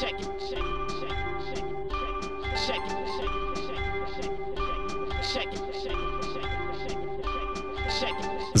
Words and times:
check 0.00 0.20
it. 0.20 0.33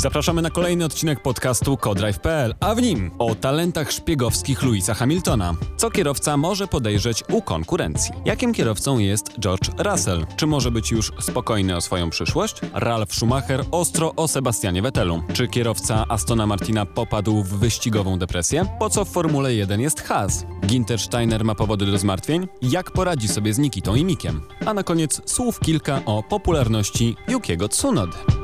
Zapraszamy 0.04 0.42
na 0.42 0.50
kolejny 0.50 0.84
odcinek 0.84 1.22
podcastu 1.22 1.76
Codrive.pl, 1.76 2.54
a 2.60 2.74
w 2.74 2.82
nim 2.82 3.10
o 3.18 3.34
talentach 3.34 3.92
szpiegowskich 3.92 4.62
Louisa 4.62 4.94
Hamiltona. 4.94 5.54
Co 5.76 5.90
kierowca 5.90 6.36
może 6.36 6.66
podejrzeć 6.66 7.24
u 7.32 7.42
konkurencji? 7.42 8.12
Jakim 8.24 8.54
kierowcą 8.54 8.98
jest 8.98 9.38
George 9.40 9.70
Russell? 9.78 10.26
Czy 10.36 10.46
może 10.46 10.70
być 10.70 10.90
już 10.90 11.12
spokojny 11.20 11.76
o 11.76 11.80
swoją 11.80 12.10
przyszłość? 12.10 12.60
Ralf 12.74 13.14
Schumacher 13.14 13.64
ostro 13.70 14.14
o 14.16 14.28
Sebastianie 14.28 14.82
Vettelu. 14.82 15.22
Czy 15.32 15.48
kierowca 15.48 16.04
Astona 16.08 16.46
Martina 16.46 16.86
popadł 16.86 17.42
w 17.42 17.48
wyścigową 17.48 18.18
depresję? 18.18 18.64
Po 18.78 18.90
co 18.90 19.04
w 19.04 19.08
Formule 19.08 19.54
1 19.54 19.80
jest 19.80 20.00
Haas? 20.00 20.44
Ginter 20.66 21.00
Steiner 21.00 21.44
ma 21.44 21.54
powody 21.54 21.86
do 21.86 21.98
zmartwień? 21.98 22.48
Jak 22.62 22.90
poradzi 22.90 23.28
sobie 23.28 23.54
z 23.54 23.58
Nikitą 23.58 23.94
i 23.94 24.04
Mikiem? 24.04 24.40
A 24.66 24.74
na 24.74 24.82
koniec 24.82 25.30
słów 25.30 25.60
kilka 25.60 26.00
o 26.06 26.22
popularności 26.22 27.16
Yukiego 27.28 27.68
Tsunody. 27.68 28.43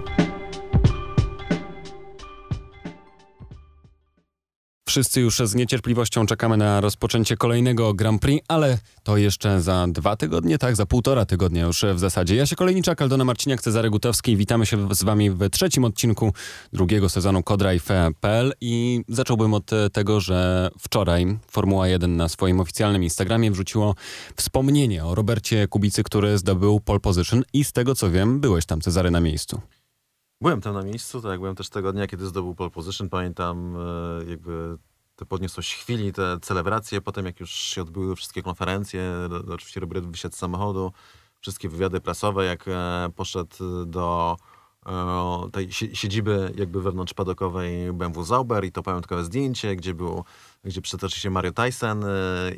Wszyscy 4.90 5.20
już 5.20 5.38
z 5.38 5.54
niecierpliwością 5.54 6.26
czekamy 6.26 6.56
na 6.56 6.80
rozpoczęcie 6.80 7.36
kolejnego 7.36 7.94
Grand 7.94 8.22
Prix, 8.22 8.44
ale 8.48 8.78
to 9.02 9.16
jeszcze 9.16 9.60
za 9.60 9.86
dwa 9.88 10.16
tygodnie, 10.16 10.58
tak? 10.58 10.76
Za 10.76 10.86
półtora 10.86 11.26
tygodnia 11.26 11.66
już 11.66 11.84
w 11.94 11.98
zasadzie. 11.98 12.36
Ja 12.36 12.46
się 12.46 12.56
Kolejniczak, 12.56 13.02
Aldona 13.02 13.24
Marciniak, 13.24 13.62
Cezary 13.62 13.90
Gutowski. 13.90 14.36
Witamy 14.36 14.66
się 14.66 14.94
z 14.94 15.02
wami 15.02 15.30
w 15.30 15.50
trzecim 15.50 15.84
odcinku 15.84 16.32
drugiego 16.72 17.08
sezonu 17.08 17.42
Codrive.pl 17.42 18.52
i 18.60 19.02
zacząłbym 19.08 19.54
od 19.54 19.70
tego, 19.92 20.20
że 20.20 20.70
wczoraj 20.78 21.38
Formuła 21.50 21.88
1 21.88 22.16
na 22.16 22.28
swoim 22.28 22.60
oficjalnym 22.60 23.04
Instagramie 23.04 23.50
wrzuciło 23.50 23.94
wspomnienie 24.36 25.04
o 25.04 25.14
Robercie 25.14 25.68
Kubicy, 25.68 26.02
który 26.02 26.38
zdobył 26.38 26.80
pole 26.80 27.00
position 27.00 27.42
i 27.52 27.64
z 27.64 27.72
tego 27.72 27.94
co 27.94 28.10
wiem, 28.10 28.40
byłeś 28.40 28.66
tam 28.66 28.80
Cezary 28.80 29.10
na 29.10 29.20
miejscu. 29.20 29.60
Byłem 30.42 30.60
tam 30.60 30.74
na 30.74 30.82
miejscu, 30.82 31.22
tak, 31.22 31.40
byłem 31.40 31.56
też 31.56 31.68
tego 31.68 31.92
dnia, 31.92 32.06
kiedy 32.06 32.26
zdobył 32.26 32.54
pole 32.54 32.70
position. 32.70 33.08
Pamiętam 33.08 33.76
e, 33.76 34.30
jakby 34.30 34.76
te 35.20 35.26
podniosłość 35.26 35.74
chwili, 35.74 36.12
te 36.12 36.38
celebracje, 36.42 37.00
potem 37.00 37.26
jak 37.26 37.40
już 37.40 37.50
się 37.50 37.82
odbyły 37.82 38.16
wszystkie 38.16 38.42
konferencje, 38.42 39.12
oczywiście 39.54 39.80
Robert 39.80 40.06
wysiadł 40.06 40.34
z 40.34 40.38
samochodu, 40.38 40.92
wszystkie 41.40 41.68
wywiady 41.68 42.00
prasowe, 42.00 42.44
jak 42.44 42.68
e, 42.68 43.08
poszedł 43.16 43.56
do 43.86 44.36
e, 44.86 45.50
tej 45.52 45.72
siedziby 45.72 46.52
jakby 46.56 46.82
wewnątrzpadokowej 46.82 47.92
BMW 47.92 48.24
Zauber 48.24 48.64
i 48.64 48.72
to 48.72 48.82
pamiątkowe 48.82 49.24
zdjęcie, 49.24 49.76
gdzie 49.76 49.94
był, 49.94 50.24
gdzie 50.64 50.80
przyszedł 50.80 51.06
oczywiście 51.06 51.30
Mario 51.30 51.52
Tyson 51.52 52.04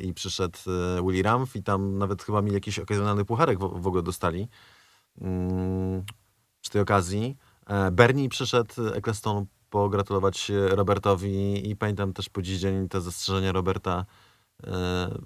i 0.01 0.13
przyszedł 0.13 0.59
Willy 1.07 1.23
Ramf 1.23 1.55
i 1.55 1.63
tam 1.63 1.97
nawet 1.97 2.23
chyba 2.23 2.41
mi 2.41 2.53
jakiś 2.53 2.79
okazjonalny 2.79 3.25
pucharek 3.25 3.59
w, 3.59 3.81
w 3.81 3.87
ogóle 3.87 4.03
dostali 4.03 4.47
mm, 5.21 6.03
przy 6.61 6.71
tej 6.71 6.81
okazji. 6.81 7.37
E, 7.67 7.91
Bernie 7.91 8.29
przyszedł 8.29 8.87
Eccleston 8.93 9.45
pogratulować 9.73 10.51
Robertowi 10.69 11.69
i 11.69 11.75
pamiętam 11.75 12.13
też 12.13 12.29
po 12.29 12.41
dziś 12.41 12.59
dzień 12.59 12.89
te 12.89 13.01
zastrzeżenia 13.01 13.51
Roberta 13.51 14.05
e, 14.63 14.65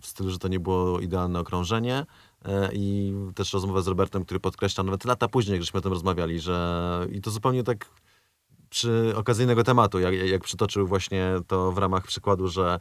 w 0.01 0.05
stylu, 0.05 0.29
że 0.29 0.39
to 0.39 0.47
nie 0.47 0.59
było 0.59 0.99
idealne 0.99 1.39
okrążenie 1.39 2.05
e, 2.45 2.69
i 2.73 3.13
też 3.35 3.53
rozmowę 3.53 3.81
z 3.81 3.87
Robertem, 3.87 4.25
który 4.25 4.39
podkreślał 4.39 4.85
nawet 4.85 5.05
lata 5.05 5.27
później, 5.27 5.59
żeśmy 5.59 5.77
o 5.77 5.81
tym 5.81 5.91
rozmawiali, 5.91 6.39
że 6.39 7.07
i 7.11 7.21
to 7.21 7.31
zupełnie 7.31 7.63
tak 7.63 7.85
przy 8.69 9.13
okazyjnego 9.15 9.63
tematu, 9.63 9.99
jak, 9.99 10.13
jak 10.13 10.43
przytoczył 10.43 10.87
właśnie 10.87 11.35
to 11.47 11.71
w 11.71 11.77
ramach 11.77 12.07
przykładu, 12.07 12.47
że 12.47 12.79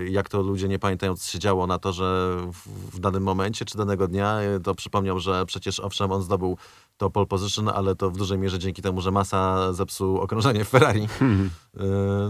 y, 0.00 0.10
jak 0.10 0.28
to 0.28 0.42
ludzie 0.42 0.68
nie 0.68 0.78
pamiętają, 0.78 1.16
co 1.16 1.30
się 1.30 1.38
działo 1.38 1.66
na 1.66 1.78
to, 1.78 1.92
że 1.92 2.36
w, 2.52 2.68
w 2.96 2.98
danym 2.98 3.22
momencie 3.22 3.64
czy 3.64 3.78
danego 3.78 4.08
dnia, 4.08 4.38
to 4.62 4.74
przypomniał, 4.74 5.18
że 5.18 5.46
przecież 5.46 5.80
owszem, 5.80 6.12
on 6.12 6.22
zdobył 6.22 6.58
to 6.96 7.10
pole 7.10 7.26
position, 7.26 7.68
ale 7.68 7.96
to 7.96 8.10
w 8.10 8.16
dużej 8.16 8.38
mierze 8.38 8.58
dzięki 8.58 8.82
temu, 8.82 9.00
że 9.00 9.10
Massa 9.10 9.72
zepsuł 9.72 10.18
okrążenie 10.18 10.64
w 10.64 10.68
Ferrari. 10.68 11.06
Hmm. 11.06 11.50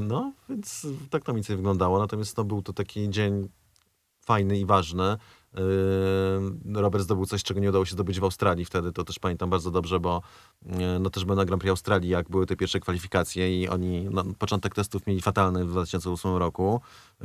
No, 0.01 0.33
więc 0.49 0.87
tak 1.11 1.25
to 1.25 1.35
mi 1.35 1.45
coś 1.45 1.57
wyglądało. 1.57 1.99
Natomiast 1.99 2.37
to 2.37 2.45
był 2.45 2.63
to 2.63 2.73
taki 2.73 3.11
dzień 3.11 3.49
fajny 4.21 4.59
i 4.59 4.67
ważny. 4.67 5.17
Yy, 5.55 6.81
Robert 6.83 7.05
zdobył 7.05 7.27
coś, 7.27 7.43
czego 7.43 7.61
nie 7.61 7.69
udało 7.69 7.85
się 7.85 7.93
zdobyć 7.93 8.21
w 8.21 8.25
Australii 8.25 8.65
wtedy, 8.65 8.93
to 8.93 9.05
też 9.05 9.19
pamiętam 9.19 9.51
bardzo 9.51 9.71
dobrze, 9.71 10.01
bo 10.01 10.23
yy, 10.67 10.99
no 11.01 11.11
też 11.11 11.25
byłem 11.25 11.39
na 11.39 11.45
Grand 11.45 11.61
Prix 11.61 11.71
Australii, 11.71 12.11
jak 12.11 12.29
były 12.29 12.47
te 12.47 12.57
pierwsze 12.57 12.81
kwalifikacje 12.81 13.63
i 13.63 13.69
oni, 13.69 14.09
no, 14.11 14.25
początek 14.39 14.75
testów 14.75 15.07
mieli 15.07 15.21
fatalny 15.21 15.65
w 15.65 15.71
2008 15.71 16.37
roku, 16.37 16.81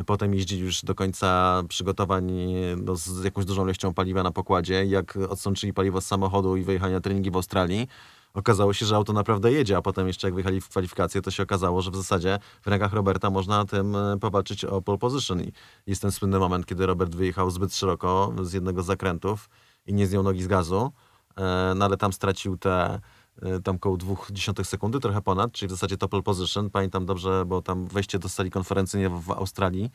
potem 0.05 0.33
jeździli 0.33 0.61
już 0.61 0.81
do 0.81 0.95
końca 0.95 1.61
przygotowań 1.69 2.31
no, 2.77 2.95
z 2.95 3.23
jakąś 3.23 3.45
dużą 3.45 3.63
ilością 3.63 3.93
paliwa 3.93 4.23
na 4.23 4.31
pokładzie, 4.31 4.85
jak 4.85 5.15
odsączyli 5.29 5.73
paliwo 5.73 6.01
z 6.01 6.05
samochodu 6.05 6.57
i 6.57 6.63
wyjechali 6.63 6.93
na 6.93 7.01
treningi 7.01 7.31
w 7.31 7.35
Australii, 7.35 7.87
okazało 8.33 8.73
się, 8.73 8.85
że 8.85 8.95
auto 8.95 9.13
naprawdę 9.13 9.51
jedzie, 9.51 9.77
a 9.77 9.81
potem 9.81 10.07
jeszcze 10.07 10.27
jak 10.27 10.33
wyjechali 10.33 10.61
w 10.61 10.69
kwalifikacje, 10.69 11.21
to 11.21 11.31
się 11.31 11.43
okazało, 11.43 11.81
że 11.81 11.91
w 11.91 11.95
zasadzie 11.95 12.39
w 12.61 12.67
rękach 12.67 12.93
Roberta 12.93 13.29
można 13.29 13.65
tym 13.65 13.95
e, 13.95 14.17
powalczyć 14.19 14.65
o 14.65 14.81
pole 14.81 14.97
position. 14.97 15.41
I 15.41 15.51
jest 15.87 16.01
ten 16.01 16.11
słynny 16.11 16.39
moment, 16.39 16.65
kiedy 16.65 16.85
Robert 16.85 17.15
wyjechał 17.15 17.51
zbyt 17.51 17.75
szeroko 17.75 18.33
z 18.41 18.53
jednego 18.53 18.83
z 18.83 18.85
zakrętów 18.85 19.49
i 19.85 19.93
nie 19.93 20.07
zdjął 20.07 20.23
nogi 20.23 20.43
z 20.43 20.47
gazu, 20.47 20.91
e, 21.37 21.73
no 21.75 21.85
ale 21.85 21.97
tam 21.97 22.13
stracił 22.13 22.57
te 22.57 22.99
e, 23.41 23.61
tam 23.61 23.79
koło 23.79 23.97
dwóch 23.97 24.27
dziesiątych 24.31 24.67
sekundy, 24.67 24.99
trochę 24.99 25.21
ponad, 25.21 25.51
czyli 25.51 25.67
w 25.67 25.71
zasadzie 25.71 25.97
to 25.97 26.09
pole 26.09 26.23
position. 26.23 26.69
Pamiętam 26.69 27.05
dobrze, 27.05 27.43
bo 27.45 27.61
tam 27.61 27.87
wejście 27.87 28.19
do 28.19 28.29
sali 28.29 28.51
konferencyjnej 28.51 29.09
w 29.09 29.31
Australii, 29.31 29.91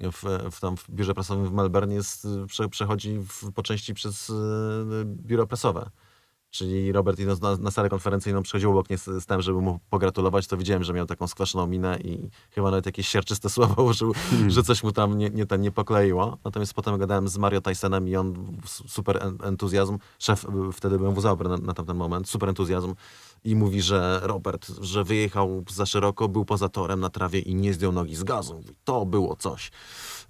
w, 0.00 0.22
w, 0.52 0.60
tam 0.60 0.76
w 0.76 0.90
biurze 0.90 1.14
prasowym 1.14 1.46
w 1.46 1.52
Melbourne 1.52 1.94
jest, 1.94 2.26
prze, 2.46 2.68
przechodzi 2.68 3.18
w, 3.18 3.52
po 3.52 3.62
części 3.62 3.94
przez 3.94 4.32
biuro 5.04 5.46
prasowe. 5.46 5.90
Czyli 6.50 6.92
Robert 6.92 7.18
idąc 7.18 7.40
na, 7.40 7.56
na 7.56 7.70
salę 7.70 7.88
konferencyjną 7.88 8.42
przychodził 8.42 8.70
obok 8.70 8.90
mnie 8.90 8.98
z, 8.98 9.04
z 9.04 9.26
tym, 9.26 9.42
żeby 9.42 9.60
mu 9.60 9.80
pogratulować, 9.90 10.46
to 10.46 10.56
widziałem, 10.56 10.84
że 10.84 10.92
miał 10.92 11.06
taką 11.06 11.26
skwaszoną 11.26 11.66
minę 11.66 11.98
i 12.04 12.30
chyba 12.50 12.70
nawet 12.70 12.86
jakieś 12.86 13.08
sierczyste 13.08 13.50
słowa 13.58 13.82
użył, 13.82 14.12
hmm. 14.30 14.50
że 14.50 14.62
coś 14.62 14.82
mu 14.82 14.92
tam 14.92 15.18
nie, 15.18 15.30
nie, 15.30 15.46
ten, 15.46 15.60
nie 15.60 15.70
pokleiło. 15.70 16.38
Natomiast 16.44 16.74
potem 16.74 16.98
gadałem 16.98 17.28
z 17.28 17.38
Mario 17.38 17.60
Tysonem 17.60 18.08
i 18.08 18.16
on 18.16 18.56
super 18.86 19.34
entuzjazm, 19.42 19.98
szef 20.18 20.46
wtedy 20.72 20.98
byłem 20.98 21.14
w 21.14 21.22
na, 21.22 21.56
na 21.56 21.74
tamten 21.74 21.96
moment, 21.96 22.28
super 22.28 22.48
entuzjazm 22.48 22.94
i 23.44 23.56
mówi, 23.56 23.82
że 23.82 24.20
Robert, 24.22 24.66
że 24.80 25.04
wyjechał 25.04 25.64
za 25.70 25.86
szeroko, 25.86 26.28
był 26.28 26.44
poza 26.44 26.68
torem 26.68 27.00
na 27.00 27.10
trawie 27.10 27.38
i 27.38 27.54
nie 27.54 27.74
zdjął 27.74 27.92
nogi 27.92 28.16
z 28.16 28.24
gazu. 28.24 28.54
Mówi, 28.54 28.74
to 28.84 29.06
było 29.06 29.36
coś. 29.36 29.70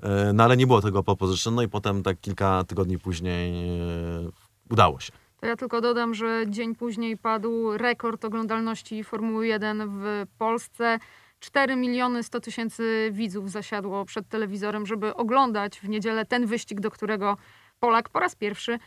E, 0.02 0.32
no 0.32 0.44
ale 0.44 0.56
nie 0.56 0.66
było 0.66 0.80
tego 0.82 1.02
po 1.02 1.16
position, 1.16 1.54
no 1.54 1.62
i 1.62 1.68
potem 1.68 2.02
tak 2.02 2.20
kilka 2.20 2.64
tygodni 2.64 2.98
później 2.98 3.68
e, 3.80 4.30
udało 4.70 5.00
się. 5.00 5.12
To 5.40 5.46
ja 5.46 5.56
tylko 5.56 5.80
dodam, 5.80 6.14
że 6.14 6.44
dzień 6.48 6.74
później 6.74 7.16
padł 7.16 7.76
rekord 7.76 8.24
oglądalności 8.24 9.04
Formuły 9.04 9.46
1 9.46 9.88
w 9.88 10.26
Polsce. 10.38 10.98
4 11.40 11.76
miliony 11.76 12.22
100 12.22 12.40
tysięcy 12.40 13.10
widzów 13.12 13.50
zasiadło 13.50 14.04
przed 14.04 14.28
telewizorem, 14.28 14.86
żeby 14.86 15.14
oglądać 15.14 15.80
w 15.80 15.88
niedzielę 15.88 16.24
ten 16.24 16.46
wyścig, 16.46 16.80
do 16.80 16.90
którego 16.90 17.36
Polak 17.80 18.08
po 18.08 18.20
raz 18.20 18.34
pierwszy 18.34 18.78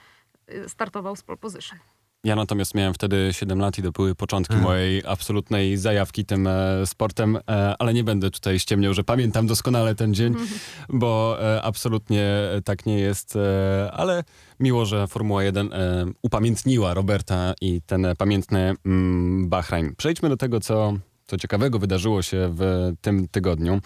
y, 0.49 0.69
startował 0.69 1.15
z 1.15 1.23
pole 1.23 1.37
position. 1.37 1.79
Ja 2.23 2.35
natomiast 2.35 2.75
miałem 2.75 2.93
wtedy 2.93 3.29
7 3.31 3.59
lat 3.59 3.77
i 3.79 3.83
to 3.83 3.91
były 3.91 4.15
początki 4.15 4.53
hmm. 4.53 4.69
mojej 4.69 5.03
absolutnej 5.05 5.77
zajawki 5.77 6.25
tym 6.25 6.47
e, 6.47 6.85
sportem, 6.85 7.35
e, 7.35 7.41
ale 7.79 7.93
nie 7.93 8.03
będę 8.03 8.31
tutaj 8.31 8.59
ściemniał, 8.59 8.93
że 8.93 9.03
pamiętam 9.03 9.47
doskonale 9.47 9.95
ten 9.95 10.13
dzień, 10.13 10.33
hmm. 10.33 10.49
bo 10.89 11.37
e, 11.41 11.61
absolutnie 11.61 12.31
tak 12.65 12.85
nie 12.85 12.99
jest, 12.99 13.35
e, 13.35 13.91
ale 13.93 14.23
miło, 14.59 14.85
że 14.85 15.07
Formuła 15.07 15.43
1 15.43 15.73
e, 15.73 16.05
upamiętniła 16.21 16.93
Roberta 16.93 17.53
i 17.61 17.81
ten 17.81 18.07
pamiętny 18.17 18.75
mm, 18.85 19.49
Bahrain. 19.49 19.95
Przejdźmy 19.97 20.29
do 20.29 20.37
tego, 20.37 20.59
co 20.59 20.93
co 21.31 21.37
ciekawego 21.37 21.79
wydarzyło 21.79 22.21
się 22.21 22.53
w 22.57 22.91
tym 23.01 23.27
tygodniu. 23.27 23.79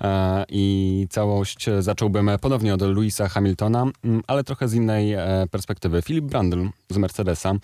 E, 0.00 0.44
I 0.48 1.06
całość 1.10 1.66
zacząłbym 1.80 2.30
ponownie 2.40 2.74
od 2.74 2.82
Louisa 2.82 3.28
Hamiltona, 3.28 3.86
mm, 4.04 4.22
ale 4.26 4.44
trochę 4.44 4.68
z 4.68 4.74
innej 4.74 5.12
e, 5.12 5.46
perspektywy. 5.50 6.02
Filip 6.02 6.24
Brandl 6.24 6.66
z 6.90 6.96
Mercedesa 6.96 7.54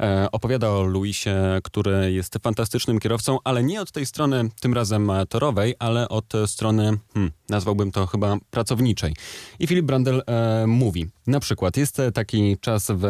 e, 0.00 0.28
opowiada 0.32 0.70
o 0.70 0.82
Louisie, 0.82 1.34
który 1.62 2.12
jest 2.12 2.38
fantastycznym 2.42 2.98
kierowcą, 2.98 3.38
ale 3.44 3.62
nie 3.62 3.80
od 3.80 3.92
tej 3.92 4.06
strony 4.06 4.48
tym 4.60 4.74
razem 4.74 5.12
torowej, 5.28 5.74
ale 5.78 6.08
od 6.08 6.32
strony, 6.46 6.98
hmm, 7.14 7.32
nazwałbym 7.48 7.92
to 7.92 8.06
chyba 8.06 8.36
pracowniczej. 8.50 9.14
I 9.58 9.66
Filip 9.66 9.86
Brandl 9.86 10.20
e, 10.26 10.64
mówi, 10.66 11.06
na 11.26 11.40
przykład 11.40 11.76
jest 11.76 12.02
taki 12.14 12.56
czas 12.60 12.86
w 12.90 13.04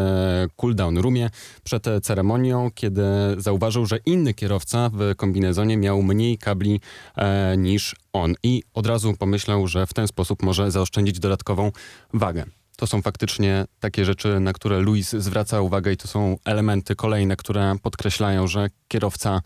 cooldown 0.56 0.98
roomie 0.98 1.30
przed 1.64 1.86
ceremonią, 2.02 2.70
kiedy 2.74 3.02
zauważył, 3.36 3.86
że 3.86 3.98
inny 4.06 4.34
kierowca 4.34 4.90
w 4.92 5.14
kombinezonie 5.16 5.69
miał 5.76 6.02
mniej 6.02 6.38
kabli 6.38 6.80
e, 7.16 7.56
niż 7.56 7.96
on 8.12 8.34
i 8.42 8.62
od 8.74 8.86
razu 8.86 9.14
pomyślał, 9.18 9.66
że 9.66 9.86
w 9.86 9.94
ten 9.94 10.08
sposób 10.08 10.42
może 10.42 10.70
zaoszczędzić 10.70 11.18
dodatkową 11.18 11.72
wagę. 12.14 12.44
To 12.76 12.86
są 12.86 13.02
faktycznie 13.02 13.64
takie 13.80 14.04
rzeczy, 14.04 14.40
na 14.40 14.52
które 14.52 14.80
Luis 14.80 15.10
zwraca 15.10 15.60
uwagę 15.60 15.92
i 15.92 15.96
to 15.96 16.08
są 16.08 16.36
elementy 16.44 16.96
kolejne, 16.96 17.36
które 17.36 17.74
podkreślają, 17.82 18.46
że 18.46 18.68
kierowca 18.88 19.40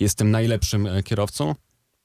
jest 0.00 0.18
tym 0.18 0.30
najlepszym 0.30 0.86
e, 0.86 1.02
kierowcą. 1.02 1.54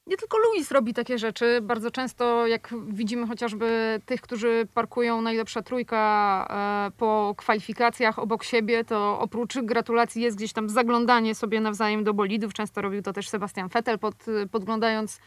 Nie 0.08 0.18
tylko 0.18 0.38
Luis 0.38 0.72
robi 0.72 0.94
takie 0.94 1.18
rzeczy. 1.18 1.60
Bardzo 1.62 1.92
często, 1.92 2.48
jak 2.48 2.74
widzimy 2.88 3.28
chociażby 3.28 4.00
tych, 4.06 4.22
którzy 4.22 4.68
parkują 4.74 5.22
najlepsza 5.22 5.62
trójka 5.62 6.48
e, 6.88 6.98
po 6.98 7.34
kwalifikacjach 7.38 8.20
obok 8.20 8.44
siebie, 8.44 8.86
to 8.86 9.20
oprócz 9.20 9.58
gratulacji 9.58 10.22
jest 10.22 10.38
gdzieś 10.38 10.54
tam 10.54 10.70
zaglądanie 10.70 11.36
sobie 11.36 11.62
nawzajem 11.62 12.04
do 12.04 12.14
bolidów. 12.14 12.54
Często 12.54 12.82
robił 12.82 13.02
to 13.02 13.14
też 13.14 13.30
Sebastian 13.30 13.68
Vettel, 13.68 14.00
pod, 14.00 14.16
podglądając 14.52 15.20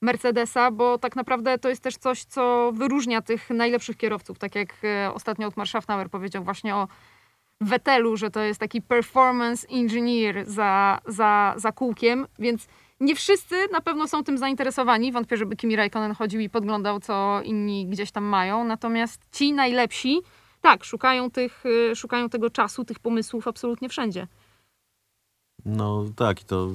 Mercedesa, 0.00 0.70
bo 0.70 0.98
tak 0.98 1.16
naprawdę 1.16 1.58
to 1.58 1.68
jest 1.68 1.82
też 1.82 1.96
coś, 1.96 2.24
co 2.24 2.72
wyróżnia 2.74 3.22
tych 3.22 3.50
najlepszych 3.50 3.96
kierowców. 3.96 4.38
Tak 4.38 4.54
jak 4.54 4.74
e, 4.84 5.14
ostatnio 5.14 5.48
Otmar 5.48 5.68
Schaffnauer 5.68 6.10
powiedział 6.10 6.44
właśnie 6.44 6.74
o 6.74 6.88
Vettelu, 7.60 8.16
że 8.16 8.30
to 8.30 8.40
jest 8.40 8.60
taki 8.60 8.82
performance 8.82 9.68
engineer 9.68 10.44
za, 10.46 11.00
za, 11.06 11.54
za 11.56 11.72
kółkiem, 11.72 12.26
więc 12.38 12.66
nie 13.02 13.16
wszyscy 13.16 13.68
na 13.72 13.80
pewno 13.80 14.08
są 14.08 14.24
tym 14.24 14.38
zainteresowani. 14.38 15.12
Wątpię, 15.12 15.36
żeby 15.36 15.56
Kimi 15.56 15.76
Raikkonen 15.76 16.14
chodził 16.14 16.40
i 16.40 16.50
podglądał, 16.50 17.00
co 17.00 17.40
inni 17.44 17.86
gdzieś 17.86 18.10
tam 18.10 18.24
mają. 18.24 18.64
Natomiast 18.64 19.20
ci 19.32 19.52
najlepsi, 19.52 20.20
tak, 20.60 20.84
szukają, 20.84 21.30
tych, 21.30 21.66
y, 21.66 21.96
szukają 21.96 22.28
tego 22.28 22.50
czasu, 22.50 22.84
tych 22.84 22.98
pomysłów 22.98 23.48
absolutnie 23.48 23.88
wszędzie. 23.88 24.26
No 25.64 26.04
tak, 26.16 26.42
i 26.42 26.44
to, 26.44 26.68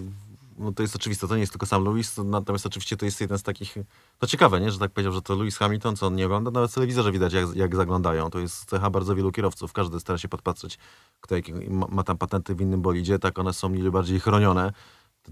no 0.58 0.72
to 0.72 0.82
jest 0.84 0.96
oczywiste. 0.96 1.28
To 1.28 1.36
nie 1.36 1.42
jest 1.42 1.52
tylko 1.52 1.66
sam 1.66 1.86
Lewis, 1.86 2.18
natomiast 2.18 2.66
oczywiście 2.66 2.98
to 2.98 3.06
jest 3.06 3.22
jeden 3.22 3.38
z 3.38 3.44
takich... 3.44 3.76
To 4.20 4.28
ciekawe, 4.28 4.62
nie? 4.62 4.72
że 4.72 4.80
tak 4.80 4.92
powiedział, 4.92 5.14
że 5.14 5.22
to 5.22 5.36
Lewis 5.36 5.58
Hamilton, 5.58 5.96
co 5.96 6.08
on 6.08 6.16
nie 6.16 6.26
ogląda, 6.26 6.52
nawet 6.52 6.72
w 6.72 6.74
telewizorze 6.74 7.12
widać, 7.12 7.34
jak, 7.34 7.56
jak 7.56 7.76
zaglądają. 7.76 8.30
To 8.30 8.40
jest 8.40 8.66
cecha 8.66 8.90
bardzo 8.90 9.16
wielu 9.16 9.32
kierowców. 9.32 9.74
Każdy 9.74 10.00
stara 10.00 10.18
się 10.18 10.28
podpatrzeć, 10.28 10.78
kto 11.22 11.36
ma, 11.70 11.88
ma 11.90 12.04
tam 12.04 12.18
patenty 12.18 12.56
w 12.56 12.62
innym 12.62 12.82
bolidzie, 12.82 13.20
tak 13.20 13.40
one 13.40 13.54
są 13.54 13.70
mniej 13.70 13.92
bardziej 13.92 14.20
chronione 14.20 14.74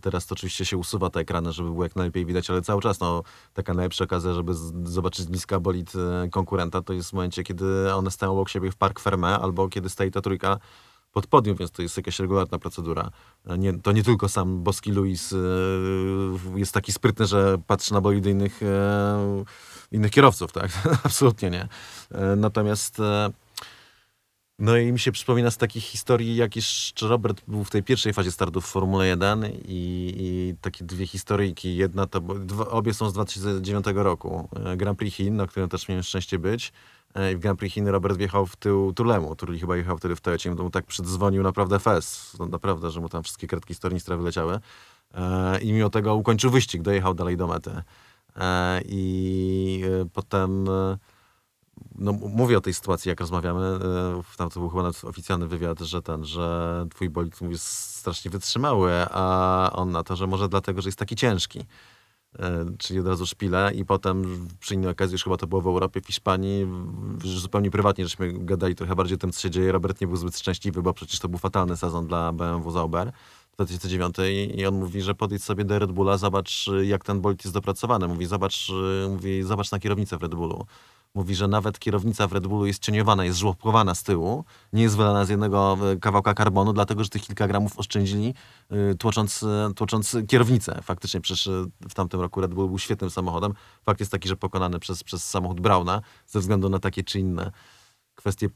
Teraz 0.02 0.26
to 0.26 0.34
oczywiście 0.34 0.66
się 0.66 0.78
usuwa 0.78 1.10
te 1.10 1.20
ekrany, 1.20 1.54
żeby 1.54 1.70
było 1.70 1.84
jak 1.84 1.96
najlepiej 1.96 2.26
widać, 2.26 2.50
ale 2.50 2.62
cały 2.62 2.82
czas 2.82 3.00
no, 3.00 3.24
taka 3.54 3.74
najlepsza 3.74 4.04
okazja, 4.04 4.34
żeby 4.34 4.54
z, 4.54 4.74
zobaczyć 4.84 5.26
z 5.26 5.28
bliska 5.28 5.60
bolid 5.60 5.94
e, 5.96 6.30
konkurenta, 6.30 6.82
to 6.82 6.94
jest 6.94 7.10
w 7.10 7.14
momencie, 7.14 7.44
kiedy 7.44 7.94
one 7.94 8.12
stoją 8.12 8.32
obok 8.32 8.50
siebie 8.50 8.72
w 8.72 8.76
Park 8.76 9.00
Ferme 9.00 9.40
albo 9.40 9.70
kiedy 9.70 9.90
stoi 9.90 10.12
ta 10.12 10.22
trójka 10.22 10.58
pod 11.12 11.28
podium, 11.28 11.58
więc 11.58 11.72
to 11.72 11.82
jest 11.82 11.98
jakaś 11.98 12.20
regularna 12.20 12.60
procedura. 12.60 13.10
E, 13.48 13.58
nie, 13.58 13.74
to 13.74 13.92
nie 13.92 14.04
tylko 14.04 14.30
sam 14.30 14.64
Boski 14.64 14.92
Luis 14.92 15.34
e, 15.34 15.38
jest 16.56 16.74
taki 16.74 16.92
sprytny, 16.92 17.26
że 17.26 17.58
patrzy 17.68 17.94
na 17.94 18.02
bolidy 18.02 18.30
innych, 18.30 18.62
innych 19.92 20.12
kierowców, 20.12 20.52
tak? 20.52 20.72
Absolutnie 21.04 21.50
nie. 21.50 21.68
Natomiast 22.38 23.02
no 24.60 24.78
i 24.78 24.92
mi 24.92 25.00
się 25.00 25.12
przypomina 25.12 25.52
z 25.52 25.58
takich 25.58 25.84
historii, 25.84 26.36
jak 26.36 26.56
jeszcze 26.56 27.08
Robert 27.08 27.42
był 27.48 27.64
w 27.64 27.70
tej 27.70 27.84
pierwszej 27.84 28.14
fazie 28.14 28.32
startów 28.32 28.66
w 28.66 28.68
Formule 28.68 29.08
1 29.08 29.46
i, 29.46 30.14
i 30.18 30.56
takie 30.62 30.86
dwie 30.86 31.08
historyjki. 31.08 31.76
Jedna 31.76 32.08
to, 32.08 32.20
dwa, 32.20 32.68
obie 32.68 32.94
są 32.94 33.10
z 33.10 33.14
2009 33.14 33.86
roku. 33.94 34.50
E, 34.66 34.78
Grand 34.78 35.00
Prix 35.00 35.18
Chin, 35.18 35.36
na 35.36 35.48
którym 35.48 35.70
też 35.70 35.88
miałem 35.88 36.04
szczęście 36.04 36.40
być. 36.40 36.74
E, 37.16 37.32
I 37.32 37.36
w 37.36 37.40
Grand 37.40 37.60
Prix 37.60 37.74
Chin 37.74 37.88
Robert 37.88 38.18
wjechał 38.18 38.46
w 38.46 38.56
tył 38.56 38.94
Turlemu. 38.94 39.36
Turli 39.36 39.60
chyba 39.60 39.78
jechał 39.78 39.98
wtedy 39.98 40.16
w 40.16 40.22
Toyocie, 40.22 40.52
mu 40.52 40.70
tak 40.70 40.86
przydzwonił 40.86 41.44
naprawdę 41.44 41.80
fest. 41.80 42.40
No, 42.40 42.46
naprawdę, 42.46 42.92
że 42.92 43.02
mu 43.02 43.10
tam 43.10 43.24
wszystkie 43.24 43.48
kredki 43.48 43.76
z 43.76 43.80
tornistra 43.80 44.18
wyleciały. 44.18 44.60
E, 45.14 45.60
I 45.62 45.74
mimo 45.74 45.90
tego 45.90 46.16
ukończył 46.16 46.52
wyścig, 46.52 46.82
dojechał 46.82 47.14
dalej 47.14 47.38
do 47.38 47.48
mety. 47.48 47.72
I 48.86 49.84
potem 50.14 50.66
no, 51.96 52.14
mówię 52.14 52.58
o 52.58 52.62
tej 52.62 52.74
sytuacji, 52.74 53.10
jak 53.10 53.20
rozmawiamy, 53.20 53.62
e, 53.62 54.22
tam 54.38 54.50
to 54.50 54.60
był 54.60 54.70
chyba 54.70 54.92
oficjalny 55.04 55.48
wywiad, 55.48 55.80
że 55.80 56.02
ten, 56.02 56.26
że 56.26 56.86
twój 56.90 57.10
bolid 57.10 57.42
jest 57.42 57.66
strasznie 57.96 58.32
wytrzymały, 58.32 58.92
a 59.12 59.70
on 59.74 59.92
na 59.92 60.04
to, 60.04 60.16
że 60.16 60.28
może 60.28 60.50
dlatego, 60.50 60.82
że 60.82 60.88
jest 60.88 61.00
taki 61.00 61.16
ciężki. 61.16 61.66
E, 62.40 62.66
czyli 62.78 63.00
od 63.00 63.08
razu 63.08 63.26
szpile 63.26 63.72
i 63.76 63.86
potem 63.86 64.48
przy 64.60 64.74
innej 64.74 64.92
okazji, 64.92 65.14
już 65.14 65.24
chyba 65.24 65.38
to 65.38 65.48
było 65.48 65.62
w 65.62 65.68
Europie, 65.68 66.02
w 66.02 66.08
Hiszpanii, 66.08 66.68
zupełnie 67.24 67.72
prywatnie 67.72 68.06
żeśmy 68.06 68.34
gadali 68.34 68.76
trochę 68.76 68.96
bardziej 68.96 69.16
o 69.16 69.20
tym, 69.20 69.32
co 69.32 69.42
się 69.42 69.50
dzieje. 69.50 69.72
Robert 69.72 70.02
nie 70.02 70.08
był 70.08 70.16
zbyt 70.16 70.40
szczęśliwy, 70.40 70.82
bo 70.82 70.94
przecież 70.94 71.20
to 71.20 71.30
był 71.30 71.40
fatalny 71.40 71.78
sezon 71.78 72.08
dla 72.08 72.32
BMW 72.32 72.72
Zauber. 72.72 73.12
2009 73.56 74.16
i 74.56 74.66
on 74.66 74.76
mówi, 74.80 75.02
że 75.02 75.16
podejdź 75.16 75.44
sobie 75.44 75.66
do 75.66 75.80
Red 75.80 75.92
Bulla, 75.92 76.18
zobacz 76.18 76.66
jak 76.84 77.04
ten 77.04 77.22
bolid 77.22 77.46
jest 77.46 77.54
dopracowany. 77.54 78.08
Mówi, 78.08 78.26
zobacz, 78.26 78.72
mówi, 79.10 79.44
zobacz 79.44 79.72
na 79.72 79.80
kierownicę 79.80 80.18
w 80.18 80.22
Red 80.22 80.36
Bullu. 80.36 80.66
Mówi, 81.16 81.36
że 81.36 81.48
nawet 81.48 81.80
kierownica 81.80 82.28
w 82.28 82.34
Red 82.34 82.48
Bullu 82.48 82.66
jest 82.66 82.82
cieniowana, 82.82 83.26
jest 83.26 83.40
żłobkowana 83.40 83.96
z 83.96 84.04
tyłu, 84.04 84.46
nie 84.74 84.84
jest 84.84 84.98
wylana 84.98 85.26
z 85.26 85.30
jednego 85.30 85.78
kawałka 86.02 86.34
karbonu, 86.34 86.74
dlatego 86.74 87.04
że 87.04 87.10
tych 87.10 87.22
kilka 87.22 87.48
gramów 87.48 87.80
oszczędzili, 87.80 88.34
e, 88.70 88.96
tłocząc, 88.96 89.46
tłocząc 89.76 90.18
kierownicę. 90.28 90.80
Faktycznie 90.84 91.22
przecież 91.22 91.50
w 91.90 91.94
tamtym 91.94 92.22
roku 92.22 92.42
Red 92.42 92.54
Bull 92.54 92.68
był 92.68 92.80
świetnym 92.80 93.10
samochodem. 93.10 93.54
Fakt 93.84 94.00
jest 94.00 94.12
taki, 94.12 94.30
że 94.30 94.36
pokonany 94.36 94.80
przez, 94.80 95.04
przez 95.04 95.30
samochód 95.30 95.62
Brauna 95.62 96.02
ze 96.28 96.40
względu 96.40 96.70
na 96.70 96.80
takie 96.80 97.04
czy 97.04 97.20
inne 97.20 97.52
kwestie 98.16 98.50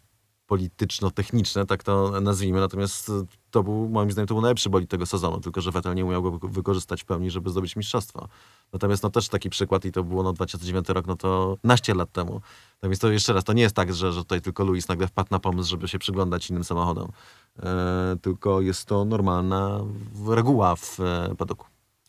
polityczno-techniczne, 0.50 1.66
tak 1.66 1.84
to 1.84 2.22
nazwijmy. 2.22 2.60
Natomiast 2.60 3.12
to 3.52 3.64
był, 3.64 3.90
moim 3.90 4.12
zdaniem, 4.12 4.28
to 4.28 4.34
był 4.34 4.42
najlepszy 4.42 4.70
bolid 4.70 4.90
tego 4.90 5.06
sezonu, 5.06 5.40
tylko 5.40 5.62
że 5.62 5.72
Vettel 5.72 5.96
nie 5.96 6.06
umiał 6.06 6.22
go 6.22 6.32
wykorzystać 6.48 7.02
w 7.02 7.06
pełni, 7.06 7.32
żeby 7.32 7.50
zdobyć 7.50 7.76
mistrzostwo. 7.76 8.28
Natomiast 8.74 9.04
no 9.04 9.10
też 9.10 9.30
taki 9.30 9.50
przykład 9.50 9.86
i 9.86 9.92
to 9.92 10.04
było 10.04 10.24
no 10.24 10.34
2009 10.34 10.90
rok, 10.90 11.08
no 11.08 11.16
to 11.16 11.58
naście 11.64 11.94
lat 11.94 12.12
temu. 12.12 12.42
Tak 12.80 12.90
więc 12.90 13.00
to 13.00 13.12
jeszcze 13.12 13.34
raz, 13.34 13.44
to 13.44 13.54
nie 13.54 13.62
jest 13.62 13.76
tak, 13.76 13.94
że, 13.94 14.12
że 14.12 14.20
tutaj 14.20 14.42
tylko 14.42 14.64
Luis 14.64 14.88
nagle 14.88 15.08
wpadł 15.08 15.28
na 15.32 15.40
pomysł, 15.40 15.70
żeby 15.70 15.88
się 15.88 16.00
przyglądać 16.00 16.50
innym 16.50 16.64
samochodom. 16.64 17.12
E, 17.64 18.16
tylko 18.22 18.62
jest 18.62 18.86
to 18.86 19.06
normalna 19.06 19.80
reguła 20.28 20.76
w 20.76 21.00
e, 21.00 21.36
padoku. 21.38 21.66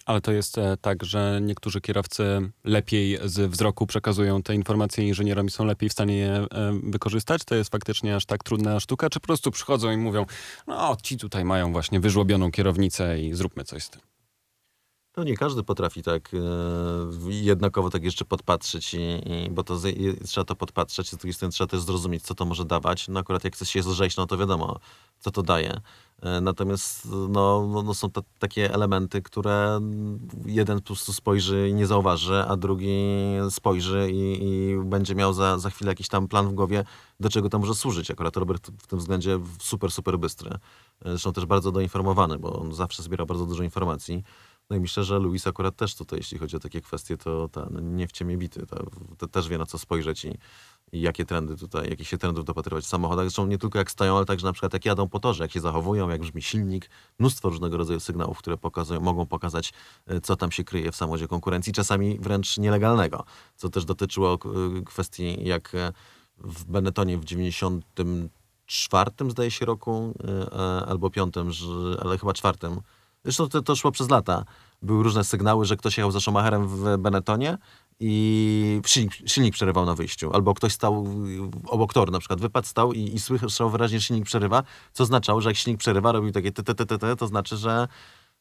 Ale 0.06 0.20
to 0.20 0.32
jest 0.32 0.58
e, 0.58 0.76
tak, 0.80 1.04
że 1.04 1.40
niektórzy 1.42 1.80
kierowcy 1.80 2.50
lepiej 2.64 3.18
z 3.24 3.50
wzroku 3.50 3.86
przekazują 3.86 4.42
te 4.42 4.54
informacje 4.54 5.08
inżynierom 5.08 5.46
i 5.46 5.50
są 5.50 5.64
lepiej 5.64 5.88
w 5.88 5.92
stanie 5.92 6.16
je 6.16 6.32
e, 6.32 6.46
wykorzystać? 6.82 7.44
To 7.44 7.54
jest 7.54 7.70
faktycznie 7.70 8.16
aż 8.16 8.26
tak 8.26 8.42
trudna 8.44 8.80
sztuka? 8.80 9.10
Czy 9.10 9.20
po 9.20 9.26
prostu 9.26 9.50
przychodzą 9.50 9.90
i 9.90 9.96
mówią, 9.96 10.26
no 10.66 10.96
ci 11.02 11.16
tutaj 11.16 11.44
mają 11.44 11.72
właśnie 11.72 12.00
wyżłobioną 12.00 12.50
kierownicę 12.50 13.20
i 13.20 13.34
zróbmy 13.34 13.64
coś 13.64 13.84
z 13.84 13.90
tym? 13.90 14.09
To 15.20 15.24
nie 15.24 15.36
każdy 15.36 15.62
potrafi 15.62 16.02
tak 16.02 16.30
e, 16.34 16.38
jednakowo 17.28 17.90
tak 17.90 18.04
jeszcze 18.04 18.24
podpatrzeć, 18.24 18.94
i, 18.94 18.98
i, 18.98 19.50
bo 19.50 19.62
to 19.62 19.78
z, 19.78 19.96
i, 19.96 20.24
trzeba 20.24 20.44
to 20.44 20.56
podpatrzeć, 20.56 21.10
z 21.10 21.16
drugiej 21.16 21.34
strony 21.34 21.52
trzeba 21.52 21.68
też 21.68 21.80
zrozumieć, 21.80 22.22
co 22.22 22.34
to 22.34 22.44
może 22.44 22.64
dawać. 22.64 23.08
No 23.08 23.20
akurat 23.20 23.44
jak 23.44 23.56
coś 23.56 23.70
się 23.70 23.82
zrzeć, 23.82 24.16
no 24.16 24.26
to 24.26 24.38
wiadomo, 24.38 24.78
co 25.18 25.30
to 25.30 25.42
daje. 25.42 25.80
E, 26.22 26.40
natomiast 26.40 27.08
no, 27.10 27.66
no, 27.66 27.82
no 27.82 27.94
są 27.94 28.10
to 28.10 28.22
takie 28.38 28.74
elementy, 28.74 29.22
które 29.22 29.80
jeden 30.46 30.78
po 30.78 30.84
prostu 30.84 31.12
spojrzy 31.12 31.68
i 31.68 31.74
nie 31.74 31.86
zauważy, 31.86 32.44
a 32.48 32.56
drugi 32.56 32.98
spojrzy 33.50 34.08
i, 34.12 34.44
i, 34.44 34.76
będzie 34.84 35.14
miał 35.14 35.32
za, 35.32 35.58
za 35.58 35.70
chwilę 35.70 35.90
jakiś 35.90 36.08
tam 36.08 36.28
plan 36.28 36.48
w 36.48 36.52
głowie, 36.52 36.84
do 37.20 37.28
czego 37.28 37.48
to 37.48 37.58
może 37.58 37.74
służyć. 37.74 38.10
Akurat 38.10 38.36
Robert 38.36 38.70
w 38.78 38.86
tym 38.86 38.98
względzie 38.98 39.40
super, 39.58 39.92
super 39.92 40.18
bystry. 40.18 40.50
E, 40.50 40.58
zresztą 41.04 41.32
też 41.32 41.46
bardzo 41.46 41.72
doinformowany, 41.72 42.38
bo 42.38 42.60
on 42.60 42.74
zawsze 42.74 43.02
zbiera 43.02 43.26
bardzo 43.26 43.46
dużo 43.46 43.62
informacji. 43.62 44.24
No 44.70 44.76
i 44.76 44.80
myślę, 44.80 45.04
że 45.04 45.18
Luis 45.18 45.46
akurat 45.46 45.76
też 45.76 45.94
tutaj, 45.94 46.18
jeśli 46.18 46.38
chodzi 46.38 46.56
o 46.56 46.60
takie 46.60 46.80
kwestie, 46.80 47.16
to 47.16 47.48
ten, 47.48 47.96
nie 47.96 48.08
w 48.08 48.12
ciemię 48.12 48.36
bity. 48.36 48.66
To, 48.66 48.86
to 49.18 49.28
też 49.28 49.48
wie 49.48 49.58
na 49.58 49.66
co 49.66 49.78
spojrzeć 49.78 50.24
i, 50.24 50.38
i 50.92 51.00
jakie 51.00 51.24
trendy 51.24 51.56
tutaj, 51.56 51.90
jakich 51.90 52.08
się 52.08 52.18
trendów 52.18 52.44
dopatrywać 52.44 52.84
w 52.84 52.88
samochodach. 52.88 53.24
Zresztą 53.24 53.46
nie 53.46 53.58
tylko 53.58 53.78
jak 53.78 53.90
stoją, 53.90 54.16
ale 54.16 54.26
także 54.26 54.46
na 54.46 54.52
przykład 54.52 54.72
jak 54.72 54.84
jadą 54.84 55.08
po 55.08 55.20
torze, 55.20 55.44
jak 55.44 55.52
się 55.52 55.60
zachowują, 55.60 56.08
jak 56.08 56.20
brzmi 56.20 56.42
silnik. 56.42 56.90
Mnóstwo 57.18 57.48
różnego 57.48 57.76
rodzaju 57.76 58.00
sygnałów, 58.00 58.38
które 58.38 58.56
pokazują, 58.56 59.00
mogą 59.00 59.26
pokazać, 59.26 59.72
e, 60.06 60.20
co 60.20 60.36
tam 60.36 60.52
się 60.52 60.64
kryje 60.64 60.92
w 60.92 60.96
samochodzie 60.96 61.28
konkurencji, 61.28 61.72
czasami 61.72 62.18
wręcz 62.18 62.58
nielegalnego. 62.58 63.24
Co 63.56 63.68
też 63.68 63.84
dotyczyło 63.84 64.34
e, 64.34 64.38
kwestii, 64.84 65.44
jak 65.44 65.74
e, 65.74 65.92
w 66.38 66.64
Benettonie 66.64 67.18
w 67.18 67.24
94 67.24 69.10
zdaje 69.30 69.50
się 69.50 69.66
roku, 69.66 70.14
albo 70.86 71.10
piątym, 71.10 71.50
ale 72.00 72.18
chyba 72.18 72.32
czwartym, 72.32 72.80
Zresztą 73.24 73.48
to, 73.48 73.62
to 73.62 73.76
szło 73.76 73.92
przez 73.92 74.10
lata. 74.10 74.44
Były 74.82 75.02
różne 75.02 75.24
sygnały, 75.24 75.64
że 75.64 75.76
ktoś 75.76 75.98
jechał 75.98 76.10
za 76.10 76.20
Schumacherem 76.20 76.68
w 76.68 76.96
Benettonie 76.98 77.58
i 78.00 78.80
silnik, 78.86 79.12
silnik 79.26 79.54
przerywał 79.54 79.86
na 79.86 79.94
wyjściu. 79.94 80.32
Albo 80.32 80.54
ktoś 80.54 80.72
stał 80.72 81.06
obok 81.66 81.92
toru, 81.92 82.12
na 82.12 82.18
przykład 82.18 82.40
wypadł, 82.40 82.66
stał 82.66 82.92
i, 82.92 83.00
i 83.14 83.20
słyszał 83.20 83.70
wyraźnie, 83.70 84.00
że 84.00 84.06
silnik 84.06 84.24
przerywa, 84.24 84.62
co 84.92 85.02
oznaczało, 85.02 85.40
że 85.40 85.50
jak 85.50 85.56
silnik 85.56 85.80
przerywa, 85.80 86.12
robił 86.12 86.32
takie 86.32 86.52
t, 86.52 86.62
t, 86.62 86.74
t, 86.74 86.98
t, 86.98 87.16
to 87.16 87.26
znaczy, 87.26 87.56
że 87.56 87.88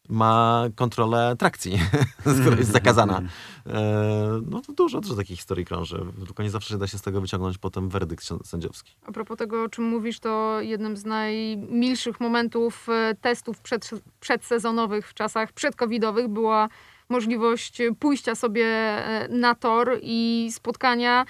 ma 0.09 0.63
kontrolę 0.75 1.35
trakcji, 1.39 1.79
która 2.41 2.57
jest 2.57 2.71
zakazana. 2.71 3.21
E, 3.65 4.41
no 4.49 4.61
to 4.61 4.73
dużo, 4.73 5.01
dużo 5.01 5.15
takich 5.15 5.37
historii 5.37 5.65
krąży. 5.65 6.05
Tylko 6.25 6.43
nie 6.43 6.49
zawsze 6.49 6.77
da 6.77 6.87
się 6.87 6.97
z 6.97 7.01
tego 7.01 7.21
wyciągnąć 7.21 7.57
potem 7.57 7.89
werdykt 7.89 8.25
sędziowski. 8.43 8.95
A 9.05 9.11
propos 9.11 9.37
tego, 9.37 9.63
o 9.63 9.69
czym 9.69 9.83
mówisz, 9.83 10.19
to 10.19 10.61
jednym 10.61 10.97
z 10.97 11.05
najmilszych 11.05 12.19
momentów 12.19 12.89
e, 12.89 13.15
testów 13.21 13.61
przed, 13.61 13.89
przedsezonowych 14.19 15.07
w 15.07 15.13
czasach 15.13 15.51
przedcovidowych 15.51 16.27
była 16.27 16.69
możliwość 17.09 17.81
pójścia 17.99 18.35
sobie 18.35 18.65
e, 18.65 19.27
na 19.27 19.55
tor 19.55 19.99
i 20.01 20.49
spotkania 20.53 21.25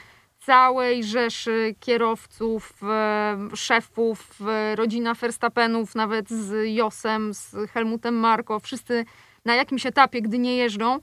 całej 0.50 1.04
rzeszy 1.04 1.76
kierowców, 1.80 2.84
e, 2.84 3.38
szefów, 3.56 4.40
e, 4.48 4.76
rodzina 4.76 5.14
Verstappenów, 5.14 5.96
nawet 5.96 6.30
z 6.30 6.76
Josem, 6.76 7.34
z 7.34 7.56
Helmutem 7.72 8.16
Marko, 8.16 8.60
wszyscy 8.60 9.06
na 9.46 9.56
jakimś 9.56 9.86
etapie, 9.86 10.22
gdy 10.22 10.40
nie 10.40 10.56
jeżdżą, 10.58 11.00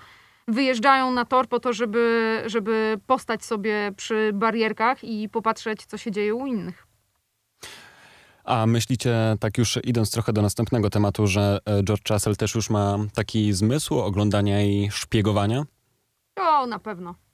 wyjeżdżają 0.48 1.10
na 1.10 1.24
tor 1.24 1.48
po 1.48 1.60
to, 1.60 1.72
żeby, 1.72 2.42
żeby 2.46 3.00
postać 3.06 3.44
sobie 3.44 3.92
przy 3.96 4.30
barierkach 4.34 5.04
i 5.04 5.28
popatrzeć, 5.28 5.86
co 5.86 5.98
się 5.98 6.10
dzieje 6.10 6.34
u 6.34 6.46
innych. 6.46 6.86
A 8.44 8.66
myślicie, 8.66 9.14
tak 9.40 9.58
już 9.58 9.78
idąc 9.84 10.10
trochę 10.10 10.32
do 10.32 10.42
następnego 10.42 10.90
tematu, 10.90 11.26
że 11.26 11.58
e, 11.64 11.82
George 11.82 12.10
Russell 12.10 12.36
też 12.36 12.54
już 12.54 12.70
ma 12.70 12.98
taki 13.14 13.52
zmysł 13.52 13.98
oglądania 13.98 14.62
i 14.62 14.88
szpiegowania? 14.90 15.64
O, 16.36 16.66
na 16.66 16.78
pewno. 16.78 17.25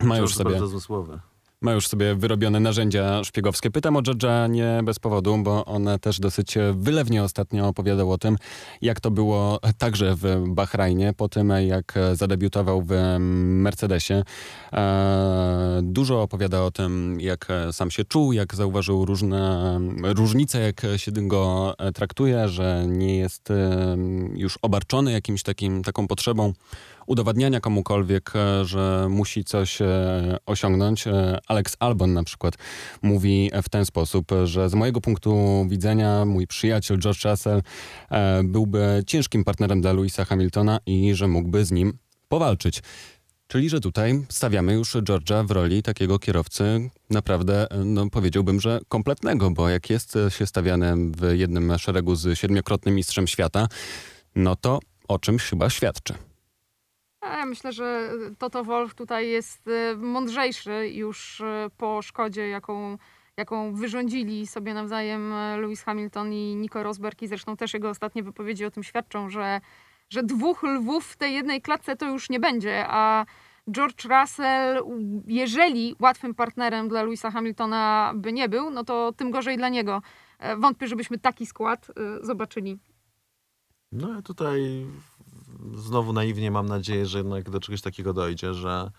Ma 0.00 0.18
już 0.18 0.34
sobie. 0.34 0.50
Bardzo 0.50 0.66
zmysłowe 0.66 1.20
ma 1.62 1.72
już 1.72 1.88
sobie 1.88 2.14
wyrobione 2.14 2.60
narzędzia 2.60 3.24
szpiegowskie. 3.24 3.70
Pytam 3.70 3.96
o 3.96 4.00
George'a 4.00 4.50
nie 4.50 4.80
bez 4.84 4.98
powodu, 4.98 5.38
bo 5.38 5.64
on 5.64 5.88
też 6.00 6.20
dosyć 6.20 6.54
wylewnie 6.72 7.22
ostatnio 7.22 7.68
opowiadał 7.68 8.12
o 8.12 8.18
tym, 8.18 8.36
jak 8.82 9.00
to 9.00 9.10
było 9.10 9.60
także 9.78 10.14
w 10.16 10.44
Bahrajnie, 10.48 11.12
po 11.16 11.28
tym 11.28 11.52
jak 11.66 11.94
zadebiutował 12.12 12.82
w 12.82 13.16
Mercedesie. 13.18 14.22
E, 14.72 15.80
dużo 15.82 16.22
opowiada 16.22 16.62
o 16.62 16.70
tym, 16.70 17.20
jak 17.20 17.48
sam 17.72 17.90
się 17.90 18.04
czuł, 18.04 18.32
jak 18.32 18.54
zauważył 18.54 19.04
różne 19.04 19.80
różnice, 20.02 20.60
jak 20.60 20.82
się 20.96 21.12
go 21.12 21.74
traktuje, 21.94 22.48
że 22.48 22.84
nie 22.88 23.16
jest 23.18 23.50
e, 23.50 23.96
już 24.34 24.58
obarczony 24.62 25.12
jakimś 25.12 25.42
takim, 25.42 25.82
taką 25.82 26.08
potrzebą 26.08 26.52
udowadniania 27.06 27.60
komukolwiek, 27.60 28.32
e, 28.36 28.64
że 28.64 29.06
musi 29.10 29.44
coś 29.44 29.82
e, 29.82 30.36
osiągnąć. 30.46 31.06
E, 31.06 31.38
Alex 31.48 31.76
Albon 31.80 32.12
na 32.12 32.24
przykład 32.24 32.54
mówi 33.02 33.50
w 33.62 33.68
ten 33.68 33.84
sposób, 33.84 34.30
że 34.44 34.68
z 34.70 34.74
mojego 34.74 35.00
punktu 35.00 35.66
widzenia 35.68 36.24
mój 36.24 36.46
przyjaciel 36.46 36.98
George 36.98 37.24
Russell 37.24 37.62
byłby 38.44 39.02
ciężkim 39.06 39.44
partnerem 39.44 39.80
dla 39.80 39.92
Louisa 39.92 40.24
Hamiltona 40.24 40.78
i 40.86 41.14
że 41.14 41.28
mógłby 41.28 41.64
z 41.64 41.72
nim 41.72 41.98
powalczyć. 42.28 42.82
Czyli, 43.46 43.68
że 43.68 43.80
tutaj 43.80 44.24
stawiamy 44.28 44.72
już 44.72 44.94
George'a 44.94 45.46
w 45.46 45.50
roli 45.50 45.82
takiego 45.82 46.18
kierowcy 46.18 46.90
naprawdę, 47.10 47.66
no 47.84 48.10
powiedziałbym, 48.10 48.60
że 48.60 48.80
kompletnego, 48.88 49.50
bo 49.50 49.68
jak 49.68 49.90
jest 49.90 50.18
się 50.28 50.46
stawianym 50.46 51.12
w 51.12 51.32
jednym 51.32 51.78
szeregu 51.78 52.14
z 52.14 52.38
siedmiokrotnym 52.38 52.94
mistrzem 52.94 53.26
świata, 53.26 53.68
no 54.34 54.56
to 54.56 54.78
o 55.08 55.18
czymś 55.18 55.42
chyba 55.42 55.70
świadczy. 55.70 56.14
Ja 57.22 57.46
myślę, 57.46 57.72
że 57.72 58.10
Toto 58.38 58.64
Wolf 58.64 58.94
tutaj 58.94 59.28
jest 59.28 59.68
e, 59.68 59.96
mądrzejszy 59.96 60.88
już 60.88 61.40
e, 61.40 61.70
po 61.76 62.02
szkodzie, 62.02 62.48
jaką, 62.48 62.98
jaką 63.36 63.74
wyrządzili 63.74 64.46
sobie 64.46 64.74
nawzajem 64.74 65.32
e, 65.32 65.56
Lewis 65.56 65.82
Hamilton 65.82 66.32
i 66.32 66.56
Nico 66.56 66.82
Rosberg 66.82 67.22
i 67.22 67.28
zresztą 67.28 67.56
też 67.56 67.74
jego 67.74 67.90
ostatnie 67.90 68.22
wypowiedzi 68.22 68.64
o 68.64 68.70
tym 68.70 68.82
świadczą, 68.82 69.30
że, 69.30 69.60
że 70.10 70.22
dwóch 70.22 70.62
lwów 70.62 71.06
w 71.06 71.16
tej 71.16 71.34
jednej 71.34 71.62
klatce 71.62 71.96
to 71.96 72.06
już 72.06 72.30
nie 72.30 72.40
będzie, 72.40 72.84
a 72.88 73.26
George 73.70 74.04
Russell, 74.04 74.84
jeżeli 75.26 75.96
łatwym 76.00 76.34
partnerem 76.34 76.88
dla 76.88 77.02
Lewisa 77.02 77.30
Hamiltona 77.30 78.12
by 78.16 78.32
nie 78.32 78.48
był, 78.48 78.70
no 78.70 78.84
to 78.84 79.12
tym 79.12 79.30
gorzej 79.30 79.56
dla 79.56 79.68
niego. 79.68 80.02
Wątpię, 80.58 80.86
żebyśmy 80.86 81.18
taki 81.18 81.46
skład 81.46 81.90
zobaczyli. 82.22 82.78
No 83.92 84.14
ja 84.14 84.22
tutaj 84.22 84.86
znowu 85.74 86.12
naiwnie 86.12 86.50
mam 86.50 86.66
nadzieję, 86.66 87.06
że 87.06 87.18
jednak 87.18 87.50
do 87.50 87.60
czegoś 87.60 87.80
takiego 87.80 88.12
dojdzie, 88.12 88.54
że 88.54 88.90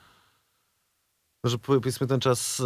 że 1.45 1.57
powiedzmy 1.57 2.07
ten 2.07 2.19
czas 2.19 2.59
y, 2.59 2.63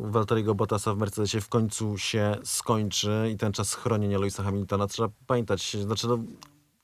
Walteriego 0.00 0.54
Bottasa 0.54 0.94
w 0.94 0.98
Mercedesie 0.98 1.40
w 1.40 1.48
końcu 1.48 1.98
się 1.98 2.36
skończy 2.44 3.30
i 3.34 3.36
ten 3.36 3.52
czas 3.52 3.74
chronienia 3.74 4.18
Louisa 4.18 4.42
Hamiltona 4.42 4.86
trzeba 4.86 5.08
pamiętać, 5.26 5.76
znaczy 5.76 6.08
no, 6.08 6.18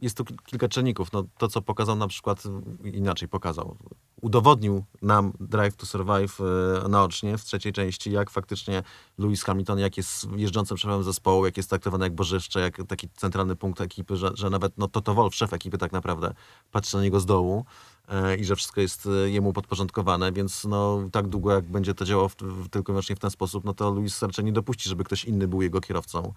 jest 0.02 0.16
tu 0.16 0.24
kilka 0.24 0.68
czynników. 0.68 1.12
No, 1.12 1.24
to, 1.38 1.48
co 1.48 1.62
pokazał 1.62 1.96
na 1.96 2.08
przykład, 2.08 2.42
inaczej 2.84 3.28
pokazał, 3.28 3.76
udowodnił 4.20 4.84
nam 5.02 5.32
Drive 5.40 5.76
to 5.76 5.86
Survive 5.86 6.40
e, 6.84 6.88
naocznie 6.88 7.38
w 7.38 7.44
trzeciej 7.44 7.72
części, 7.72 8.12
jak 8.12 8.30
faktycznie 8.30 8.82
Lewis 9.18 9.44
Hamilton, 9.44 9.78
jak 9.78 9.96
jest 9.96 10.28
jeżdżącym 10.36 10.76
szefem 10.76 11.02
zespołu, 11.02 11.46
jak 11.46 11.56
jest 11.56 11.70
traktowany 11.70 12.04
jak 12.04 12.14
bożyszcze, 12.14 12.60
jak 12.60 12.76
taki 12.88 13.08
centralny 13.08 13.56
punkt 13.56 13.80
ekipy, 13.80 14.16
że, 14.16 14.30
że 14.34 14.50
nawet 14.50 14.78
no, 14.78 14.88
Toto 14.88 15.14
Wolff, 15.14 15.36
szef 15.36 15.52
ekipy 15.52 15.78
tak 15.78 15.92
naprawdę, 15.92 16.34
patrzy 16.72 16.96
na 16.96 17.02
niego 17.02 17.20
z 17.20 17.26
dołu 17.26 17.64
e, 18.08 18.36
i 18.36 18.44
że 18.44 18.56
wszystko 18.56 18.80
jest 18.80 19.06
e, 19.06 19.30
jemu 19.30 19.52
podporządkowane, 19.52 20.32
więc 20.32 20.64
no, 20.64 21.08
tak 21.12 21.28
długo 21.28 21.52
jak 21.52 21.64
będzie 21.64 21.94
to 21.94 22.04
działało 22.04 22.28
w, 22.28 22.36
w, 22.36 22.68
tylko 22.68 22.92
i 22.92 22.94
wyłącznie 22.94 23.16
w 23.16 23.20
ten 23.20 23.30
sposób, 23.30 23.64
no 23.64 23.74
to 23.74 23.94
Lewis 23.94 24.22
raczej 24.22 24.44
nie 24.44 24.52
dopuści, 24.52 24.88
żeby 24.88 25.04
ktoś 25.04 25.24
inny 25.24 25.48
był 25.48 25.62
jego 25.62 25.80
kierowcą 25.80 26.34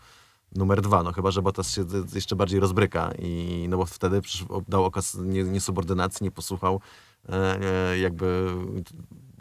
numer 0.55 0.81
dwa, 0.81 1.03
no 1.03 1.13
chyba, 1.13 1.31
że 1.31 1.41
Bottas 1.41 1.71
się 1.71 1.85
jeszcze 2.13 2.35
bardziej 2.35 2.59
rozbryka 2.59 3.11
i 3.19 3.65
no 3.69 3.77
bo 3.77 3.85
wtedy 3.85 4.21
dał 4.67 4.85
okaz 4.85 5.17
niesubordynacji, 5.25 6.23
nie, 6.23 6.27
nie 6.27 6.31
posłuchał 6.31 6.81
e, 7.29 7.59
e, 7.91 7.99
jakby 7.99 8.47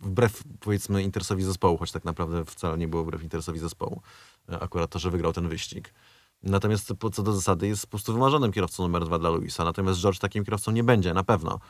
wbrew 0.02 0.42
powiedzmy 0.60 1.02
interesowi 1.02 1.42
zespołu, 1.42 1.78
choć 1.78 1.92
tak 1.92 2.04
naprawdę 2.04 2.44
wcale 2.44 2.78
nie 2.78 2.88
było 2.88 3.04
wbrew 3.04 3.22
interesowi 3.22 3.58
zespołu. 3.58 4.02
E, 4.48 4.60
akurat 4.60 4.90
to, 4.90 4.98
że 4.98 5.10
wygrał 5.10 5.32
ten 5.32 5.48
wyścig. 5.48 5.94
Natomiast 6.42 6.92
co 7.12 7.22
do 7.22 7.32
zasady 7.32 7.68
jest 7.68 7.86
po 7.86 7.90
prostu 7.90 8.12
wymarzonym 8.12 8.52
kierowcą 8.52 8.82
numer 8.82 9.04
dwa 9.04 9.18
dla 9.18 9.30
Luisa. 9.30 9.64
Natomiast 9.64 10.00
George 10.00 10.18
takim 10.18 10.44
kierowcą 10.44 10.72
nie 10.72 10.84
będzie, 10.84 11.14
na 11.14 11.24
pewno. 11.24 11.60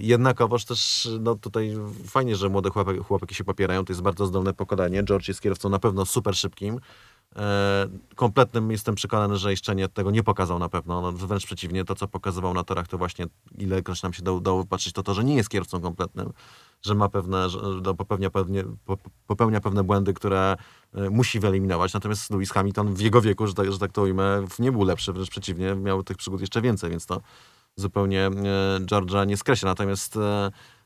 Jednakowoż 0.00 0.64
też, 0.64 1.08
no 1.20 1.34
tutaj 1.34 1.76
fajnie, 2.06 2.36
że 2.36 2.48
młode 2.48 2.70
chłopaki, 2.70 2.98
chłopaki 2.98 3.34
się 3.34 3.44
popierają. 3.44 3.84
To 3.84 3.92
jest 3.92 4.02
bardzo 4.02 4.26
zdolne 4.26 4.54
pokolenie. 4.54 5.04
George 5.04 5.28
jest 5.28 5.40
kierowcą 5.40 5.68
na 5.68 5.78
pewno 5.78 6.06
super 6.06 6.36
szybkim. 6.36 6.80
E, 7.36 7.88
kompletnym 8.14 8.70
jestem 8.70 8.94
przekonany, 8.94 9.36
że 9.36 9.50
jeszcze 9.50 9.74
nie, 9.74 9.88
tego 9.88 10.10
nie 10.10 10.22
pokazał 10.22 10.58
na 10.58 10.68
pewno. 10.68 11.00
No, 11.00 11.12
wręcz 11.12 11.46
przeciwnie, 11.46 11.84
to 11.84 11.94
co 11.94 12.08
pokazywał 12.08 12.54
na 12.54 12.64
torach, 12.64 12.88
to 12.88 12.98
właśnie 12.98 13.26
ilekroć 13.58 14.02
nam 14.02 14.12
się 14.12 14.22
dało, 14.22 14.40
dało 14.40 14.62
wypatrzeć, 14.62 14.92
to 14.92 15.02
to, 15.02 15.14
że 15.14 15.24
nie 15.24 15.36
jest 15.36 15.48
kierowcą 15.48 15.80
kompletnym, 15.80 16.32
że 16.82 16.94
ma 16.94 17.08
pewne, 17.08 17.50
że 17.50 17.58
popełnia, 17.98 18.30
pewnie, 18.30 18.64
popełnia 19.26 19.60
pewne 19.60 19.84
błędy, 19.84 20.14
które 20.14 20.56
e, 20.94 21.10
musi 21.10 21.40
wyeliminować. 21.40 21.94
Natomiast 21.94 22.30
Lewis 22.30 22.52
Hamilton 22.52 22.94
w 22.94 23.00
jego 23.00 23.20
wieku, 23.20 23.46
że 23.46 23.54
tak, 23.54 23.72
że 23.72 23.78
tak 23.78 23.92
to 23.92 24.02
ujmę, 24.02 24.44
nie 24.58 24.72
był 24.72 24.84
lepszy, 24.84 25.12
wręcz 25.12 25.30
przeciwnie, 25.30 25.74
miał 25.74 26.02
tych 26.02 26.16
przygód 26.16 26.40
jeszcze 26.40 26.62
więcej, 26.62 26.90
więc 26.90 27.06
to 27.06 27.20
zupełnie 27.76 28.26
e, 28.26 28.30
George'a 28.80 29.26
nie 29.26 29.36
skreśla. 29.36 29.68
Natomiast 29.68 30.18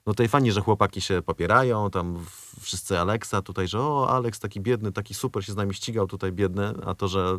no 0.07 0.13
tutaj 0.13 0.29
fajnie, 0.29 0.53
że 0.53 0.61
chłopaki 0.61 1.01
się 1.01 1.23
popierają, 1.23 1.91
tam 1.91 2.25
wszyscy 2.61 2.99
Aleksa 2.99 3.43
tutaj, 3.43 3.69
że 3.69 3.81
o, 3.81 4.11
Aleks 4.11 4.41
taki 4.41 4.61
biedny, 4.61 4.93
taki 4.93 5.15
super 5.15 5.45
się 5.45 5.53
z 5.53 5.57
nami 5.57 5.75
ścigał 5.75 6.07
tutaj 6.07 6.33
biedny, 6.33 6.73
a 6.87 6.95
to, 6.95 7.09
że 7.09 7.39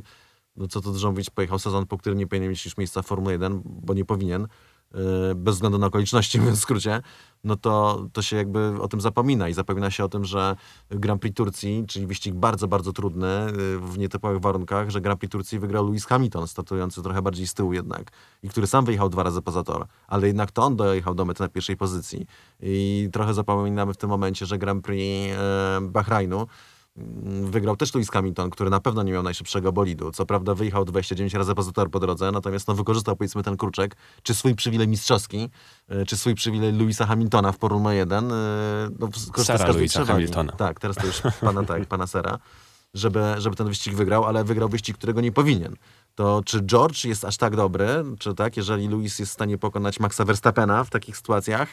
no 0.55 0.67
co 0.67 0.81
to 0.81 0.91
Drząwicz 0.91 1.29
pojechał 1.29 1.59
sezon, 1.59 1.85
po 1.85 1.97
którym 1.97 2.19
nie 2.19 2.27
powinien 2.27 2.49
mieć 2.49 2.65
już 2.65 2.77
miejsca 2.77 3.01
w 3.01 3.05
Formule 3.05 3.33
1, 3.33 3.61
bo 3.65 3.93
nie 3.93 4.05
powinien, 4.05 4.47
bez 5.35 5.55
względu 5.55 5.77
na 5.77 5.87
okoliczności, 5.87 6.39
w 6.51 6.55
skrócie, 6.55 7.01
no 7.43 7.55
to, 7.55 8.05
to 8.13 8.21
się 8.21 8.35
jakby 8.35 8.81
o 8.81 8.87
tym 8.87 9.01
zapomina 9.01 9.49
i 9.49 9.53
zapomina 9.53 9.91
się 9.91 10.03
o 10.03 10.09
tym, 10.09 10.25
że 10.25 10.55
Grand 10.89 11.21
Prix 11.21 11.37
Turcji, 11.37 11.83
czyli 11.87 12.07
wyścig 12.07 12.35
bardzo, 12.35 12.67
bardzo 12.67 12.93
trudny 12.93 13.47
y, 13.47 13.79
w 13.79 13.97
nietypowych 13.97 14.41
warunkach, 14.41 14.89
że 14.89 15.01
Grand 15.01 15.19
Prix 15.19 15.31
Turcji 15.31 15.59
wygrał 15.59 15.85
Lewis 15.85 16.05
Hamilton, 16.05 16.47
startujący 16.47 17.03
trochę 17.03 17.21
bardziej 17.21 17.47
z 17.47 17.53
tyłu 17.53 17.73
jednak 17.73 18.11
i 18.43 18.49
który 18.49 18.67
sam 18.67 18.85
wyjechał 18.85 19.09
dwa 19.09 19.23
razy 19.23 19.41
poza 19.41 19.63
tor, 19.63 19.87
ale 20.07 20.27
jednak 20.27 20.51
to 20.51 20.63
on 20.63 20.75
dojechał 20.75 21.15
do 21.15 21.25
mety 21.25 21.43
na 21.43 21.49
pierwszej 21.49 21.77
pozycji. 21.77 22.27
I 22.61 23.09
trochę 23.13 23.33
zapominamy 23.33 23.93
w 23.93 23.97
tym 23.97 24.09
momencie, 24.09 24.45
że 24.45 24.57
Grand 24.57 24.85
Prix 24.85 25.35
Bahrajnu 25.81 26.37
Mm, 26.37 26.47
wygrał 27.43 27.77
też 27.77 27.93
Lewis 27.93 28.09
Hamilton, 28.09 28.49
który 28.49 28.69
na 28.69 28.79
pewno 28.79 29.03
nie 29.03 29.11
miał 29.11 29.23
najszybszego 29.23 29.71
bolidu. 29.71 30.11
Co 30.11 30.25
prawda 30.25 30.55
wyjechał 30.55 30.85
29 30.85 31.33
razy 31.33 31.55
poza 31.55 31.71
tor 31.71 31.91
po 31.91 31.99
drodze, 31.99 32.31
natomiast 32.31 32.67
no, 32.67 32.73
wykorzystał 32.73 33.15
powiedzmy 33.15 33.43
ten 33.43 33.57
kruczek, 33.57 33.95
czy 34.23 34.35
swój 34.35 34.55
przywilej 34.55 34.87
mistrzowski, 34.87 35.49
e, 35.89 36.05
czy 36.05 36.17
swój 36.17 36.35
przywilej 36.35 36.73
Lewisa 36.73 37.05
Hamiltona 37.05 37.51
w 37.51 37.57
Formule 37.57 37.95
1. 37.95 38.31
E, 38.31 38.35
no, 38.99 39.09
Sera 39.43 39.67
Lewisa 39.67 40.05
Hamiltona. 40.05 40.51
Tak, 40.51 40.79
teraz 40.79 40.95
to 40.95 41.05
już 41.07 41.21
pana, 41.41 41.63
tak, 41.63 41.85
pana 41.85 42.07
Sera, 42.07 42.39
żeby, 42.93 43.35
żeby 43.37 43.55
ten 43.55 43.67
wyścig 43.67 43.95
wygrał, 43.95 44.25
ale 44.25 44.43
wygrał 44.43 44.69
wyścig, 44.69 44.97
którego 44.97 45.21
nie 45.21 45.31
powinien. 45.31 45.75
To 46.15 46.41
czy 46.45 46.61
George 46.61 47.05
jest 47.05 47.25
aż 47.25 47.37
tak 47.37 47.55
dobry, 47.55 48.03
czy 48.19 48.35
tak, 48.35 48.57
jeżeli 48.57 48.87
Lewis 48.87 49.19
jest 49.19 49.31
w 49.31 49.33
stanie 49.35 49.57
pokonać 49.57 49.99
Maxa 49.99 50.25
Verstappena 50.25 50.83
w 50.83 50.89
takich 50.89 51.17
sytuacjach, 51.17 51.69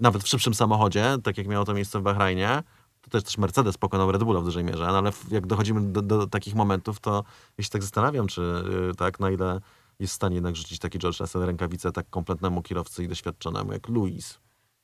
nawet 0.00 0.22
w 0.22 0.28
szybszym 0.28 0.54
samochodzie, 0.54 1.16
tak 1.22 1.38
jak 1.38 1.46
miało 1.46 1.64
to 1.64 1.74
miejsce 1.74 1.98
w 1.98 2.02
Bahrajnie, 2.02 2.62
to 3.10 3.18
też, 3.18 3.24
też 3.24 3.38
Mercedes 3.38 3.78
pokonał 3.78 4.12
Red 4.12 4.24
Bulla 4.24 4.40
w 4.40 4.44
dużej 4.44 4.64
mierze, 4.64 4.86
no 4.86 4.98
ale 4.98 5.10
jak 5.30 5.46
dochodzimy 5.46 5.92
do, 5.92 6.02
do, 6.02 6.26
takich 6.26 6.54
momentów, 6.54 7.00
to 7.00 7.24
ja 7.58 7.64
się 7.64 7.70
tak 7.70 7.82
zastanawiam, 7.82 8.26
czy 8.26 8.40
yy, 8.40 8.94
tak, 8.94 9.20
na 9.20 9.30
ile 9.30 9.60
jest 10.00 10.12
w 10.12 10.16
stanie 10.16 10.34
jednak 10.34 10.56
rzucić 10.56 10.78
taki 10.78 10.98
George 10.98 11.20
Russell 11.20 11.46
rękawicę 11.46 11.92
tak 11.92 12.10
kompletnemu 12.10 12.62
kierowcy 12.62 13.04
i 13.04 13.08
doświadczonemu 13.08 13.72
jak 13.72 13.88
Louis. 13.88 14.38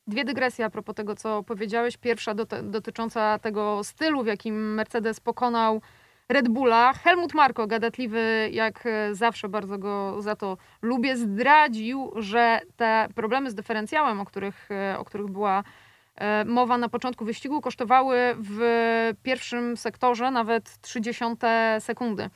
Dwie 0.06 0.24
dygresje 0.24 0.64
a 0.64 0.70
propos 0.70 0.94
tego, 0.94 1.16
co 1.16 1.42
powiedziałeś. 1.42 1.96
Pierwsza 1.96 2.34
dotycząca 2.62 3.38
tego 3.38 3.84
stylu, 3.84 4.22
w 4.22 4.26
jakim 4.26 4.74
Mercedes 4.74 5.20
pokonał 5.20 5.80
Red 6.28 6.48
Bulla. 6.48 6.92
Helmut 6.92 7.34
Marko, 7.34 7.66
gadatliwy 7.66 8.50
jak 8.52 8.84
zawsze, 9.12 9.48
bardzo 9.48 9.78
go 9.78 10.22
za 10.22 10.36
to 10.36 10.56
lubię, 10.82 11.16
zdradził, 11.16 12.12
że 12.16 12.60
te 12.76 13.08
problemy 13.14 13.50
z 13.50 13.54
dyferencjałem, 13.54 14.20
o 14.20 14.24
których, 14.24 14.68
o 14.98 15.04
których 15.04 15.26
była 15.26 15.64
mowa 16.46 16.78
na 16.78 16.88
początku 16.88 17.24
wyścigu 17.24 17.60
kosztowały 17.60 18.18
w 18.38 18.60
pierwszym 19.22 19.76
sektorze 19.76 20.30
nawet 20.30 20.80
30 20.80 21.24
sekundy. 21.78 22.30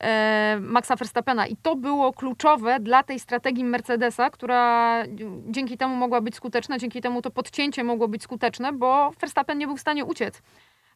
e, 0.00 0.58
Maxa 0.60 0.96
Verstappena. 0.96 1.46
I 1.46 1.56
to 1.56 1.76
było 1.76 2.12
kluczowe 2.12 2.80
dla 2.80 3.02
tej 3.02 3.20
strategii 3.20 3.64
Mercedesa, 3.64 4.30
która 4.30 5.02
dzięki 5.46 5.78
temu 5.78 5.96
mogła 5.96 6.20
być 6.20 6.34
skuteczna, 6.34 6.78
dzięki 6.78 7.00
temu 7.00 7.22
to 7.22 7.30
podcięcie 7.30 7.84
mogło 7.84 8.08
być 8.08 8.22
skuteczne, 8.22 8.72
bo 8.72 9.10
Verstappen 9.20 9.58
nie 9.58 9.66
był 9.66 9.76
w 9.76 9.80
stanie 9.80 10.04
uciec. 10.04 10.42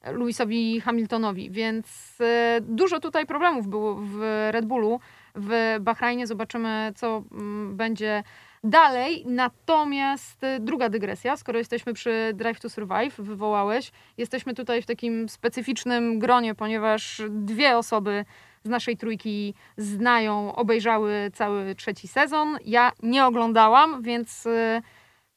Lewisowi 0.05 0.81
Hamiltonowi, 0.81 1.51
więc 1.51 2.17
e, 2.21 2.61
dużo 2.61 3.01
tutaj 3.01 3.27
problemów 3.27 3.67
było 3.67 3.95
w 3.95 4.21
Red 4.51 4.67
Bullu. 4.67 5.01
W 5.35 5.77
Bahrajnie 5.81 6.27
zobaczymy, 6.27 6.93
co 6.97 7.23
mm, 7.33 7.77
będzie 7.77 8.23
dalej. 8.65 9.25
Natomiast 9.27 10.45
e, 10.45 10.61
druga 10.61 10.89
dygresja, 10.89 11.37
skoro 11.37 11.59
jesteśmy 11.59 11.95
przy 11.95 12.31
Drive 12.35 12.61
to 12.61 12.71
Survive, 12.71 13.15
wywołałeś, 13.19 13.91
jesteśmy 14.19 14.55
tutaj 14.55 14.83
w 14.83 14.87
takim 14.87 15.29
specyficznym 15.29 16.19
gronie, 16.19 16.55
ponieważ 16.55 17.23
dwie 17.29 17.77
osoby 17.77 18.25
z 18.65 18.69
naszej 18.69 18.97
trójki 18.97 19.55
znają, 19.77 20.55
obejrzały 20.55 21.31
cały 21.35 21.75
trzeci 21.75 22.09
sezon. 22.09 22.59
Ja 22.65 22.93
nie 23.03 23.27
oglądałam, 23.27 24.03
więc 24.03 24.47
e, 24.47 24.83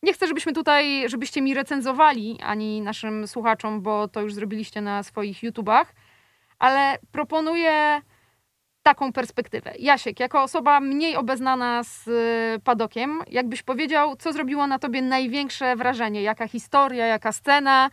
nie 0.04 0.14
chcę, 0.14 0.28
żebyśmy 0.28 0.54
tutaj, 0.54 1.10
żebyście 1.10 1.42
mi 1.42 1.54
recenzowali, 1.54 2.40
ani 2.44 2.82
naszym 2.82 3.28
słuchaczom, 3.28 3.82
bo 3.82 4.08
to 4.08 4.22
już 4.22 4.34
zrobiliście 4.34 4.82
na 4.82 5.04
swoich 5.04 5.44
YouTubach, 5.44 5.94
ale 6.60 6.98
proponuję 7.12 8.02
taką 8.84 9.14
perspektywę. 9.14 9.74
Jasiek, 9.80 10.20
jako 10.20 10.44
osoba 10.44 10.80
mniej 10.80 11.16
obeznana 11.16 11.84
z 11.84 12.08
y, 12.08 12.60
padokiem, 12.64 13.20
jakbyś 13.28 13.64
powiedział, 13.64 14.16
co 14.16 14.34
zrobiło 14.34 14.68
na 14.68 14.80
tobie 14.80 15.02
największe 15.02 15.76
wrażenie? 15.76 16.22
Jaka 16.22 16.48
historia, 16.48 17.06
jaka 17.06 17.32
scena? 17.32 17.90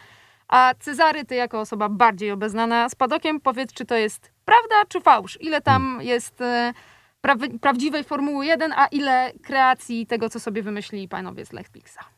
A 0.49 0.75
Cezary, 0.79 1.25
ty 1.25 1.35
jako 1.35 1.61
osoba 1.61 1.89
bardziej 1.89 2.31
obeznana 2.31 2.89
z 2.89 2.95
padokiem, 2.95 3.41
powiedz, 3.41 3.73
czy 3.73 3.85
to 3.85 3.97
jest 3.97 4.33
prawda, 4.45 4.75
czy 4.89 5.01
fałsz? 5.01 5.39
Ile 5.41 5.61
tam 5.61 5.83
hmm. 5.83 6.07
jest 6.07 6.41
y, 6.41 6.73
pra 7.21 7.35
prawdziwej 7.61 8.05
Formuły 8.05 8.47
1, 8.47 8.73
a 8.77 8.87
ile 8.87 9.33
kreacji 9.43 10.07
tego, 10.07 10.29
co 10.29 10.41
sobie 10.41 10.63
wymyślili 10.63 11.09
panowie 11.09 11.47
z 11.47 11.53
Netflixa? 11.53 12.18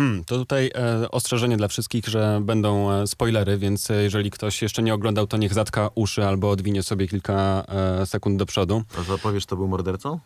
Hmm, 0.00 0.24
to 0.24 0.36
tutaj 0.36 0.70
e, 0.74 1.10
ostrzeżenie 1.10 1.56
dla 1.56 1.68
wszystkich, 1.68 2.06
że 2.06 2.40
będą 2.42 2.92
e, 2.92 3.06
spoilery, 3.06 3.58
więc 3.58 3.90
e, 3.90 4.02
jeżeli 4.02 4.30
ktoś 4.30 4.62
jeszcze 4.62 4.82
nie 4.82 4.94
oglądał, 4.94 5.26
to 5.26 5.36
niech 5.36 5.54
zatka 5.54 5.90
uszy 5.94 6.26
albo 6.26 6.50
odwinie 6.50 6.82
sobie 6.82 7.08
kilka 7.08 7.64
e, 7.68 8.06
sekund 8.06 8.38
do 8.38 8.46
przodu. 8.46 8.82
A 9.00 9.04
co 9.04 9.18
powiesz, 9.18 9.46
to 9.46 9.56
był 9.56 9.68
mordercą? 9.68 10.20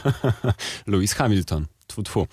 Lewis 0.86 1.12
Hamilton. 1.12 1.66
Tfu, 1.86 2.02
tfu. 2.02 2.26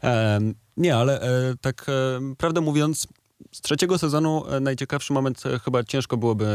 Hmm. 0.00 0.54
nie, 0.76 0.96
ale 0.96 1.20
e, 1.20 1.54
tak 1.60 1.86
e, 1.88 2.34
prawdę 2.36 2.60
mówiąc, 2.60 3.06
z 3.54 3.60
trzeciego 3.60 3.98
sezonu 3.98 4.44
e, 4.46 4.60
najciekawszy 4.60 5.12
moment 5.12 5.46
e, 5.46 5.58
chyba 5.58 5.84
ciężko 5.84 6.16
byłoby 6.16 6.46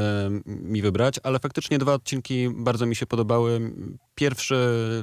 mi 0.45 0.81
wybrać, 0.81 1.15
ale 1.23 1.39
faktycznie 1.39 1.77
dwa 1.77 1.93
odcinki 1.93 2.49
bardzo 2.49 2.85
mi 2.85 2.95
się 2.95 3.05
podobały. 3.05 3.73
Pierwszy, 4.15 4.57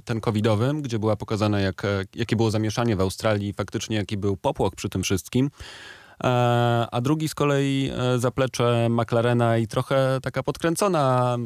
ten 0.05 0.21
covidowy, 0.21 0.75
gdzie 0.83 0.99
była 0.99 1.17
pokazane, 1.17 1.63
jak, 1.63 1.85
e, 1.85 2.05
jakie 2.15 2.37
było 2.37 2.51
zamieszanie 2.51 2.97
w 2.97 3.01
Australii, 3.01 3.53
faktycznie 3.53 3.97
jaki 3.97 4.17
był 4.17 4.37
popłoch 4.37 4.75
przy 4.75 4.89
tym 4.89 5.03
wszystkim. 5.03 5.51
A 6.91 7.01
drugi 7.03 7.29
z 7.29 7.35
kolei 7.35 7.91
zaplecze 8.17 8.89
McLarena 8.91 9.59
i 9.59 9.67
trochę 9.67 10.19
taka 10.23 10.43
podkręcona 10.43 11.37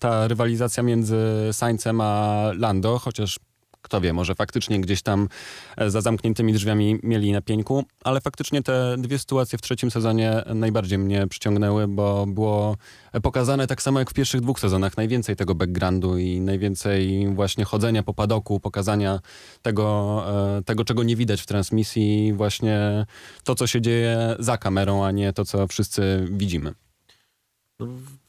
ta 0.00 0.28
rywalizacja 0.28 0.82
między 0.82 1.16
Saincem 1.52 2.00
a 2.00 2.42
Lando, 2.58 2.98
chociaż 2.98 3.38
kto 3.86 4.00
wie, 4.00 4.12
może 4.12 4.34
faktycznie 4.34 4.80
gdzieś 4.80 5.02
tam 5.02 5.28
e, 5.76 5.90
za 5.90 6.00
zamkniętymi 6.00 6.52
drzwiami 6.52 6.98
mieli 7.02 7.32
na 7.32 7.40
pieńku, 7.40 7.84
ale 8.04 8.20
faktycznie 8.20 8.62
te 8.62 8.96
dwie 8.98 9.18
sytuacje 9.18 9.58
w 9.58 9.62
trzecim 9.62 9.90
sezonie 9.90 10.42
najbardziej 10.54 10.98
mnie 10.98 11.26
przyciągnęły, 11.26 11.88
bo 11.88 12.26
było 12.26 12.76
pokazane 13.22 13.66
tak 13.66 13.82
samo 13.82 13.98
jak 13.98 14.10
w 14.10 14.14
pierwszych 14.14 14.40
dwóch 14.40 14.60
sezonach, 14.60 14.96
najwięcej 14.96 15.36
tego 15.36 15.54
backgroundu 15.54 16.18
i 16.18 16.40
najwięcej 16.40 17.28
właśnie 17.34 17.64
chodzenia 17.64 18.02
po 18.02 18.14
padoku, 18.14 18.60
pokazania 18.60 19.20
tego, 19.62 20.24
e, 20.58 20.62
tego 20.62 20.84
czego 20.84 21.02
nie 21.02 21.16
widać 21.16 21.40
w 21.40 21.46
transmisji, 21.46 22.32
właśnie 22.32 23.06
to, 23.44 23.54
co 23.54 23.66
się 23.66 23.80
dzieje 23.80 24.36
za 24.38 24.58
kamerą, 24.58 25.04
a 25.04 25.10
nie 25.10 25.32
to, 25.32 25.44
co 25.44 25.66
wszyscy 25.66 26.28
widzimy. 26.30 26.74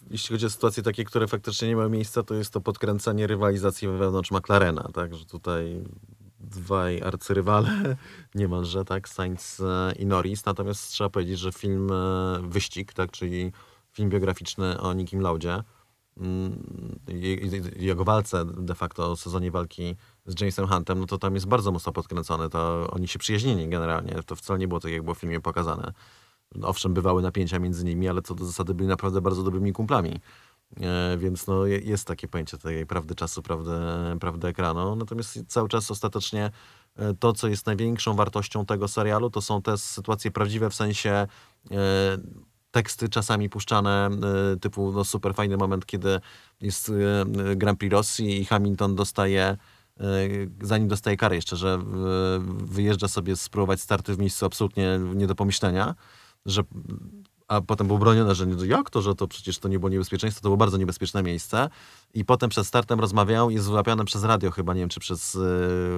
Jeśli 0.09 0.34
chodzi 0.36 0.45
o 0.45 0.49
sytuacje 0.49 0.84
takie, 0.84 1.03
które 1.03 1.27
faktycznie 1.27 1.67
nie 1.67 1.75
mają 1.75 1.89
miejsca, 1.89 2.23
to 2.23 2.34
jest 2.34 2.53
to 2.53 2.62
podkręcanie 2.62 3.27
rywalizacji 3.27 3.88
wewnątrz 3.88 4.32
McLarena, 4.32 4.89
tak, 4.93 5.15
że 5.15 5.25
tutaj 5.25 5.84
dwaj 6.39 7.01
arcyrywale 7.01 7.95
niemalże, 8.36 8.86
tak, 8.86 9.10
Sainz 9.10 9.60
e, 9.60 9.93
i 9.99 10.05
Norris, 10.05 10.45
natomiast 10.45 10.91
trzeba 10.91 11.10
powiedzieć, 11.10 11.39
że 11.39 11.51
film 11.51 11.91
e, 11.91 12.39
Wyścig, 12.41 12.93
tak, 12.93 13.12
czyli 13.12 13.51
film 13.91 14.10
biograficzny 14.10 14.82
o 14.82 14.93
Nikim 14.93 15.21
Laudzie, 15.21 15.63
mm, 16.17 16.99
jego 17.75 18.03
walce 18.03 18.45
de 18.45 18.75
facto 18.75 19.12
o 19.12 19.15
sezonie 19.15 19.51
walki 19.51 19.95
z 20.25 20.41
Jamesem 20.41 20.67
Huntem, 20.67 20.99
no 20.99 21.05
to 21.05 21.17
tam 21.17 21.36
jest 21.36 21.47
bardzo 21.47 21.71
mocno 21.71 21.91
podkręcone, 21.91 22.49
to 22.49 22.88
oni 22.91 23.08
się 23.08 23.19
przyjaźnili 23.19 23.69
generalnie, 23.69 24.13
to 24.25 24.36
wcale 24.36 24.60
nie 24.60 24.67
było 24.67 24.79
tak, 24.79 24.91
jak 24.91 25.03
było 25.03 25.15
w 25.15 25.19
filmie 25.19 25.41
pokazane. 25.41 25.93
Owszem, 26.62 26.93
bywały 26.93 27.21
napięcia 27.21 27.60
między 27.60 27.86
nimi, 27.86 28.07
ale 28.07 28.21
co 28.21 28.36
do 28.36 28.45
zasady 28.45 28.73
byli 28.73 28.89
naprawdę 28.89 29.21
bardzo 29.21 29.43
dobrymi 29.43 29.73
kumplami. 29.73 30.21
E, 30.81 31.17
więc 31.17 31.47
no, 31.47 31.65
jest 31.65 32.07
takie 32.07 32.27
pojęcie 32.27 32.57
tej 32.57 32.86
prawdy 32.86 33.15
czasu, 33.15 33.41
prawdy, 33.41 33.71
prawdy 34.19 34.47
ekranu. 34.47 34.95
Natomiast 34.95 35.39
cały 35.47 35.69
czas 35.69 35.91
ostatecznie 35.91 36.51
e, 36.95 37.13
to, 37.13 37.33
co 37.33 37.47
jest 37.47 37.65
największą 37.65 38.13
wartością 38.13 38.65
tego 38.65 38.88
serialu, 38.88 39.29
to 39.29 39.41
są 39.41 39.62
te 39.62 39.77
sytuacje 39.77 40.31
prawdziwe 40.31 40.69
w 40.69 40.75
sensie 40.75 41.10
e, 41.10 41.27
teksty 42.71 43.10
czasami 43.10 43.49
puszczane, 43.49 44.10
typu 44.62 44.91
no, 44.91 45.03
super 45.05 45.36
fajny 45.36 45.57
moment, 45.57 45.86
kiedy 45.86 46.19
jest 46.62 46.91
Grand 47.55 47.79
Prix 47.79 47.93
Rosji 47.93 48.41
i 48.41 48.45
Hamilton 48.45 48.95
dostaje 48.95 49.57
zanim 50.62 50.88
dostaje 50.88 51.17
karę 51.17 51.36
jeszcze, 51.36 51.55
że 51.55 51.79
wyjeżdża 52.47 53.07
sobie 53.07 53.36
spróbować 53.36 53.81
starty 53.81 54.13
w 54.13 54.19
miejscu 54.19 54.45
absolutnie 54.45 54.99
nie 55.15 55.27
do 55.27 55.36
pomyślenia 55.36 55.95
że 56.47 56.63
a 57.47 57.62
potem 57.62 57.88
był 57.88 57.97
bronione, 57.97 58.36
że 58.36 58.47
nie, 58.47 58.67
jak 58.67 58.89
to, 58.89 59.01
że 59.01 59.15
to 59.15 59.27
przecież 59.27 59.60
to 59.60 59.67
nie 59.67 59.79
było 59.79 59.89
niebezpieczeństwo, 59.89 60.41
to 60.41 60.49
było 60.49 60.57
bardzo 60.57 60.77
niebezpieczne 60.77 61.23
miejsce. 61.23 61.69
I 62.13 62.25
potem 62.25 62.49
przed 62.49 62.67
startem 62.67 62.99
rozmawiał 62.99 63.49
i 63.49 63.53
jest 63.53 63.67
wyłapiane 63.67 64.05
przez 64.05 64.23
radio 64.23 64.51
chyba, 64.51 64.73
nie 64.73 64.79
wiem, 64.79 64.89
czy 64.89 64.99
przez 64.99 65.36
y, 65.36 65.39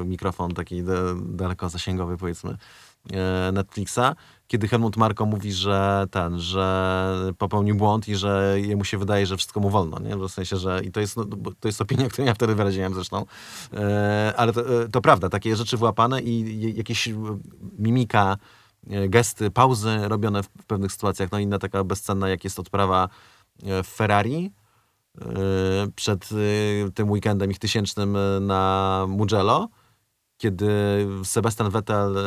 mikrofon 0.06 0.54
taki 0.54 0.84
de, 0.84 1.16
dalekozasięgowy, 1.26 2.18
powiedzmy, 2.18 2.52
y, 2.52 3.52
Netflixa, 3.52 4.16
kiedy 4.48 4.68
Helmut 4.68 4.98
Marko 4.98 5.26
mówi, 5.26 5.54
że 5.54 6.06
ten, 6.12 6.40
że 6.40 7.34
popełnił 7.38 7.76
błąd 7.76 8.08
i 8.08 8.16
że 8.16 8.56
jemu 8.62 8.84
się 8.84 8.98
wydaje, 8.98 9.26
że 9.26 9.38
wszystko 9.38 9.60
mu 9.60 9.70
wolno, 9.70 10.00
nie? 10.00 10.18
W 10.18 10.30
sensie, 10.30 10.58
że 10.58 10.82
i 10.84 10.92
to 10.92 11.00
jest, 11.00 11.18
no, 11.18 11.26
to 11.60 11.68
jest 11.68 11.82
opinia, 11.82 12.10
którą 12.10 12.26
ja 12.28 12.34
wtedy 12.34 12.56
wyraziłem 12.56 12.94
zresztą, 12.94 13.26
y, 13.74 13.78
ale 14.38 14.54
to, 14.54 14.62
to 14.92 15.02
prawda, 15.02 15.30
takie 15.30 15.56
rzeczy 15.56 15.78
wyłapane 15.78 16.22
i 16.22 16.76
jakieś 16.76 17.10
mimika 17.80 18.38
gesty, 18.88 19.52
pauzy 19.52 19.98
robione 20.08 20.44
w 20.44 20.50
pewnych 20.50 20.92
sytuacjach. 20.92 21.32
No 21.32 21.40
inna 21.40 21.60
taka 21.60 21.84
bezcenna, 21.84 22.30
jak 22.30 22.44
jest 22.44 22.60
odprawa 22.60 23.10
e, 23.64 23.84
w 23.84 23.88
Ferrari 23.88 24.52
e, 25.22 25.26
przed 25.96 26.30
tym 26.96 27.12
weekendem 27.12 27.52
ich 27.52 27.60
tysięcznym 27.60 28.18
na 28.42 29.06
Mugello, 29.10 29.70
kiedy 30.38 30.68
Sebastian 31.24 31.70
Vettel 31.70 32.18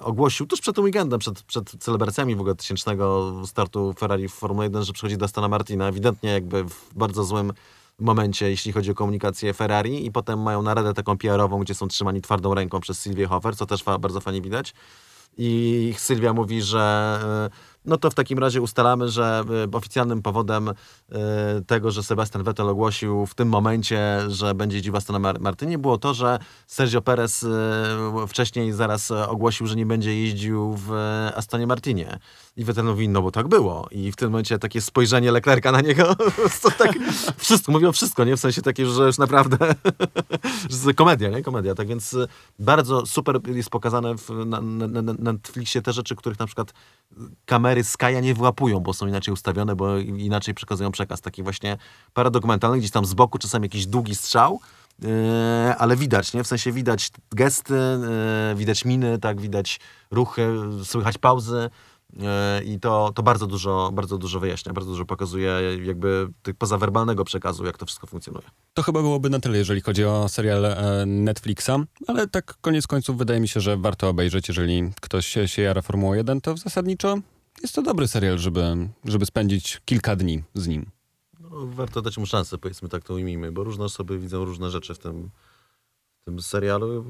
ogłosił 0.00 0.46
tuż 0.46 0.60
przed 0.60 0.74
tym 0.74 0.84
weekendem, 0.84 1.18
przed, 1.18 1.42
przed 1.42 1.70
celebracjami 1.70 2.36
w 2.36 2.40
ogóle 2.40 2.54
tysięcznego 2.54 3.34
startu 3.46 3.94
Ferrari 3.98 4.28
w 4.28 4.34
Formule 4.34 4.66
1, 4.66 4.84
że 4.84 4.92
przychodzi 4.92 5.16
do 5.16 5.28
Stana 5.28 5.48
Martina. 5.48 5.88
Ewidentnie 5.88 6.30
jakby 6.30 6.64
w 6.64 6.94
bardzo 6.94 7.24
złym 7.24 7.52
momencie, 7.98 8.50
jeśli 8.50 8.72
chodzi 8.72 8.90
o 8.90 8.94
komunikację 8.94 9.54
Ferrari 9.54 10.06
i 10.06 10.12
potem 10.12 10.42
mają 10.42 10.62
naradę 10.62 10.94
taką 10.94 11.18
PR-ową, 11.18 11.60
gdzie 11.60 11.74
są 11.74 11.88
trzymani 11.88 12.20
twardą 12.20 12.54
ręką 12.54 12.80
przez 12.80 12.98
Sylwię 12.98 13.26
Hofer, 13.26 13.56
co 13.56 13.66
też 13.66 13.84
bardzo 13.84 14.20
fajnie 14.20 14.40
widać 14.40 14.74
i 15.38 15.94
Sylwia 15.98 16.32
mówi, 16.32 16.62
że 16.62 17.18
e, 17.52 17.74
no 17.84 17.96
to 17.96 18.10
w 18.10 18.14
takim 18.14 18.38
razie 18.38 18.62
ustalamy, 18.62 19.08
że 19.08 19.44
e, 19.64 19.76
oficjalnym 19.76 20.22
powodem 20.22 20.70
tego, 21.66 21.90
że 21.90 22.02
Sebastian 22.02 22.42
Vettel 22.42 22.68
ogłosił 22.68 23.26
w 23.26 23.34
tym 23.34 23.48
momencie, 23.48 24.20
że 24.28 24.54
będzie 24.54 24.76
jeździł 24.76 24.92
w 24.92 24.96
Astana 24.96 25.32
Martynie, 25.40 25.78
było 25.78 25.98
to, 25.98 26.14
że 26.14 26.38
Sergio 26.66 27.02
Perez 27.02 27.46
wcześniej 28.28 28.72
zaraz 28.72 29.10
ogłosił, 29.10 29.66
że 29.66 29.76
nie 29.76 29.86
będzie 29.86 30.20
jeździł 30.20 30.74
w 30.76 30.92
Astonie 31.36 31.66
Martinie. 31.66 32.18
I 32.56 32.64
Vettel 32.64 32.84
mówi, 32.84 33.08
no 33.08 33.22
bo 33.22 33.30
tak 33.30 33.48
było. 33.48 33.88
I 33.90 34.12
w 34.12 34.16
tym 34.16 34.30
momencie 34.30 34.58
takie 34.58 34.80
spojrzenie 34.80 35.32
Leclerca 35.32 35.72
na 35.72 35.80
niego, 35.80 36.16
to 36.62 36.70
tak 36.78 36.92
wszystko, 37.36 37.72
mówią 37.72 37.92
wszystko, 37.92 38.24
nie? 38.24 38.36
W 38.36 38.40
sensie 38.40 38.62
takie, 38.62 38.86
że 38.86 39.06
już 39.06 39.18
naprawdę, 39.18 39.74
komedia, 40.96 41.28
nie? 41.28 41.42
Komedia. 41.42 41.74
Tak 41.74 41.88
więc 41.88 42.12
y, 42.12 42.28
bardzo 42.58 43.06
super 43.06 43.40
jest 43.46 43.70
pokazane 43.70 44.14
w, 44.16 44.30
na, 44.46 44.60
na, 44.60 45.02
na 45.02 45.32
Netflixie 45.32 45.82
te 45.82 45.92
rzeczy, 45.92 46.16
których 46.16 46.38
na 46.38 46.46
przykład 46.46 46.72
kamery 47.46 47.82
Sky'a 47.82 48.22
nie 48.22 48.34
wyłapują, 48.34 48.80
bo 48.80 48.92
są 48.92 49.06
inaczej 49.06 49.34
ustawione, 49.34 49.76
bo 49.76 49.98
inaczej 49.98 50.54
przekazują 50.54 50.90
przekaz. 50.90 51.03
Taki 51.06 51.42
właśnie 51.42 51.76
paradokumentalny, 52.12 52.78
gdzieś 52.78 52.90
tam 52.90 53.04
z 53.04 53.14
boku 53.14 53.38
czasami 53.38 53.64
jakiś 53.64 53.86
długi 53.86 54.14
strzał, 54.14 54.60
Yy, 55.02 55.08
ale 55.78 55.96
widać, 55.96 56.32
nie? 56.32 56.44
W 56.44 56.46
sensie 56.46 56.72
widać 56.72 57.10
gesty, 57.32 57.74
yy, 58.48 58.54
widać 58.54 58.84
miny, 58.84 59.18
tak, 59.18 59.40
widać 59.40 59.80
ruchy, 60.10 60.48
słychać 60.84 61.18
pauzy. 61.18 61.70
E, 62.22 62.64
I 62.64 62.80
to, 62.80 63.12
to 63.14 63.22
bardzo, 63.22 63.46
dużo, 63.46 63.90
bardzo 63.94 64.18
dużo 64.18 64.40
wyjaśnia, 64.40 64.72
bardzo 64.72 64.90
dużo 64.90 65.04
pokazuje 65.04 65.60
jakby 65.84 66.28
tych 66.42 66.54
pozawerbalnego 66.54 67.24
przekazu, 67.24 67.64
jak 67.64 67.78
to 67.78 67.86
wszystko 67.86 68.06
funkcjonuje. 68.06 68.46
To 68.74 68.82
chyba 68.82 69.02
byłoby 69.02 69.30
na 69.30 69.40
tyle, 69.40 69.58
jeżeli 69.58 69.80
chodzi 69.80 70.04
o 70.04 70.28
serial 70.28 70.76
Netflixa, 71.06 71.70
ale 72.06 72.28
tak 72.28 72.54
koniec 72.60 72.86
końców 72.86 73.18
wydaje 73.18 73.40
mi 73.40 73.48
się, 73.48 73.60
że 73.60 73.76
warto 73.76 74.08
obejrzeć, 74.08 74.48
jeżeli 74.48 74.90
ktoś 75.00 75.26
się, 75.26 75.48
się 75.48 75.62
jara 75.62 75.82
Formułą 75.82 76.14
1, 76.14 76.40
to 76.40 76.56
zasadniczo 76.56 77.18
jest 77.62 77.74
to 77.74 77.82
dobry 77.82 78.08
serial, 78.08 78.38
żeby, 78.38 78.88
żeby 79.04 79.26
spędzić 79.26 79.80
kilka 79.84 80.16
dni 80.16 80.42
z 80.54 80.68
nim. 80.68 80.93
Warto 81.54 82.02
dać 82.02 82.18
mu 82.18 82.26
szansę, 82.26 82.58
powiedzmy 82.58 82.88
tak 82.88 83.04
to 83.04 83.14
ujmijmy, 83.14 83.52
bo 83.52 83.64
różne 83.64 83.84
osoby 83.84 84.18
widzą 84.18 84.44
różne 84.44 84.70
rzeczy 84.70 84.94
w 84.94 84.98
tym, 84.98 85.30
w 86.22 86.24
tym 86.24 86.42
serialu. 86.42 87.04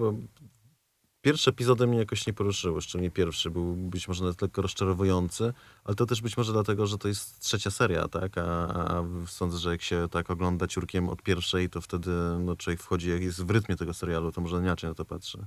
Pierwsze 1.20 1.50
epizody 1.50 1.86
mnie 1.86 1.98
jakoś 1.98 2.26
nie 2.26 2.32
poruszyły, 2.32 2.82
szczególnie 2.82 3.10
pierwszy 3.10 3.50
był 3.50 3.76
być 3.76 4.08
może 4.08 4.24
nawet 4.24 4.42
lekko 4.42 4.62
rozczarowujący, 4.62 5.52
ale 5.84 5.96
to 5.96 6.06
też 6.06 6.22
być 6.22 6.36
może 6.36 6.52
dlatego, 6.52 6.86
że 6.86 6.98
to 6.98 7.08
jest 7.08 7.40
trzecia 7.40 7.70
seria, 7.70 8.08
tak? 8.08 8.38
A, 8.38 8.68
a 8.68 9.04
sądzę, 9.26 9.58
że 9.58 9.70
jak 9.70 9.82
się 9.82 10.08
tak 10.10 10.30
ogląda 10.30 10.66
ciurkiem 10.66 11.08
od 11.08 11.22
pierwszej, 11.22 11.70
to 11.70 11.80
wtedy 11.80 12.10
no, 12.40 12.56
człowiek 12.56 12.82
wchodzi, 12.82 13.10
jak 13.10 13.22
jest 13.22 13.44
w 13.44 13.50
rytmie 13.50 13.76
tego 13.76 13.94
serialu, 13.94 14.32
to 14.32 14.40
może 14.40 14.56
inaczej 14.56 14.90
na 14.90 14.94
to 14.94 15.04
patrzy. 15.04 15.46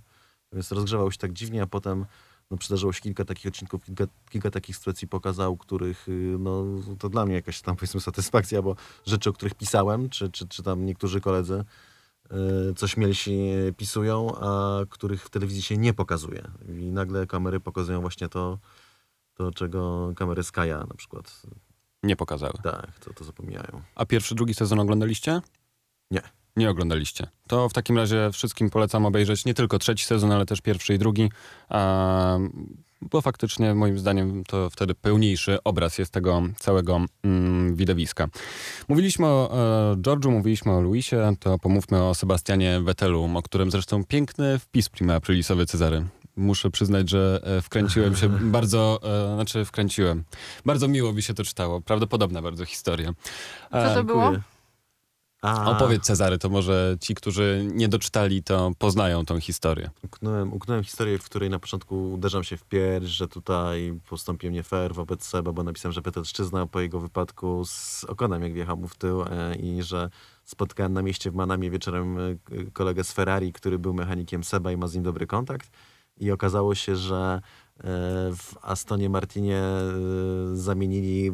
Więc 0.54 0.72
rozgrzewał 0.72 1.12
się 1.12 1.18
tak 1.18 1.34
dziwnie, 1.34 1.62
a 1.62 1.68
potem 1.68 2.06
no, 2.52 2.58
przydarzyło 2.58 2.94
się 2.94 3.02
kilka 3.02 3.26
takich 3.26 3.48
odcinków, 3.48 3.86
kilka, 3.86 4.06
kilka 4.30 4.52
takich 4.52 4.78
sytuacji 4.78 5.08
pokazał, 5.08 5.58
których, 5.58 6.10
y, 6.10 6.36
no, 6.40 6.66
to 7.00 7.10
dla 7.10 7.26
mnie 7.26 7.36
jakaś 7.36 7.62
tam, 7.62 7.76
powiedzmy, 7.76 8.02
satysfakcja, 8.02 8.62
bo 8.62 8.76
rzeczy, 9.06 9.30
o 9.30 9.34
których 9.34 9.56
pisałem, 9.56 10.10
czy, 10.10 10.32
czy, 10.32 10.48
czy 10.48 10.64
tam 10.64 10.86
niektórzy 10.86 11.22
koledzy, 11.22 11.64
y, 12.72 12.74
coś 12.74 12.92
śmielsi 12.92 13.40
pisują, 13.78 14.36
a 14.36 14.80
których 14.90 15.24
w 15.24 15.30
telewizji 15.30 15.62
się 15.62 15.78
nie 15.78 15.94
pokazuje. 15.94 16.44
I 16.80 16.92
nagle 16.92 17.28
kamery 17.28 17.60
pokazują 17.60 18.02
właśnie 18.02 18.30
to, 18.30 18.60
to 19.34 19.52
czego 19.52 20.12
kamery 20.16 20.44
Skaja 20.44 20.80
na 20.80 20.96
przykład. 20.98 21.42
Nie 22.04 22.16
pokazały. 22.16 22.54
Tak, 22.64 23.00
to, 23.00 23.14
to 23.14 23.24
zapominają. 23.24 23.82
A 23.96 24.06
pierwszy, 24.06 24.36
drugi 24.36 24.54
sezon 24.54 24.80
oglądaliście? 24.80 25.42
Nie. 26.58 26.70
Oglądaliście. 26.70 27.28
To 27.48 27.70
w 27.70 27.74
takim 27.74 27.98
razie 27.98 28.30
wszystkim 28.34 28.70
polecam 28.70 29.06
obejrzeć 29.06 29.46
nie 29.46 29.54
tylko 29.54 29.80
trzeci 29.80 30.06
sezon, 30.06 30.32
ale 30.32 30.46
też 30.46 30.62
pierwszy 30.62 30.94
i 30.94 31.00
drugi, 31.00 31.30
bo 33.02 33.22
faktycznie 33.22 33.74
moim 33.74 34.00
zdaniem 34.00 34.44
to 34.44 34.70
wtedy 34.70 34.96
pełniejszy 34.96 35.64
obraz 35.64 35.98
jest 35.98 36.12
tego 36.12 36.42
całego 36.60 37.00
mm, 37.24 37.76
widowiska. 37.76 38.28
Mówiliśmy 38.88 39.26
o 39.26 39.52
e, 39.94 39.96
George'u, 39.96 40.32
mówiliśmy 40.32 40.72
o 40.72 40.82
Luisie, 40.82 41.36
to 41.40 41.60
pomówmy 41.60 42.04
o 42.04 42.16
Sebastianie 42.16 42.82
Vettelu, 42.82 43.30
o 43.36 43.42
którym 43.42 43.72
zresztą 43.72 44.04
piękny 44.04 44.60
wpis 44.60 44.90
prima 44.90 45.16
aprilisowy 45.16 45.66
Cezary. 45.66 46.06
Muszę 46.36 46.70
przyznać, 46.70 47.10
że 47.10 47.42
e, 47.44 47.62
wkręciłem 47.62 48.16
się 48.16 48.30
bardzo, 48.58 49.00
e, 49.04 49.36
znaczy 49.36 49.66
wkręciłem. 49.66 50.24
Bardzo 50.66 50.88
miło 50.88 51.14
mi 51.14 51.24
się 51.24 51.34
to 51.34 51.44
czytało. 51.44 51.82
Prawdopodobna 51.82 52.42
bardzo 52.42 52.66
historia. 52.66 53.14
Co 53.72 53.94
to 53.96 54.04
było? 54.04 54.24
Dziękuję. 54.24 54.57
A, 55.42 55.72
Opowiedz 55.72 56.04
Cezary, 56.04 56.38
to 56.38 56.50
może 56.50 56.98
ci, 57.00 57.16
którzy 57.16 57.68
nie 57.74 57.88
doczytali, 57.88 58.44
to 58.44 58.72
poznają 58.78 59.26
tą 59.26 59.40
historię. 59.40 59.90
Uknąłem, 60.04 60.54
uknąłem 60.54 60.84
historię, 60.84 61.18
w 61.18 61.24
której 61.24 61.50
na 61.50 61.60
początku 61.60 62.14
uderzam 62.14 62.44
się 62.44 62.58
w 62.58 62.64
pierś, 62.64 63.06
że 63.06 63.28
tutaj 63.28 64.00
postąpiłem 64.10 64.54
nie 64.54 64.64
fair 64.64 64.94
wobec 64.94 65.24
Seba, 65.24 65.52
bo 65.52 65.64
napisałem, 65.64 65.94
że 65.94 66.02
Petelszczyzna 66.02 66.68
po 66.68 66.80
jego 66.80 67.00
wypadku 67.00 67.66
z 67.66 68.04
okonem, 68.04 68.44
jak 68.44 68.54
wjechał 68.54 68.78
mu 68.78 68.88
w 68.88 68.96
tył 68.96 69.22
e, 69.22 69.56
i 69.56 69.84
że 69.84 70.10
spotkałem 70.44 70.94
na 70.94 71.02
mieście 71.02 71.32
w 71.32 71.36
Manamie 71.36 71.70
wieczorem 71.70 72.18
e, 72.20 72.36
kolegę 72.74 73.04
z 73.04 73.12
Ferrari, 73.12 73.54
który 73.54 73.80
był 73.80 73.94
mechanikiem 73.94 74.44
Seba 74.44 74.72
i 74.72 74.78
ma 74.78 74.88
z 74.88 74.96
nim 74.96 75.04
dobry 75.04 75.28
kontakt. 75.28 75.70
I 76.20 76.32
okazało 76.32 76.76
się, 76.76 76.96
że 76.96 77.42
w 78.36 78.56
Astonie 78.62 79.10
Martinie 79.10 79.58
e, 79.58 80.56
zamienili 80.56 81.32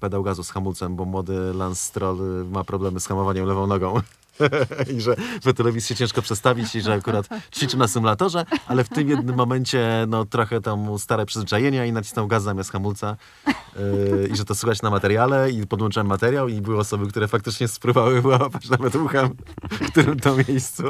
pedał 0.00 0.22
gazu 0.22 0.44
z 0.44 0.50
hamulcem, 0.50 0.96
bo 0.96 1.04
młody 1.04 1.54
Lance 1.54 1.82
Stroll 1.82 2.40
e, 2.40 2.44
ma 2.44 2.64
problemy 2.64 3.00
z 3.00 3.06
hamowaniem 3.06 3.46
lewą 3.46 3.66
nogą. 3.66 4.00
I 4.96 5.00
że 5.00 5.16
Vettelowi 5.42 5.80
się 5.80 5.94
ciężko 5.94 6.22
przestawić 6.22 6.74
i 6.74 6.80
że 6.80 6.92
akurat 6.92 7.28
ćwiczył 7.54 7.78
na 7.78 7.88
symulatorze, 7.88 8.44
ale 8.66 8.84
w 8.84 8.88
tym 8.88 9.08
jednym 9.08 9.36
momencie 9.36 10.04
no 10.08 10.24
trochę 10.24 10.60
tam 10.60 10.98
stare 10.98 11.26
przyzwyczajenia 11.26 11.86
i 11.86 11.92
nacisnął 11.92 12.26
gaz 12.26 12.42
zamiast 12.42 12.72
hamulca 12.72 13.16
yy, 13.46 14.28
i 14.32 14.36
że 14.36 14.44
to 14.44 14.54
słychać 14.54 14.82
na 14.82 14.90
materiale 14.90 15.50
i 15.50 15.66
podłączyłem 15.66 16.06
materiał 16.06 16.48
i 16.48 16.60
były 16.60 16.78
osoby, 16.78 17.06
które 17.06 17.28
faktycznie 17.28 17.68
spróbowały 17.68 18.22
wyłapać 18.22 18.68
nawet 18.68 18.94
uchem, 18.94 19.36
w 19.70 19.90
którym 19.90 20.20
to 20.20 20.36
miejscu 20.48 20.84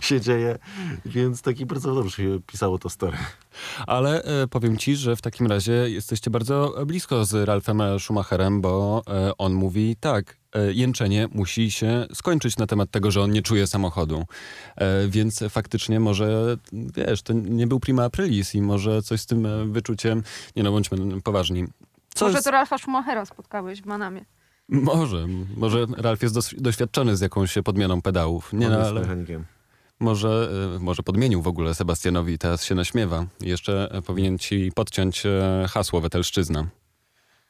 się 0.00 0.20
dzieje, 0.20 0.58
więc 1.04 1.42
taki 1.42 1.66
bardzo 1.66 1.94
dobrze 1.94 2.16
się 2.16 2.40
pisało 2.46 2.78
to 2.78 2.90
story. 2.90 3.16
Ale 3.86 4.22
e, 4.22 4.46
powiem 4.46 4.76
ci, 4.76 4.96
że 4.96 5.16
w 5.16 5.22
takim 5.22 5.46
razie 5.46 5.72
jesteście 5.72 6.30
bardzo 6.30 6.74
blisko 6.86 7.24
z 7.24 7.48
Ralfem 7.48 7.82
Schumacherem, 7.98 8.60
bo 8.60 9.02
e, 9.06 9.32
on 9.38 9.52
mówi 9.52 9.96
tak, 10.00 10.36
e, 10.47 10.47
jęczenie 10.72 11.28
musi 11.32 11.70
się 11.70 12.06
skończyć 12.14 12.56
na 12.56 12.66
temat 12.66 12.90
tego, 12.90 13.10
że 13.10 13.22
on 13.22 13.32
nie 13.32 13.42
czuje 13.42 13.66
samochodu. 13.66 14.24
E, 14.76 15.08
więc 15.08 15.40
faktycznie 15.50 16.00
może, 16.00 16.56
wiesz, 16.72 17.22
to 17.22 17.32
nie 17.32 17.66
był 17.66 17.80
prima 17.80 18.04
aprilis 18.04 18.54
i 18.54 18.62
może 18.62 19.02
coś 19.02 19.20
z 19.20 19.26
tym 19.26 19.46
e, 19.46 19.64
wyczuciem, 19.64 20.22
nie 20.56 20.62
no, 20.62 20.72
bądźmy 20.72 21.22
poważni. 21.22 21.64
Co 22.14 22.24
Może 22.24 22.36
jest- 22.36 22.44
to 22.44 22.50
Ralfa 22.50 22.78
Schumachera 22.78 23.26
spotkałeś 23.26 23.82
w 23.82 23.86
Manamie. 23.86 24.24
Może, 24.68 25.26
może 25.56 25.86
Ralf 25.96 26.22
jest 26.22 26.34
dos- 26.34 26.54
doświadczony 26.58 27.16
z 27.16 27.20
jakąś 27.20 27.54
podmianą 27.64 28.02
pedałów. 28.02 28.52
Nie 28.52 28.68
no, 28.68 28.76
ale... 28.78 29.00
mechanikiem. 29.00 29.44
Może, 30.00 30.48
e, 30.76 30.78
może 30.78 31.02
podmienił 31.02 31.42
w 31.42 31.48
ogóle 31.48 31.74
Sebastianowi 31.74 32.32
i 32.32 32.38
teraz 32.38 32.64
się 32.64 32.74
naśmiewa. 32.74 33.26
Jeszcze 33.40 33.88
e, 33.92 34.02
powinien 34.02 34.38
ci 34.38 34.72
podciąć 34.74 35.26
e, 35.26 35.66
hasło 35.68 36.00
Wetelszczyzna. 36.00 36.66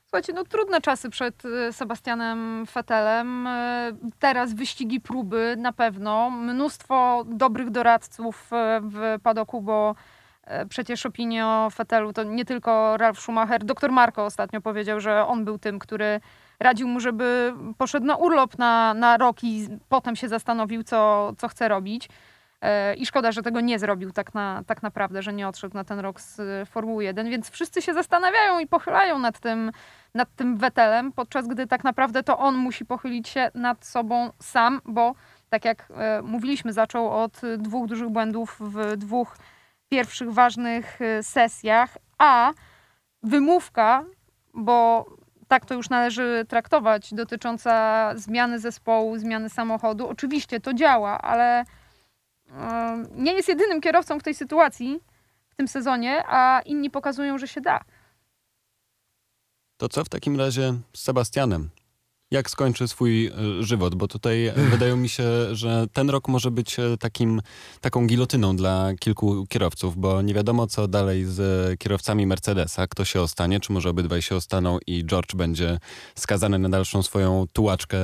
Słuchajcie, 0.09 0.33
no 0.33 0.45
trudne 0.45 0.81
czasy 0.81 1.11
przed 1.11 1.45
y, 1.45 1.73
Sebastianem 1.73 2.67
Fetelem. 2.67 3.47
Y, 3.47 3.51
Teraz 4.19 4.55
wyścigi 4.55 5.01
próby 5.01 5.55
na 5.59 5.73
pewno. 5.73 6.31
Mnóstwo 6.31 7.25
dobrych 7.27 7.71
doradców 7.71 8.51
y, 8.53 8.57
w 8.81 9.23
padoku, 9.23 9.63
bo 9.63 9.95
przecież 10.69 11.07
opinię 11.07 11.47
o 11.47 11.69
Fetelu 11.75 12.13
to 12.13 12.23
nie 12.23 12.45
tylko 12.45 12.97
Ralf 12.97 13.21
Schumacher. 13.21 13.65
Doktor 13.65 13.93
Marko 13.93 14.25
ostatnio 14.25 14.61
powiedział, 14.61 15.01
że 15.01 15.27
on 15.27 15.45
był 15.45 15.59
tym, 15.59 15.79
który 15.79 16.21
radził 16.61 16.89
mu, 16.89 17.01
żeby 17.01 17.55
poszedł 17.79 18.07
na 18.07 18.17
urlop 18.17 18.59
na, 18.59 18.95
na 18.95 19.17
rok 19.17 19.45
i 19.45 19.69
potem 19.89 20.17
się 20.17 20.29
zastanowił, 20.29 20.83
co, 20.83 21.33
co 21.39 21.49
chce 21.49 21.69
robić. 21.69 22.09
E, 22.61 22.95
I 22.95 23.07
szkoda, 23.07 23.33
że 23.33 23.43
tego 23.43 23.61
nie 23.61 23.79
zrobił 23.79 24.13
tak, 24.13 24.35
na, 24.35 24.63
tak 24.67 24.83
naprawdę, 24.83 25.23
że 25.23 25.33
nie 25.33 25.49
odszedł 25.49 25.75
na 25.75 25.85
ten 25.85 25.99
rok 25.99 26.21
z 26.21 26.39
y, 26.39 26.67
Formuły 26.67 27.05
1, 27.05 27.31
więc 27.31 27.51
wszyscy 27.51 27.83
się 27.83 27.95
zastanawiają 27.95 28.59
i 28.59 28.67
pochylają 28.67 29.19
nad 29.19 29.39
tym, 29.41 29.73
nad 30.15 30.35
tym 30.37 30.57
Vettelem, 30.57 31.13
podczas 31.13 31.47
gdy 31.47 31.67
tak 31.67 31.85
naprawdę 31.85 32.23
to 32.23 32.39
on 32.39 32.57
musi 32.57 32.85
pochylić 32.85 33.29
się 33.29 33.51
nad 33.55 33.85
sobą 33.85 34.31
sam, 34.43 34.81
bo 34.85 35.15
tak 35.49 35.65
jak 35.65 35.89
e, 35.91 36.23
mówiliśmy, 36.23 36.73
zaczął 36.73 37.23
od 37.23 37.41
dwóch 37.59 37.87
dużych 37.89 38.09
błędów 38.09 38.57
w 38.61 38.97
dwóch 38.97 39.37
pierwszych 39.89 40.33
ważnych 40.33 40.99
sesjach, 41.23 41.99
a 42.19 42.53
wymówka, 43.23 44.05
bo 44.55 45.07
tak 45.49 45.67
to 45.67 45.75
już 45.75 45.91
należy 45.91 46.45
traktować, 46.49 47.15
dotycząca 47.15 48.13
zmiany 48.15 48.59
zespołu, 48.59 49.19
zmiany 49.19 49.51
samochodu, 49.51 50.09
oczywiście 50.09 50.61
to 50.61 50.75
działa, 50.75 51.21
ale 51.21 51.61
e, 51.61 51.65
nie 53.15 53.33
jest 53.33 53.49
jedynym 53.49 53.81
kierowcą 53.81 54.19
w 54.19 54.23
tej 54.23 54.35
sytuacji 54.35 55.01
w 55.49 55.55
tym 55.55 55.69
sezonie, 55.69 56.25
a 56.27 56.61
inni 56.65 56.91
pokazują, 56.91 57.39
że 57.39 57.49
się 57.49 57.61
da. 57.61 57.81
To 59.77 59.89
co 59.89 60.05
w 60.05 60.09
takim 60.09 60.39
razie 60.39 60.75
z 60.93 61.03
Sebastianem? 61.03 61.71
Jak 62.31 62.51
skończy 62.51 62.89
swój 62.89 63.27
e, 63.27 63.33
żywot? 63.61 63.95
Bo 63.95 64.09
tutaj 64.09 64.47
e, 64.47 64.53
wydaje 64.71 64.97
mi 64.97 65.09
się, 65.09 65.25
że 65.53 65.87
ten 65.93 66.11
rok 66.11 66.29
może 66.29 66.51
być 66.51 66.79
e, 66.79 66.97
takim, 66.99 67.43
taką 67.81 68.07
gilotyną 68.07 68.57
dla 68.57 68.93
kilku 69.01 69.47
kierowców, 69.47 69.97
bo 69.97 70.23
nie 70.23 70.35
wiadomo 70.35 70.67
co 70.67 70.89
dalej 70.89 71.25
z 71.25 71.79
kierowcami 71.79 72.27
Mercedesa, 72.27 72.87
kto 72.87 73.05
się 73.05 73.21
ostanie, 73.21 73.61
czy 73.61 73.73
może 73.73 73.91
obydwaj 73.91 74.23
się 74.23 74.37
ostaną 74.37 74.79
i 74.87 75.05
George 75.05 75.35
będzie 75.35 75.79
skazany 76.15 76.59
na 76.59 76.69
dalszą 76.69 77.03
swoją 77.03 77.47
tułaczkę 77.53 77.99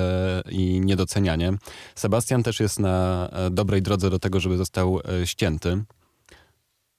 i 0.50 0.80
niedocenianie. 0.80 1.52
Sebastian 1.94 2.42
też 2.42 2.60
jest 2.60 2.80
na 2.80 3.28
e, 3.32 3.50
dobrej 3.50 3.82
drodze 3.82 4.10
do 4.10 4.18
tego, 4.18 4.40
żeby 4.40 4.56
został 4.56 5.00
e, 5.00 5.26
ścięty. 5.26 5.84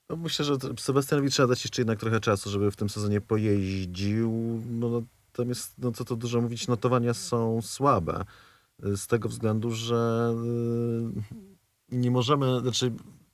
No 0.09 0.15
myślę, 0.15 0.45
że 0.45 0.55
Sebastianowi 0.79 1.29
trzeba 1.29 1.47
dać 1.47 1.63
jeszcze 1.63 1.81
jednak 1.81 1.99
trochę 1.99 2.19
czasu, 2.19 2.49
żeby 2.49 2.71
w 2.71 2.75
tym 2.75 2.89
sezonie 2.89 3.21
pojeździł. 3.21 4.61
No, 4.69 5.01
no 5.37 5.43
tam 5.43 5.49
jest, 5.49 5.73
no 5.77 5.91
co 5.91 6.05
to 6.05 6.15
dużo 6.15 6.41
mówić, 6.41 6.67
notowania 6.67 7.13
są 7.13 7.61
słabe. 7.61 8.25
Y, 8.85 8.97
Z 8.97 9.07
tego 9.07 9.29
względu, 9.29 9.71
że 9.71 10.33
y, 11.91 11.97
nie 11.97 12.11
możemy, 12.11 12.59
znaczy 12.59 12.91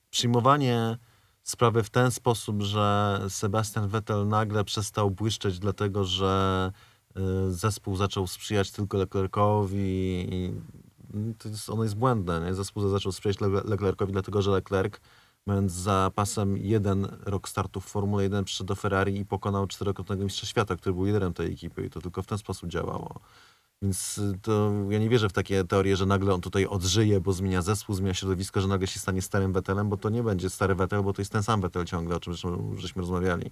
przyjmowanie 0.10 0.98
sprawy 1.44 1.84
w 1.84 1.90
ten 1.90 2.12
sposób, 2.12 2.62
że 2.62 3.20
Sebastian 3.30 3.88
Vettel 3.88 4.28
nagle 4.28 4.64
przestał 4.64 5.12
błyszczeć, 5.12 5.60
dlatego 5.60 6.04
że 6.04 6.72
y, 7.18 7.54
zespół 7.54 7.96
zaczął 7.96 8.28
sprzyjać 8.28 8.72
tylko 8.72 8.98
Leclercowi. 8.98 10.28
i 10.32 10.54
To 11.38 11.50
jest, 11.50 11.70
ono 11.70 11.84
jest 11.84 11.96
błędne. 11.96 12.40
Nie? 12.42 12.54
Zespół 12.54 12.90
zaczął 12.90 13.12
sprzyjać 13.12 13.42
Le- 13.42 13.64
Leclercowi, 13.66 14.12
dlatego 14.14 14.42
że 14.42 14.52
Leclerc 14.52 14.94
mając 15.52 15.72
za 15.72 16.12
pasem 16.16 16.58
jeden 16.58 17.08
rok 17.26 17.50
startu 17.50 17.82
w 17.82 17.86
Formule 17.86 18.24
1, 18.24 18.44
przyszedł 18.44 18.68
do 18.68 18.76
Ferrari 18.76 19.18
i 19.18 19.26
pokonał 19.26 19.68
czterokrotnego 19.68 20.24
mistrza 20.24 20.48
świata, 20.48 20.76
który 20.76 20.94
był 20.94 21.06
liderem 21.06 21.34
tej 21.34 21.54
ekipy 21.54 21.86
i 21.86 21.90
to 21.90 22.02
tylko 22.02 22.22
w 22.22 22.28
ten 22.28 22.38
sposób 22.38 22.70
działało. 22.70 23.20
Więc 23.82 24.18
y, 24.18 24.40
to 24.42 24.74
ja 24.90 25.00
nie 25.00 25.10
wierzę 25.10 25.30
w 25.30 25.34
takie 25.34 25.64
teorie, 25.64 25.96
że 25.96 26.06
nagle 26.06 26.34
on 26.34 26.42
tutaj 26.42 26.66
odżyje, 26.66 27.22
bo 27.22 27.34
zmienia 27.34 27.62
zespół, 27.62 27.96
zmienia 27.96 28.14
środowisko, 28.14 28.62
że 28.62 28.68
nagle 28.68 28.88
się 28.88 29.00
stanie 29.00 29.22
starym 29.22 29.54
Vettelem, 29.54 29.90
bo 29.90 29.98
to 29.98 30.10
nie 30.10 30.24
będzie 30.24 30.50
stary 30.50 30.76
Vettel, 30.76 31.04
bo 31.04 31.14
to 31.14 31.22
jest 31.22 31.32
ten 31.32 31.44
sam 31.44 31.62
Vettel 31.62 31.86
ciągle, 31.86 32.16
o 32.16 32.20
czym 32.20 32.34
żeśmy 32.78 33.02
rozmawiali. 33.02 33.50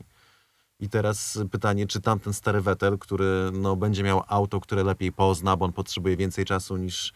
I 0.80 0.90
teraz 0.90 1.40
pytanie, 1.52 1.88
czy 1.88 2.02
tamten 2.02 2.34
stary 2.34 2.62
Vettel, 2.62 2.98
który 2.98 3.50
no, 3.54 3.76
będzie 3.76 4.04
miał 4.04 4.24
auto, 4.28 4.60
które 4.60 4.84
lepiej 4.84 5.12
pozna, 5.12 5.58
bo 5.58 5.66
on 5.66 5.74
potrzebuje 5.74 6.18
więcej 6.18 6.46
czasu 6.46 6.78
niż 6.78 7.14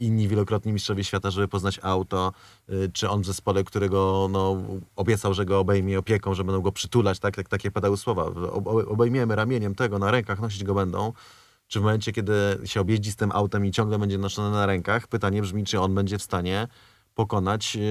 inni 0.00 0.28
wielokrotni 0.28 0.72
mistrzowie 0.72 1.04
świata, 1.04 1.30
żeby 1.30 1.48
poznać 1.48 1.80
auto, 1.82 2.32
y, 2.70 2.90
czy 2.92 3.08
on 3.08 3.22
w 3.22 3.26
zespole, 3.26 3.64
którego 3.64 4.28
no, 4.30 4.62
obiecał, 4.96 5.34
że 5.34 5.44
go 5.44 5.58
obejmie 5.60 5.98
opieką, 5.98 6.34
że 6.34 6.44
będą 6.44 6.60
go 6.60 6.72
przytulać, 6.72 7.18
tak, 7.18 7.36
tak 7.36 7.48
takie 7.48 7.70
padały 7.70 7.96
słowa. 7.96 8.24
Obejmiemy 8.88 9.36
ramieniem 9.36 9.74
tego, 9.74 9.98
na 9.98 10.10
rękach 10.10 10.40
nosić 10.40 10.64
go 10.64 10.74
będą. 10.74 11.12
Czy 11.68 11.80
w 11.80 11.82
momencie, 11.82 12.12
kiedy 12.12 12.58
się 12.64 12.80
objeździ 12.80 13.12
z 13.12 13.16
tym 13.16 13.32
autem 13.32 13.66
i 13.66 13.70
ciągle 13.70 13.98
będzie 13.98 14.18
noszony 14.18 14.50
na 14.50 14.66
rękach, 14.66 15.06
pytanie 15.06 15.42
brzmi, 15.42 15.64
czy 15.64 15.80
on 15.80 15.94
będzie 15.94 16.18
w 16.18 16.22
stanie 16.22 16.68
pokonać 17.14 17.74
yy, 17.74 17.82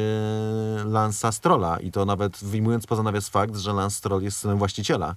Lansa 0.86 1.32
Strolla. 1.32 1.80
I 1.80 1.92
to 1.92 2.06
nawet 2.06 2.38
wyjmując 2.38 2.88
poza 2.88 3.04
nawias 3.04 3.30
fakt, 3.30 3.56
że 3.56 3.74
Lance 3.74 3.98
Stroll 3.98 4.24
jest 4.24 4.38
synem 4.38 4.58
właściciela 4.58 5.16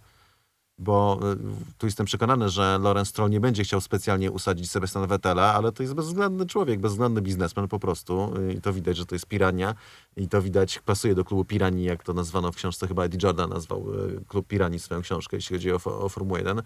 bo 0.79 1.21
y, 1.33 1.37
tu 1.79 1.87
jestem 1.87 2.07
przekonany, 2.07 2.49
że 2.49 2.79
Lorenz 2.83 3.09
Stroll 3.09 3.31
nie 3.31 3.41
będzie 3.41 3.65
chciał 3.65 3.81
specjalnie 3.81 4.31
usadzić 4.31 4.71
Sebastiana 4.71 5.07
Vettela, 5.07 5.55
ale 5.55 5.73
to 5.73 5.83
jest 5.83 5.95
bezwzględny 5.95 6.47
człowiek, 6.47 6.81
bezwzględny 6.81 7.23
biznesmen 7.23 7.69
po 7.69 7.79
prostu. 7.79 8.33
Y, 8.51 8.53
i 8.53 8.61
to 8.61 8.73
widać, 8.73 8.97
że 8.97 9.07
to 9.07 9.15
jest 9.15 9.27
pirania. 9.27 9.75
I 10.17 10.29
to 10.29 10.43
widać, 10.43 10.79
pasuje 10.79 11.15
do 11.15 11.25
klubu 11.25 11.45
piranii, 11.45 11.85
jak 11.85 12.05
to 12.05 12.13
nazwano 12.13 12.53
w 12.53 12.57
książce, 12.57 12.89
chyba 12.89 13.05
Eddie 13.05 13.21
Jordan 13.23 13.51
nazwał 13.51 13.95
y, 13.95 14.21
klub 14.29 14.47
piranii 14.47 14.79
swoją 14.79 15.01
książkę, 15.01 15.37
jeśli 15.37 15.57
chodzi 15.57 15.73
o, 15.73 15.77
o 15.85 16.09
Formułę 16.09 16.39
1 16.39 16.63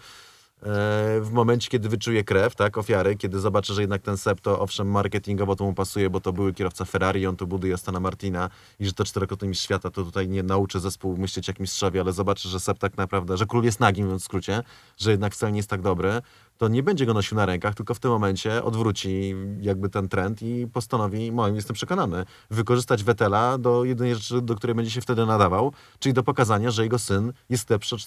w 1.20 1.28
momencie, 1.32 1.68
kiedy 1.68 1.88
wyczuje 1.88 2.24
krew, 2.24 2.54
tak, 2.54 2.78
ofiary, 2.78 3.16
kiedy 3.16 3.40
zobaczy, 3.40 3.74
że 3.74 3.80
jednak 3.80 4.02
ten 4.02 4.16
Seb 4.16 4.40
to 4.40 4.60
owszem 4.60 4.90
marketingowo 4.90 5.56
to 5.56 5.64
mu 5.64 5.74
pasuje, 5.74 6.10
bo 6.10 6.20
to 6.20 6.32
były 6.32 6.54
kierowca 6.54 6.84
Ferrari, 6.84 7.26
on 7.26 7.36
tu 7.36 7.46
buduje 7.46 7.76
Stana 7.78 8.00
Martina 8.00 8.50
i 8.80 8.86
że 8.86 8.92
to 8.92 9.04
czterokrotny 9.04 9.48
mistrz 9.48 9.64
świata, 9.64 9.90
to 9.90 10.04
tutaj 10.04 10.28
nie 10.28 10.42
nauczy 10.42 10.80
zespół 10.80 11.16
myśleć 11.16 11.48
jak 11.48 11.60
mistrzowie, 11.60 12.00
ale 12.00 12.12
zobaczy, 12.12 12.48
że 12.48 12.60
Seb 12.60 12.78
tak 12.78 12.96
naprawdę, 12.96 13.36
że 13.36 13.46
król 13.46 13.64
jest 13.64 13.80
nagim, 13.80 14.18
w 14.18 14.22
skrócie, 14.22 14.62
że 14.98 15.10
jednak 15.10 15.34
wcale 15.34 15.52
nie 15.52 15.58
jest 15.58 15.70
tak 15.70 15.82
dobry, 15.82 16.22
to 16.58 16.68
nie 16.68 16.82
będzie 16.82 17.06
go 17.06 17.14
nosił 17.14 17.36
na 17.36 17.46
rękach, 17.46 17.74
tylko 17.74 17.94
w 17.94 17.98
tym 17.98 18.10
momencie 18.10 18.64
odwróci 18.64 19.34
jakby 19.60 19.88
ten 19.88 20.08
trend 20.08 20.42
i 20.42 20.66
postanowi, 20.72 21.32
moim 21.32 21.56
jestem 21.56 21.74
przekonany, 21.74 22.24
wykorzystać 22.50 23.04
Wetela 23.04 23.58
do 23.58 23.84
jedynej 23.84 24.14
rzeczy, 24.14 24.42
do 24.42 24.54
której 24.54 24.76
będzie 24.76 24.90
się 24.90 25.00
wtedy 25.00 25.26
nadawał, 25.26 25.72
czyli 25.98 26.12
do 26.12 26.22
pokazania, 26.22 26.70
że 26.70 26.82
jego 26.82 26.98
syn 26.98 27.32
jest 27.50 27.70
lepszy 27.70 27.94
od 27.94 28.00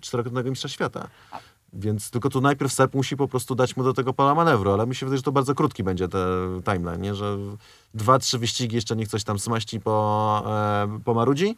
czterokrotnego 0.00 0.50
mistrza 0.50 0.68
świata. 0.68 1.08
Więc 1.72 2.10
tylko 2.10 2.28
tu 2.28 2.40
najpierw 2.40 2.72
Sep 2.72 2.94
musi 2.94 3.16
po 3.16 3.28
prostu 3.28 3.54
dać 3.54 3.76
mu 3.76 3.84
do 3.84 3.92
tego 3.92 4.12
pola 4.12 4.34
manewru, 4.34 4.72
ale 4.72 4.86
mi 4.86 4.94
się 4.94 5.06
wydaje, 5.06 5.16
że 5.16 5.22
to 5.22 5.32
bardzo 5.32 5.54
krótki 5.54 5.84
będzie 5.84 6.08
ten 6.08 6.62
timeline, 6.62 7.00
nie? 7.00 7.14
że 7.14 7.36
dwa, 7.94 8.18
trzy 8.18 8.38
wyścigi 8.38 8.76
jeszcze 8.76 8.96
niech 8.96 9.08
coś 9.08 9.24
tam 9.24 9.38
smaści 9.38 9.80
po, 9.80 10.42
e, 10.46 11.00
po 11.04 11.14
marudzi 11.14 11.56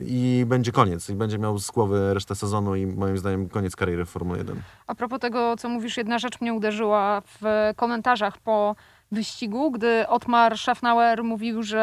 i 0.00 0.44
będzie 0.46 0.72
koniec. 0.72 1.10
I 1.10 1.14
będzie 1.14 1.38
miał 1.38 1.58
z 1.58 1.70
głowy 1.70 2.14
resztę 2.14 2.34
sezonu 2.34 2.74
i 2.76 2.86
moim 2.86 3.18
zdaniem 3.18 3.48
koniec 3.48 3.76
kariery 3.76 4.04
w 4.04 4.10
Formule 4.10 4.38
1. 4.38 4.62
A 4.86 4.94
propos 4.94 5.20
tego, 5.20 5.56
co 5.56 5.68
mówisz, 5.68 5.96
jedna 5.96 6.18
rzecz 6.18 6.40
mnie 6.40 6.54
uderzyła 6.54 7.20
w 7.20 7.72
komentarzach 7.76 8.38
po 8.38 8.76
wyścigu, 9.12 9.70
gdy 9.70 10.08
Otmar 10.08 10.58
Schaffnauer 10.58 11.24
mówił, 11.24 11.62
że 11.62 11.80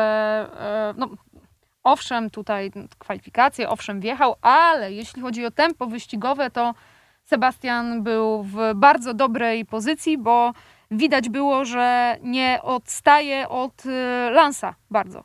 e, 0.60 0.94
no, 0.98 1.10
owszem, 1.84 2.30
tutaj 2.30 2.72
kwalifikacje, 2.98 3.70
owszem, 3.70 4.00
wjechał, 4.00 4.36
ale 4.42 4.94
jeśli 4.94 5.22
chodzi 5.22 5.46
o 5.46 5.52
tempo 5.52 5.88
wyścigowe, 5.88 6.52
to 6.52 6.74
Sebastian 7.34 8.04
był 8.04 8.44
w 8.44 8.58
bardzo 8.76 9.14
dobrej 9.14 9.66
pozycji, 9.66 10.18
bo 10.18 10.54
widać 10.92 11.30
było, 11.30 11.66
że 11.66 12.18
nie 12.22 12.60
odstaje 12.64 13.50
od 13.50 13.86
y, 13.86 13.90
Lansa 14.32 14.76
bardzo. 14.92 15.24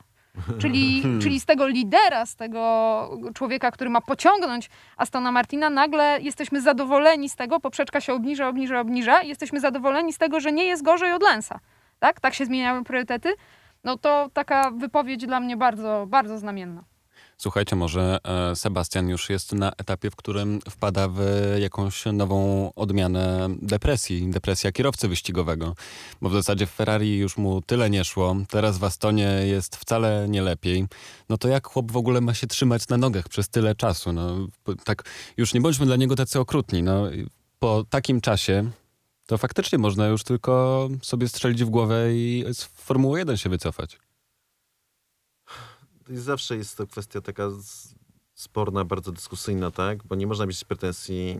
Czyli, 0.57 1.03
czyli 1.21 1.39
z 1.39 1.45
tego 1.45 1.67
lidera, 1.67 2.25
z 2.25 2.35
tego 2.35 2.61
człowieka, 3.33 3.71
który 3.71 3.89
ma 3.89 4.01
pociągnąć 4.01 4.69
Astona 4.97 5.31
Martina, 5.31 5.69
nagle 5.69 6.19
jesteśmy 6.21 6.61
zadowoleni 6.61 7.29
z 7.29 7.35
tego, 7.35 7.59
poprzeczka 7.59 8.01
się 8.01 8.13
obniża, 8.13 8.47
obniża, 8.47 8.79
obniża, 8.79 9.21
jesteśmy 9.21 9.59
zadowoleni 9.59 10.13
z 10.13 10.17
tego, 10.17 10.39
że 10.39 10.51
nie 10.51 10.65
jest 10.65 10.83
gorzej 10.83 11.11
od 11.11 11.23
Lensa. 11.23 11.59
Tak? 11.99 12.19
Tak 12.19 12.33
się 12.33 12.45
zmieniały 12.45 12.83
priorytety. 12.83 13.33
No 13.83 13.97
to 13.97 14.29
taka 14.33 14.71
wypowiedź 14.71 15.25
dla 15.25 15.39
mnie 15.39 15.57
bardzo, 15.57 16.05
bardzo 16.07 16.37
znamienna. 16.37 16.83
Słuchajcie, 17.41 17.75
może 17.75 18.17
e, 18.23 18.55
Sebastian 18.55 19.09
już 19.09 19.29
jest 19.29 19.53
na 19.53 19.71
etapie, 19.77 20.11
w 20.11 20.15
którym 20.15 20.59
wpada 20.69 21.07
w 21.07 21.19
jakąś 21.59 22.05
nową 22.05 22.71
odmianę 22.75 23.49
depresji, 23.61 24.29
depresja 24.29 24.71
kierowcy 24.71 25.07
wyścigowego. 25.07 25.75
Bo 26.21 26.29
w 26.29 26.33
zasadzie 26.33 26.65
w 26.65 26.71
Ferrari 26.71 27.17
już 27.17 27.37
mu 27.37 27.61
tyle 27.61 27.89
nie 27.89 28.03
szło, 28.03 28.35
teraz 28.49 28.77
w 28.77 28.83
Astonie 28.83 29.23
jest 29.45 29.75
wcale 29.75 30.25
nie 30.29 30.41
lepiej. 30.41 30.85
No 31.29 31.37
to 31.37 31.47
jak 31.47 31.67
chłop 31.67 31.91
w 31.91 31.97
ogóle 31.97 32.21
ma 32.21 32.33
się 32.33 32.47
trzymać 32.47 32.87
na 32.87 32.97
nogach 32.97 33.29
przez 33.29 33.49
tyle 33.49 33.75
czasu? 33.75 34.13
No, 34.13 34.47
tak, 34.83 35.03
już 35.37 35.53
nie 35.53 35.61
bądźmy 35.61 35.85
dla 35.85 35.95
niego 35.95 36.15
tacy 36.15 36.39
okrutni. 36.39 36.83
No, 36.83 37.03
po 37.59 37.85
takim 37.89 38.21
czasie 38.21 38.71
to 39.25 39.37
faktycznie 39.37 39.77
można 39.77 40.07
już 40.07 40.23
tylko 40.23 40.89
sobie 41.01 41.27
strzelić 41.27 41.63
w 41.63 41.69
głowę 41.69 42.15
i 42.15 42.45
z 42.53 42.63
Formuły 42.63 43.19
1 43.19 43.37
się 43.37 43.49
wycofać 43.49 44.08
zawsze 46.09 46.57
jest 46.57 46.77
to 46.77 46.87
kwestia 46.87 47.21
taka 47.21 47.49
sporna, 48.33 48.85
bardzo 48.85 49.11
dyskusyjna, 49.11 49.71
tak? 49.71 50.03
Bo 50.03 50.15
nie 50.15 50.27
można 50.27 50.45
mieć 50.45 50.63
pretensji 50.63 51.37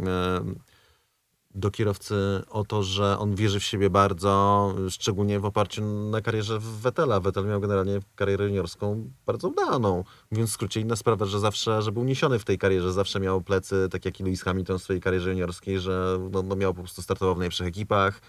do 1.56 1.72
kierowcy 1.72 2.16
o 2.50 2.64
to, 2.64 2.84
że 2.84 3.20
on 3.20 3.36
wierzy 3.36 3.60
w 3.60 3.64
siebie 3.64 3.90
bardzo, 3.90 4.74
szczególnie 4.90 5.40
w 5.40 5.46
oparciu 5.46 6.10
na 6.10 6.22
karierze 6.22 6.60
Wettela. 6.60 7.20
Vettel 7.20 7.46
miał 7.46 7.62
generalnie 7.62 8.00
karierę 8.16 8.46
juniorską 8.46 9.12
bardzo 9.26 9.48
udaną. 9.48 10.04
Mówiąc 10.32 10.50
w 10.50 10.54
skrócie, 10.54 10.82
inna 10.82 10.96
sprawa, 10.96 11.26
że 11.26 11.40
zawsze, 11.40 11.82
że 11.82 11.92
był 11.92 12.04
niesiony 12.04 12.40
w 12.40 12.46
tej 12.46 12.58
karierze, 12.58 12.94
zawsze 12.94 13.20
miał 13.20 13.42
plecy, 13.42 13.88
tak 13.92 14.06
jak 14.06 14.20
i 14.20 14.24
Lewis 14.24 14.44
Hamilton 14.44 14.80
w 14.80 14.84
swojej 14.84 15.02
karierze 15.02 15.30
juniorskiej, 15.30 15.80
że 15.80 16.20
no, 16.32 16.44
no 16.44 16.56
miał 16.56 16.74
po 16.74 16.82
prostu 16.82 17.02
startował 17.02 17.36
w 17.36 17.38
najlepszych 17.38 17.68
ekipach, 17.68 18.22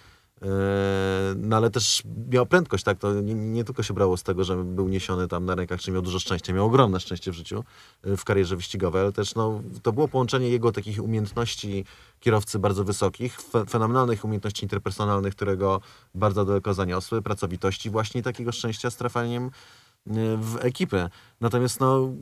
no 1.36 1.56
ale 1.56 1.70
też 1.70 2.02
miał 2.30 2.46
prędkość, 2.46 2.84
tak? 2.84 2.98
To 2.98 3.20
nie, 3.20 3.34
nie, 3.34 3.64
tylko 3.64 3.82
się 3.82 3.94
brało 3.94 4.16
z 4.16 4.22
tego, 4.22 4.44
że 4.44 4.64
był 4.64 4.88
niesiony 4.88 5.28
tam 5.28 5.44
na 5.44 5.54
rękach, 5.54 5.80
czy 5.80 5.92
miał 5.92 6.02
dużo 6.02 6.18
szczęścia, 6.18 6.52
miał 6.52 6.66
ogromne 6.66 7.00
szczęście 7.00 7.32
w 7.32 7.34
życiu, 7.34 7.64
yy, 8.04 8.16
w 8.16 8.24
karierze 8.24 8.56
wyścigowej, 8.56 9.02
ale 9.02 9.12
też 9.12 9.34
no, 9.34 9.62
to 9.82 9.92
było 9.92 10.08
połączenie 10.08 10.48
jego 10.48 10.72
takich 10.72 11.02
umiejętności 11.04 11.84
kierowcy 12.20 12.58
bardzo 12.58 12.84
wysokich, 12.84 13.38
fenomenalnych 13.68 14.24
umiejętności 14.24 14.64
interpersonalnych, 14.64 15.34
którego 15.34 15.80
bardzo 16.14 16.44
daleko 16.44 16.74
zaniosły, 16.74 17.22
pracowitości 17.22 17.90
właśnie 17.90 18.22
takiego 18.22 18.52
szczęścia 18.52 18.90
z 18.90 18.96
trafaniem 18.96 19.50
yy, 20.06 20.36
w 20.36 20.58
ekipę. 20.60 21.08
Natomiast 21.40 21.80
no 21.80 22.12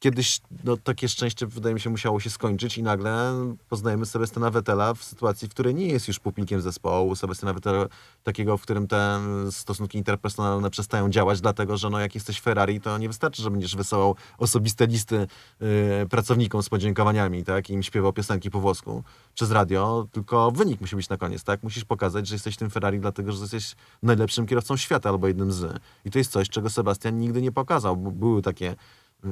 kiedyś 0.00 0.40
no, 0.64 0.76
takie 0.76 1.08
szczęście, 1.08 1.46
wydaje 1.46 1.74
mi 1.74 1.80
się, 1.80 1.90
musiało 1.90 2.20
się 2.20 2.30
skończyć 2.30 2.78
i 2.78 2.82
nagle 2.82 3.32
poznajemy 3.68 4.06
Sebastiana 4.06 4.50
Vettela 4.50 4.94
w 4.94 5.04
sytuacji, 5.04 5.48
w 5.48 5.50
której 5.50 5.74
nie 5.74 5.86
jest 5.86 6.08
już 6.08 6.18
pupilkiem 6.18 6.60
zespołu. 6.60 7.16
Sebastiana 7.16 7.52
Vettela 7.52 7.86
takiego, 8.24 8.56
w 8.56 8.62
którym 8.62 8.86
te 8.86 9.20
stosunki 9.50 9.98
interpersonalne 9.98 10.70
przestają 10.70 11.10
działać, 11.10 11.40
dlatego 11.40 11.76
że 11.76 11.90
no, 11.90 12.00
jak 12.00 12.14
jesteś 12.14 12.40
Ferrari, 12.40 12.80
to 12.80 12.98
nie 12.98 13.08
wystarczy, 13.08 13.42
że 13.42 13.50
będziesz 13.50 13.76
wysyłał 13.76 14.16
osobiste 14.38 14.86
listy 14.86 15.26
yy, 15.60 15.68
pracownikom 16.10 16.62
z 16.62 16.68
podziękowaniami, 16.68 17.44
tak, 17.44 17.70
i 17.70 17.72
im 17.72 17.82
śpiewał 17.82 18.12
piosenki 18.12 18.50
po 18.50 18.60
włosku 18.60 19.04
przez 19.34 19.50
radio, 19.50 20.06
tylko 20.12 20.50
wynik 20.50 20.80
musi 20.80 20.96
być 20.96 21.08
na 21.08 21.16
koniec, 21.16 21.44
tak? 21.44 21.62
Musisz 21.62 21.84
pokazać, 21.84 22.26
że 22.26 22.34
jesteś 22.34 22.56
tym 22.56 22.70
Ferrari, 22.70 23.00
dlatego 23.00 23.32
że 23.32 23.42
jesteś 23.42 23.76
najlepszym 24.02 24.46
kierowcą 24.46 24.76
świata 24.76 25.08
albo 25.08 25.28
jednym 25.28 25.52
z. 25.52 25.80
I 26.04 26.10
to 26.10 26.18
jest 26.18 26.32
coś, 26.32 26.48
czego 26.48 26.70
Sebastian 26.70 27.18
nigdy 27.18 27.42
nie 27.42 27.52
pokazał. 27.52 27.96
Były 27.96 28.42
takie 28.42 28.76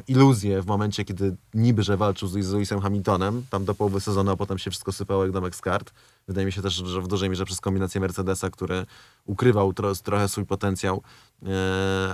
iluzję 0.09 0.62
w 0.62 0.66
momencie, 0.66 1.05
kiedy 1.05 1.37
niby, 1.55 1.83
że 1.83 1.96
walczył 1.96 2.29
z, 2.29 2.53
Lewisem 2.53 2.81
Hamiltonem, 2.81 3.44
tam 3.51 3.64
do 3.64 3.74
połowy 3.74 4.01
sezonu, 4.01 4.31
a 4.31 4.37
potem 4.37 4.59
się 4.59 4.70
wszystko 4.70 4.92
sypało 4.92 5.22
jak 5.22 5.33
domek 5.33 5.55
z 5.55 5.61
kart. 5.61 5.92
Wydaje 6.29 6.46
mi 6.46 6.53
się 6.53 6.62
też, 6.62 6.74
że 6.74 7.01
w 7.03 7.09
dużej 7.09 7.31
mierze 7.31 7.44
przez 7.44 7.61
kombinację 7.61 8.01
Mercedesa, 8.01 8.51
który 8.51 8.87
ukrywał 9.27 9.72
tro, 9.72 9.94
trochę 9.94 10.29
swój 10.29 10.46
potencjał, 10.46 11.03
e, 11.42 11.48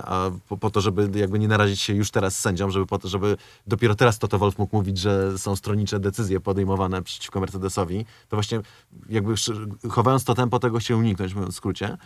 a 0.05 0.31
po, 0.49 0.57
po, 0.57 0.71
to, 0.71 0.81
żeby 0.81 1.19
jakby 1.19 1.39
nie 1.39 1.49
narazić 1.49 1.81
się 1.81 1.95
już 1.95 2.11
teraz 2.11 2.39
sędziom, 2.39 2.71
żeby 2.71 2.87
po 2.87 2.99
to, 2.99 3.09
żeby 3.09 3.37
dopiero 3.67 3.95
teraz 3.95 4.19
Toto 4.19 4.39
Wolf 4.39 4.59
mógł 4.59 4.77
mówić, 4.77 4.99
że 4.99 5.39
są 5.39 5.57
stronnicze 5.57 6.01
decyzje 6.01 6.41
podejmowane 6.41 7.03
przeciwko 7.03 7.41
Mercedesowi, 7.41 8.05
to 8.29 8.37
właśnie 8.37 8.61
jakby 9.09 9.35
chowając 9.91 10.25
to 10.25 10.35
tempo 10.35 10.59
tego 10.59 10.81
się 10.81 10.97
uniknąć, 10.97 11.35
mówiąc 11.35 11.55
w 11.55 11.57
skrócie. 11.57 11.97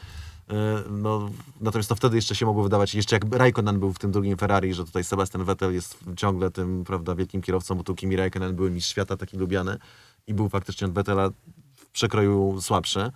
E, 0.51 0.83
no, 0.91 1.31
natomiast 1.61 1.89
to 1.89 1.95
wtedy 1.95 2.17
jeszcze 2.17 2.35
się 2.35 2.47
mogło 2.47 2.63
wydawać, 2.63 2.95
jeszcze 2.95 3.17
jak 3.17 3.35
Raikkonen 3.35 3.81
był 3.81 3.93
w 3.93 3.99
tym 3.99 4.11
drugim 4.11 4.37
Ferrari, 4.37 4.75
że 4.75 4.85
tutaj 4.85 5.05
Sebastian 5.05 5.45
Vettel 5.45 5.75
jest 5.75 5.99
ciągle 6.17 6.51
tym, 6.51 6.85
prawda, 6.85 7.15
wielkim 7.15 7.43
kierowcą, 7.43 7.75
bo 7.75 7.85
tu 7.85 7.95
Kimi 7.95 8.17
Raikkonen 8.17 8.57
był 8.57 8.71
mistrz 8.71 8.91
świata, 8.91 9.17
taki 9.17 9.37
lubiany 9.37 9.79
i 10.27 10.35
był 10.35 10.49
faktycznie 10.49 10.87
od 10.87 10.93
Vettela 10.93 11.31
w 11.77 11.87
przekroju 11.87 12.61
słabszy. 12.61 13.11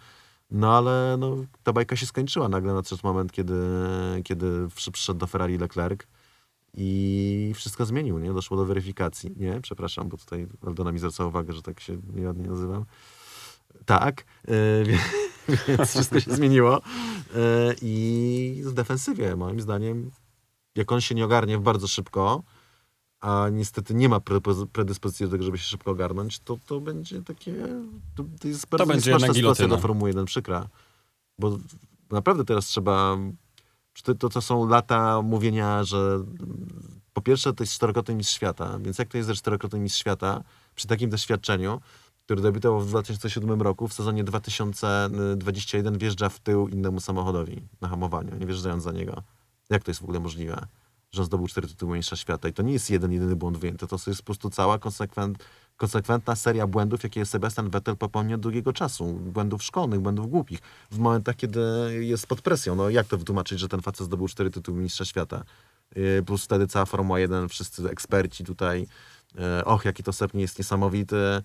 No 0.50 0.76
ale 0.76 1.16
no, 1.18 1.36
ta 1.62 1.72
bajka 1.72 1.96
się 1.96 2.06
skończyła 2.06 2.48
nagle 2.48 2.74
nadszedł 2.74 3.00
moment, 3.04 3.32
kiedy, 3.32 3.54
kiedy 4.24 4.68
przyszedł 4.92 5.20
do 5.20 5.26
Ferrari 5.26 5.58
Leclerc 5.58 6.00
i 6.74 7.52
wszystko 7.54 7.86
zmienił, 7.86 8.18
nie? 8.18 8.32
Doszło 8.32 8.56
do 8.56 8.64
weryfikacji, 8.64 9.34
nie? 9.36 9.60
Przepraszam, 9.60 10.08
bo 10.08 10.16
tutaj 10.16 10.46
Aldona 10.66 10.92
mi 10.92 10.98
zwraca 10.98 11.26
uwagę, 11.26 11.52
że 11.52 11.62
tak 11.62 11.80
się 11.80 11.98
nieładnie 12.14 12.48
nazywam. 12.48 12.84
Tak, 13.86 14.24
yy, 14.48 14.98
więc 15.68 15.90
wszystko 15.90 16.20
się 16.20 16.34
zmieniło 16.34 16.80
yy, 17.34 17.40
i 17.82 18.62
w 18.64 18.72
defensywie, 18.72 19.36
moim 19.36 19.60
zdaniem, 19.60 20.10
jak 20.74 20.92
on 20.92 21.00
się 21.00 21.14
nie 21.14 21.24
ogarnie 21.24 21.58
bardzo 21.58 21.88
szybko, 21.88 22.42
a 23.20 23.48
niestety 23.52 23.94
nie 23.94 24.08
ma 24.08 24.20
predyspozycji 24.72 25.26
do 25.26 25.32
tego, 25.32 25.44
żeby 25.44 25.58
się 25.58 25.64
szybko 25.64 25.90
ogarnąć, 25.90 26.38
to 26.38 26.58
to 26.66 26.80
będzie 26.80 27.22
takie... 27.22 27.54
To, 28.14 28.24
to 28.40 28.48
jest 28.48 28.68
bardzo 28.68 28.86
to 28.86 28.92
będzie 28.92 29.34
sytuacja 29.34 29.68
do 29.68 29.78
Formuły 29.78 30.10
1, 30.10 30.24
przykra. 30.24 30.68
Bo 31.38 31.58
naprawdę 32.10 32.44
teraz 32.44 32.66
trzeba 32.66 33.18
to, 34.02 34.14
to, 34.14 34.28
to 34.28 34.42
są 34.42 34.68
lata 34.68 35.22
mówienia, 35.22 35.84
że 35.84 36.24
po 37.12 37.20
pierwsze 37.20 37.52
to 37.52 37.62
jest 37.62 37.72
czterokrotny 37.72 38.14
mistrz 38.14 38.34
świata, 38.34 38.78
więc 38.78 38.98
jak 38.98 39.08
to 39.08 39.16
jest, 39.16 39.28
że 39.28 39.34
czterokrotny 39.34 39.78
mistrz 39.78 40.00
świata 40.00 40.42
przy 40.74 40.88
takim 40.88 41.10
doświadczeniu, 41.10 41.80
który 42.24 42.42
debiutował 42.42 42.80
w 42.80 42.86
2007 42.86 43.62
roku, 43.62 43.88
w 43.88 43.92
sezonie 43.92 44.24
2021 44.24 45.98
wjeżdża 45.98 46.28
w 46.28 46.40
tył 46.40 46.68
innemu 46.68 47.00
samochodowi 47.00 47.62
na 47.80 47.88
hamowaniu, 47.88 48.36
nie 48.36 48.46
wjeżdżając 48.46 48.82
za 48.82 48.92
niego. 48.92 49.22
Jak 49.70 49.84
to 49.84 49.90
jest 49.90 50.00
w 50.00 50.04
ogóle 50.04 50.20
możliwe? 50.20 50.66
Że 51.12 51.22
on 51.22 51.26
zdobył 51.26 51.46
cztery 51.46 51.68
tytuły 51.68 51.96
mistrza 51.96 52.16
świata. 52.16 52.48
I 52.48 52.52
to 52.52 52.62
nie 52.62 52.72
jest 52.72 52.90
jeden, 52.90 53.12
jedyny 53.12 53.36
błąd 53.36 53.58
wyjęty, 53.58 53.86
to 53.86 53.96
jest 54.06 54.20
po 54.20 54.24
prostu 54.24 54.50
cała 54.50 54.78
konsekwent, 54.78 55.44
konsekwentna 55.76 56.36
seria 56.36 56.66
błędów, 56.66 57.02
jakie 57.02 57.26
Sebastian 57.26 57.70
Vettel 57.70 57.96
popełnia 57.96 58.34
od 58.34 58.40
długiego 58.40 58.72
czasu. 58.72 59.12
Błędów 59.12 59.62
szkolnych, 59.62 60.00
błędów 60.00 60.30
głupich. 60.30 60.60
W 60.90 60.98
momentach, 60.98 61.36
kiedy 61.36 61.60
jest 62.00 62.26
pod 62.26 62.42
presją. 62.42 62.74
No 62.74 62.90
jak 62.90 63.06
to 63.06 63.18
wytłumaczyć, 63.18 63.58
że 63.58 63.68
ten 63.68 63.80
facet 63.80 64.06
zdobył 64.06 64.28
cztery 64.28 64.50
tytuły 64.50 64.80
mistrza 64.80 65.04
świata? 65.04 65.44
Yy, 65.96 66.22
plus 66.26 66.44
wtedy 66.44 66.66
cała 66.66 66.84
Formuła 66.84 67.20
1, 67.20 67.48
wszyscy 67.48 67.90
eksperci 67.90 68.44
tutaj, 68.44 68.86
yy, 69.34 69.64
och, 69.64 69.84
jaki 69.84 70.02
to 70.02 70.12
Sep 70.12 70.34
jest 70.34 70.58
niesamowity 70.58 71.42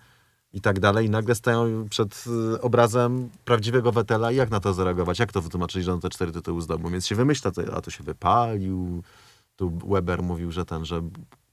i 0.54 0.62
tak 0.62 0.80
dalej. 0.80 1.06
I 1.06 1.10
nagle 1.10 1.36
stają 1.36 1.90
przed 1.90 2.26
yy, 2.28 2.62
obrazem 2.62 3.30
prawdziwego 3.46 3.92
Vettela 3.92 4.32
i 4.32 4.36
jak 4.36 4.50
na 4.50 4.60
to 4.60 4.74
zareagować? 4.74 5.20
Jak 5.20 5.32
to 5.32 5.42
wytłumaczyć, 5.42 5.84
że 5.84 5.94
on 5.94 6.00
te 6.00 6.10
cztery 6.10 6.32
tytuły 6.32 6.62
zdobył? 6.62 6.90
Więc 6.90 7.08
się 7.08 7.16
wymyśla, 7.16 7.52
a 7.74 7.82
to 7.82 7.92
się 7.92 8.04
wypalił. 8.04 9.04
Tu 9.56 9.70
Weber 9.70 10.24
mówił, 10.24 10.52
że 10.52 10.66
ten, 10.66 10.86
że 10.86 11.02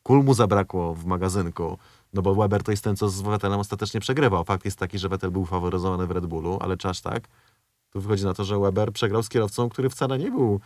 kul 0.02 0.24
mu 0.24 0.34
zabrakło 0.34 0.94
w 0.94 1.04
magazynku. 1.04 1.78
No 2.12 2.22
bo 2.22 2.34
Weber 2.34 2.62
to 2.62 2.70
jest 2.70 2.84
ten, 2.84 2.96
co 2.96 3.08
z 3.08 3.20
Vettelem 3.20 3.60
ostatecznie 3.60 4.00
przegrywał. 4.00 4.44
Fakt 4.44 4.64
jest 4.64 4.78
taki, 4.78 4.98
że 4.98 5.08
Vettel 5.08 5.30
był 5.30 5.44
faworyzowany 5.44 6.06
w 6.06 6.10
Red 6.10 6.26
Bullu, 6.26 6.58
ale 6.60 6.76
czas 6.76 7.02
tak. 7.02 7.28
Tu 7.90 8.00
wychodzi 8.00 8.24
na 8.24 8.34
to, 8.34 8.44
że 8.44 8.58
Weber 8.58 8.92
przegrał 8.92 9.22
z 9.22 9.28
kierowcą, 9.28 9.68
który 9.68 9.90
wcale 9.90 10.18
nie 10.18 10.30
był 10.30 10.60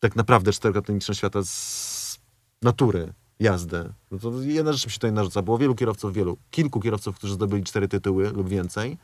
tak 0.00 0.16
naprawdę 0.16 0.52
czterokrotnym 0.52 0.94
mistrzem 0.94 1.14
świata 1.14 1.42
z 1.42 2.18
natury 2.62 3.12
jazdy. 3.40 3.92
No 4.10 4.18
to 4.18 4.32
jedna 4.42 4.72
rzecz 4.72 4.86
mi 4.86 4.90
się 4.90 4.98
tutaj 4.98 5.12
narzuca. 5.12 5.42
Było 5.42 5.58
wielu 5.58 5.74
kierowców, 5.74 6.12
wielu, 6.12 6.36
kilku 6.50 6.80
kierowców, 6.80 7.16
którzy 7.16 7.34
zdobyli 7.34 7.64
cztery 7.64 7.88
tytuły 7.88 8.30
lub 8.30 8.48
więcej. 8.48 8.98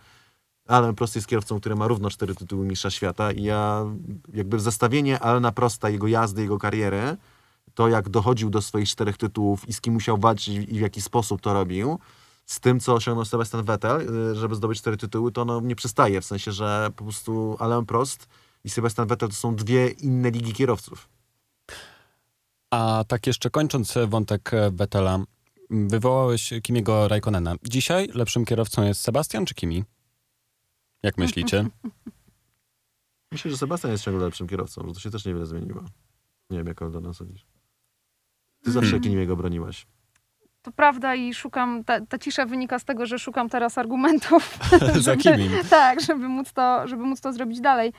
Alan 0.68 0.94
Prost 0.94 1.14
jest 1.14 1.28
kierowcą, 1.28 1.60
który 1.60 1.76
ma 1.76 1.88
równo 1.88 2.10
cztery 2.10 2.34
tytuły 2.34 2.66
mistrza 2.66 2.90
świata 2.90 3.32
i 3.32 3.42
ja 3.42 3.86
jakby 4.34 4.60
zestawienie 4.60 5.20
Alana 5.20 5.52
Prosta, 5.52 5.88
jego 5.88 6.06
jazdy, 6.06 6.42
jego 6.42 6.58
kariery 6.58 7.16
to, 7.74 7.88
jak 7.88 8.08
dochodził 8.08 8.50
do 8.50 8.62
swoich 8.62 8.88
czterech 8.88 9.16
tytułów 9.16 9.68
i 9.68 9.72
z 9.72 9.80
kim 9.80 9.94
musiał 9.94 10.18
walczyć 10.18 10.48
i 10.48 10.78
w 10.78 10.80
jaki 10.80 11.02
sposób 11.02 11.40
to 11.40 11.52
robił, 11.52 11.98
z 12.46 12.60
tym, 12.60 12.80
co 12.80 12.94
osiągnął 12.94 13.24
Sebastian 13.24 13.64
Vettel, 13.64 14.00
y, 14.32 14.34
żeby 14.34 14.54
zdobyć 14.54 14.78
cztery 14.78 14.96
tytuły, 14.96 15.32
to 15.32 15.44
no 15.44 15.60
nie 15.60 15.76
przystaje. 15.76 16.20
W 16.20 16.24
sensie, 16.24 16.52
że 16.52 16.90
po 16.96 17.04
prostu 17.04 17.56
Alain 17.58 17.86
Prost 17.86 18.28
i 18.64 18.70
Sebastian 18.70 19.08
Vettel 19.08 19.28
to 19.28 19.34
są 19.34 19.56
dwie 19.56 19.88
inne 19.88 20.30
ligi 20.30 20.52
kierowców. 20.52 21.08
A 22.72 23.04
tak 23.08 23.26
jeszcze 23.26 23.50
kończąc 23.50 23.94
wątek 24.06 24.54
e, 24.54 24.70
Vettela, 24.70 25.18
wywołałeś 25.70 26.52
Kimiego 26.62 27.08
Raikkonena. 27.08 27.54
Dzisiaj 27.62 28.08
lepszym 28.14 28.44
kierowcą 28.44 28.82
jest 28.82 29.00
Sebastian 29.00 29.46
czy 29.46 29.54
Kimi? 29.54 29.85
Jak 31.02 31.18
myślicie? 31.18 31.66
Myślę, 33.32 33.50
że 33.50 33.56
Sebastian 33.56 33.90
jest 33.90 34.04
ciągle 34.04 34.24
lepszym 34.24 34.48
kierowcą, 34.48 34.87
że 34.87 34.94
to 34.94 35.00
się 35.00 35.11
też 35.11 35.24
niewiele 35.24 35.46
zmieniło. 35.46 35.80
Nie 36.50 36.58
wiem, 36.58 36.66
jak 36.66 36.90
do 36.90 37.00
nas 37.00 37.16
sądzisz. 37.16 37.46
Ty 38.64 38.72
zawsze 38.72 38.90
hmm. 38.90 39.02
Kinimiego 39.02 39.37
broniłaś. 39.37 39.87
To 40.62 40.72
prawda 40.72 41.14
i 41.14 41.35
szukam, 41.35 41.85
ta, 41.85 42.06
ta, 42.06 42.18
cisza 42.18 42.46
wynika 42.46 42.78
z 42.78 42.85
tego, 42.85 43.06
że 43.06 43.18
szukam 43.18 43.48
teraz 43.48 43.78
argumentów. 43.78 44.58
Za 45.00 45.16
Kimim. 45.16 45.52
Tak, 45.70 46.00
żeby 46.00 46.28
móc 46.28 46.52
to, 46.52 46.88
żeby 46.88 47.02
móc 47.02 47.20
to 47.20 47.32
zrobić 47.32 47.61
dalej. 47.61 47.92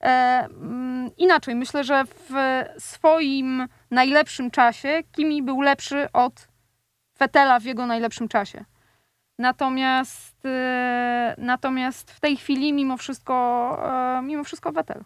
E, 0.00 0.48
inaczej, 1.18 1.54
myślę, 1.54 1.84
że 1.84 2.04
w 2.04 2.32
swoim 2.78 3.68
najlepszym 3.90 4.50
czasie 4.50 5.02
Kimi 5.12 5.42
był 5.42 5.60
lepszy 5.60 6.12
od 6.12 6.48
Fetela 7.18 7.60
w 7.60 7.64
jego 7.64 7.86
najlepszym 7.86 8.28
czasie. 8.28 8.64
Natomiast, 9.38 10.36
e, 10.44 11.34
natomiast 11.38 12.10
w 12.10 12.20
tej 12.20 12.36
chwili 12.36 12.72
mimo 12.72 12.96
wszystko, 12.96 13.34
e, 14.18 14.22
mimo 14.22 14.44
wszystko 14.44 14.72
Vettel. 14.72 15.04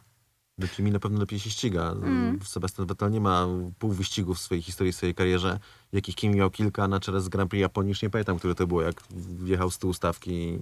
Kimi 0.76 0.90
na 0.90 0.98
pewno 0.98 1.20
lepiej 1.20 1.38
się 1.38 1.50
ściga. 1.50 1.82
Mm. 1.82 2.38
Sebastian 2.44 2.86
Vettel 2.86 3.10
nie 3.10 3.20
ma 3.20 3.46
pół 3.78 3.92
wyścigów 3.92 4.36
w 4.38 4.40
swojej 4.40 4.62
historii, 4.62 4.92
w 4.92 4.96
swojej 4.96 5.14
karierze, 5.14 5.58
jakich 5.92 6.14
Kimi 6.16 6.36
miał 6.36 6.50
kilka 6.50 6.88
na 6.88 7.00
czele 7.00 7.20
z 7.20 7.28
Grand 7.28 7.50
Prix 7.50 7.60
Japonii. 7.60 7.88
Już 7.88 8.02
nie 8.02 8.10
pamiętam, 8.10 8.38
które 8.38 8.54
to 8.54 8.66
było, 8.66 8.82
jak 8.82 9.02
wjechał 9.42 9.70
z 9.70 9.78
tyłu 9.78 9.92
stawki 9.92 10.58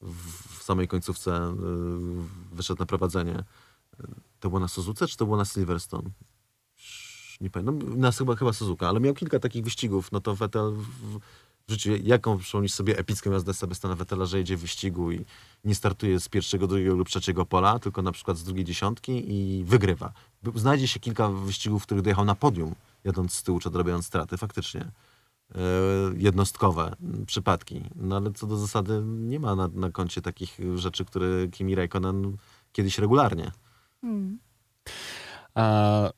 w 0.00 0.62
samej 0.62 0.88
końcówce 0.88 1.54
y, 2.52 2.54
wyszedł 2.54 2.80
na 2.80 2.86
prowadzenie. 2.86 3.44
To 4.40 4.48
było 4.48 4.60
na 4.60 4.68
Suzuce, 4.68 5.06
czy 5.08 5.16
to 5.16 5.24
było 5.24 5.36
na 5.36 5.44
Silverstone? 5.44 6.10
Nie 7.40 7.50
pamiętam. 7.50 7.78
No, 7.78 7.96
na 7.96 8.12
chyba, 8.12 8.36
chyba 8.36 8.52
Suzuka, 8.52 8.88
ale 8.88 9.00
miał 9.00 9.14
kilka 9.14 9.38
takich 9.38 9.64
wyścigów. 9.64 10.12
No 10.12 10.20
to 10.20 10.34
Vettel 10.34 10.72
w, 10.72 11.18
w 11.68 11.70
życiu, 11.70 11.90
jaką 12.02 12.38
przypomnisz 12.38 12.72
sobie 12.72 12.98
epicką 12.98 13.30
jazdę 13.30 13.54
Sebastiana 13.54 13.94
Vettela, 13.94 14.26
że 14.26 14.38
jedzie 14.38 14.56
w 14.56 14.60
wyścigu 14.60 15.12
i 15.12 15.24
nie 15.64 15.74
startuje 15.74 16.20
z 16.20 16.28
pierwszego, 16.28 16.66
drugiego 16.66 16.94
lub 16.94 17.08
trzeciego 17.08 17.46
pola, 17.46 17.78
tylko 17.78 18.02
na 18.02 18.12
przykład 18.12 18.38
z 18.38 18.44
drugiej 18.44 18.64
dziesiątki 18.64 19.32
i 19.32 19.64
wygrywa. 19.64 20.12
Znajdzie 20.54 20.88
się 20.88 21.00
kilka 21.00 21.28
wyścigów, 21.28 21.82
w 21.82 21.86
których 21.86 22.02
dojechał 22.02 22.24
na 22.24 22.34
podium, 22.34 22.74
jadąc 23.04 23.32
z 23.32 23.42
tyłu 23.42 23.60
czy 23.60 23.68
odrobiąc 23.68 24.06
straty, 24.06 24.36
faktycznie. 24.36 24.90
Yy, 25.54 25.60
jednostkowe 26.16 26.96
przypadki. 27.26 27.84
No 27.96 28.16
ale 28.16 28.32
co 28.32 28.46
do 28.46 28.56
zasady 28.56 29.02
nie 29.04 29.40
ma 29.40 29.54
na, 29.54 29.68
na 29.68 29.90
koncie 29.90 30.22
takich 30.22 30.58
rzeczy, 30.74 31.04
które 31.04 31.48
Kimi 31.48 31.74
Raikkonen 31.74 32.36
kiedyś 32.72 32.98
regularnie. 32.98 33.52
A 35.54 36.10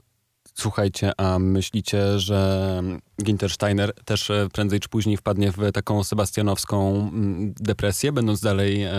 Słuchajcie, 0.61 1.13
a 1.21 1.39
myślicie, 1.39 2.19
że 2.19 2.83
Ginter 3.23 3.51
Steiner 3.51 3.95
też 4.05 4.31
e, 4.31 4.49
prędzej 4.53 4.81
czy 4.81 4.89
później 4.89 5.17
wpadnie 5.17 5.53
w 5.53 5.73
taką 5.73 6.05
sebastianowską 6.05 6.91
mm, 6.91 7.55
depresję, 7.61 8.13
będąc 8.13 8.41
dalej 8.41 8.83
e, 8.83 8.91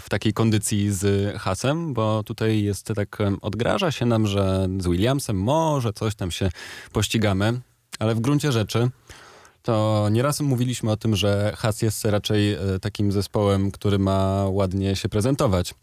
w 0.00 0.04
takiej 0.10 0.32
kondycji 0.32 0.92
z 0.92 1.36
Hasem? 1.36 1.94
Bo 1.94 2.22
tutaj 2.22 2.62
jest 2.62 2.86
tak, 2.94 3.20
e, 3.20 3.36
odgraża 3.42 3.92
się 3.92 4.06
nam, 4.06 4.26
że 4.26 4.68
z 4.78 4.86
Williamsem 4.86 5.36
może 5.36 5.92
coś 5.92 6.14
tam 6.14 6.30
się 6.30 6.50
pościgamy, 6.92 7.60
ale 7.98 8.14
w 8.14 8.20
gruncie 8.20 8.52
rzeczy 8.52 8.90
to 9.62 10.08
nieraz 10.10 10.40
mówiliśmy 10.40 10.90
o 10.90 10.96
tym, 10.96 11.16
że 11.16 11.52
Has 11.56 11.82
jest 11.82 12.04
raczej 12.04 12.56
takim 12.80 13.12
zespołem, 13.12 13.70
który 13.70 13.98
ma 13.98 14.46
ładnie 14.48 14.96
się 14.96 15.08
prezentować 15.08 15.74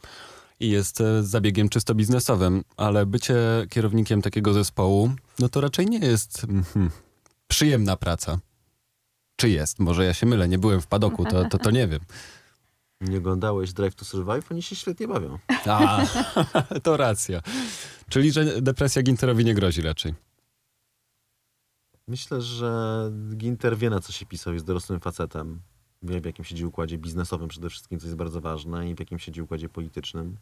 i 0.62 0.70
jest 0.70 1.02
e, 1.02 1.24
zabiegiem 1.24 1.70
czysto 1.70 1.96
biznesowym, 1.96 2.64
ale 2.78 3.06
bycie 3.06 3.36
kierownikiem 3.70 4.22
takiego 4.22 4.54
zespołu, 4.54 5.12
no 5.40 5.50
to 5.50 5.62
raczej 5.62 5.86
nie 5.86 6.00
jest 6.00 6.44
mm, 6.44 6.64
przyjemna 7.48 7.98
praca. 7.98 8.40
Czy 9.36 9.50
jest? 9.50 9.80
Może 9.80 10.06
ja 10.06 10.14
się 10.14 10.26
mylę, 10.26 10.48
nie 10.48 10.58
byłem 10.58 10.82
w 10.82 10.88
padoku, 10.88 11.26
to, 11.26 11.46
to, 11.50 11.58
to 11.58 11.72
nie 11.72 11.88
wiem. 11.88 12.00
Nie 13.02 13.18
oglądałeś 13.18 13.74
Drive 13.74 13.96
to 13.96 14.06
Survive? 14.06 14.52
Oni 14.52 14.62
się 14.62 14.76
świetnie 14.76 15.08
bawią. 15.08 15.40
A, 15.66 16.06
to 16.84 16.98
racja. 16.98 17.42
Czyli, 18.10 18.32
że 18.32 18.62
depresja 18.62 19.02
Ginterowi 19.02 19.46
nie 19.46 19.56
grozi 19.56 19.82
raczej. 19.82 20.14
Myślę, 22.08 22.42
że 22.42 23.12
Ginter 23.36 23.78
wie 23.78 23.90
na 23.90 24.00
co 24.00 24.12
się 24.12 24.26
pisał, 24.26 24.54
jest 24.54 24.66
dorosłym 24.66 25.00
facetem 25.00 25.62
w 26.02 26.26
jakim 26.26 26.46
siedzi 26.46 26.66
układzie 26.66 26.98
biznesowym 26.98 27.48
przede 27.48 27.70
wszystkim, 27.70 28.00
co 28.00 28.06
jest 28.06 28.18
bardzo 28.18 28.42
ważne, 28.42 28.90
i 28.90 28.96
w 28.96 29.00
jakim 29.00 29.20
siedzi 29.20 29.42
układzie 29.42 29.70
politycznym. 29.70 30.38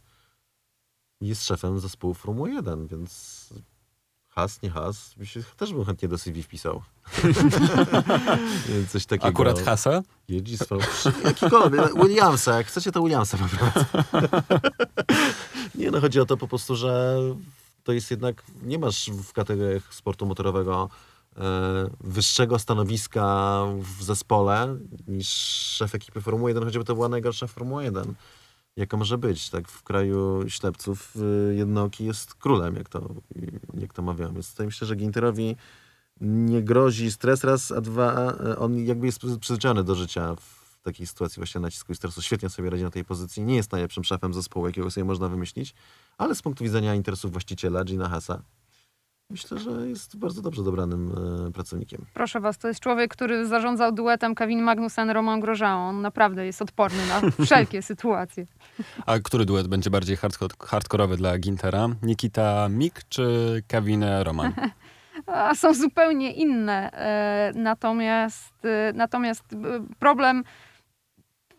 Jest 1.22 1.46
szefem 1.46 1.80
zespołu 1.80 2.14
Formuły 2.14 2.52
1, 2.52 2.88
więc 2.88 3.50
has, 4.30 4.62
nie 4.62 4.70
has, 4.70 5.16
też 5.58 5.74
bym 5.74 5.86
chętnie 5.86 6.08
do 6.08 6.18
CV 6.18 6.44
wpisał. 6.44 6.82
Coś 8.90 9.06
takiego. 9.06 9.28
Akurat 9.28 9.60
hasa? 9.60 10.02
Jeździ 10.28 10.58
z 10.58 10.66
Jakikolwiek. 11.24 11.96
Williamsa, 11.96 12.58
jak 12.58 12.68
chcecie 12.68 12.92
to 12.92 13.02
Williamsa 13.02 13.38
po 13.38 13.48
prostu. 13.48 13.98
nie 15.80 15.92
no, 15.92 16.02
chodzi 16.02 16.20
o 16.20 16.26
to 16.26 16.38
po 16.38 16.48
prostu, 16.48 16.76
że 16.76 17.18
to 17.84 17.92
jest 17.92 18.12
jednak, 18.12 18.44
nie 18.64 18.80
masz 18.80 19.12
w 19.12 19.34
kategoriach 19.34 19.94
sportu 19.94 20.26
motorowego 20.26 20.90
wyższego 22.02 22.60
stanowiska 22.60 23.66
w 23.98 24.04
zespole 24.04 24.78
niż 25.08 25.30
szef 25.78 25.96
ekipy 25.96 26.22
Formuły 26.22 26.50
1, 26.52 26.64
choćby 26.64 26.84
to 26.84 26.96
była 26.96 27.10
najgorsza 27.10 27.48
Formuła 27.48 27.84
1. 27.84 28.14
Jaka 28.76 28.98
może 28.98 29.18
być, 29.18 29.50
tak 29.50 29.68
w 29.68 29.84
kraju 29.84 30.44
ślepców 30.48 31.16
y, 31.16 31.56
jednoki 31.56 32.06
jest 32.06 32.34
królem, 32.34 32.76
jak 32.76 32.90
to, 32.90 33.10
jak 33.74 33.94
to 33.94 34.02
mawiam. 34.02 34.34
Więc 34.34 34.52
tutaj 34.52 34.66
myślę, 34.66 34.88
że 34.88 34.96
Ginterowi 34.96 35.56
nie 36.22 36.64
grozi 36.64 37.12
stres 37.12 37.44
raz, 37.44 37.72
a 37.72 37.82
dwa, 37.82 38.34
e, 38.34 38.58
on 38.58 38.86
jakby 38.86 39.06
jest 39.06 39.20
przyzwyczajony 39.40 39.84
do 39.84 39.96
życia 39.96 40.36
w 40.36 40.82
takiej 40.84 41.08
sytuacji 41.08 41.40
właśnie 41.40 41.62
nacisku 41.62 41.92
i 41.92 41.96
stresu. 41.96 42.22
Świetnie 42.22 42.50
sobie 42.50 42.70
radzi 42.70 42.84
na 42.84 42.90
tej 42.90 43.06
pozycji. 43.06 43.44
Nie 43.44 43.56
jest 43.56 43.72
najlepszym 43.72 44.04
szefem 44.04 44.34
zespołu, 44.34 44.68
jakiego 44.68 44.92
sobie 44.92 45.06
można 45.06 45.30
wymyślić, 45.30 45.76
ale 46.18 46.36
z 46.36 46.42
punktu 46.42 46.64
widzenia 46.64 46.96
interesów 46.96 47.32
właściciela, 47.32 47.84
Gina 47.84 48.10
Hasa, 48.10 48.42
myślę, 49.30 49.60
że 49.60 49.90
jest 49.90 50.18
bardzo 50.18 50.42
dobrze 50.42 50.64
dobranym 50.64 51.12
e, 51.48 51.52
pracownikiem. 51.52 52.06
Proszę 52.14 52.40
was, 52.40 52.58
to 52.58 52.68
jest 52.68 52.80
człowiek, 52.80 53.12
który 53.12 53.48
zarządzał 53.48 53.92
duetem 53.92 54.36
Kevin 54.36 54.62
Magnussen, 54.62 55.10
Roman 55.10 55.40
Grosjean. 55.40 55.78
On 55.78 56.02
naprawdę 56.02 56.46
jest 56.46 56.62
odporny 56.62 56.98
na 57.08 57.22
wszelkie 57.46 57.82
sytuacje. 57.82 58.46
A 59.06 59.20
który 59.20 59.46
duet 59.46 59.68
będzie 59.68 59.90
bardziej 59.90 60.18
hardcore, 60.18 60.54
hardkorowy 60.60 61.18
dla 61.18 61.38
Gintera? 61.38 61.88
Nikita 62.04 62.70
Mik 62.70 63.02
czy 63.10 63.64
Kevin 63.68 64.04
Roman? 64.24 64.54
A 65.28 65.56
są 65.56 65.74
zupełnie 65.74 66.32
inne. 66.32 66.92
E, 66.92 67.52
natomiast, 67.56 68.66
e, 68.66 68.94
natomiast 68.94 69.44
problem 70.00 70.44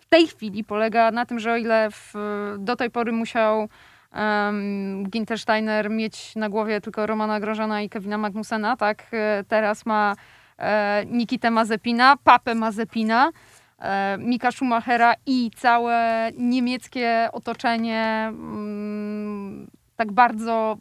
w 0.01 0.07
tej 0.07 0.27
chwili 0.27 0.65
polega 0.65 1.11
na 1.11 1.27
tym, 1.27 1.39
że 1.39 1.53
o 1.53 1.57
ile 1.57 1.91
w, 1.91 2.15
do 2.59 2.77
tej 2.77 2.91
pory 2.91 3.13
musiał 3.13 3.69
um, 4.15 5.05
Gintersteiner 5.11 5.91
mieć 5.91 6.37
na 6.37 6.49
głowie 6.49 6.81
tylko 6.81 7.07
Romana 7.07 7.41
Grożana 7.41 7.83
i 7.83 7.89
Kevina 7.89 8.19
Magnusena, 8.19 8.77
tak? 8.77 9.07
E, 9.13 9.45
teraz 9.49 9.87
ma 9.87 10.15
e, 10.59 11.05
Nikitę 11.07 11.51
Mazepina, 11.51 12.17
Papę 12.25 12.55
Mazepina, 12.55 13.31
e, 13.79 14.19
Mika 14.19 14.53
Schumachera 14.53 15.15
i 15.27 15.51
całe 15.57 16.31
niemieckie 16.37 17.29
otoczenie 17.33 18.27
mm, 18.29 19.71
tak 19.97 20.13
bardzo 20.13 20.79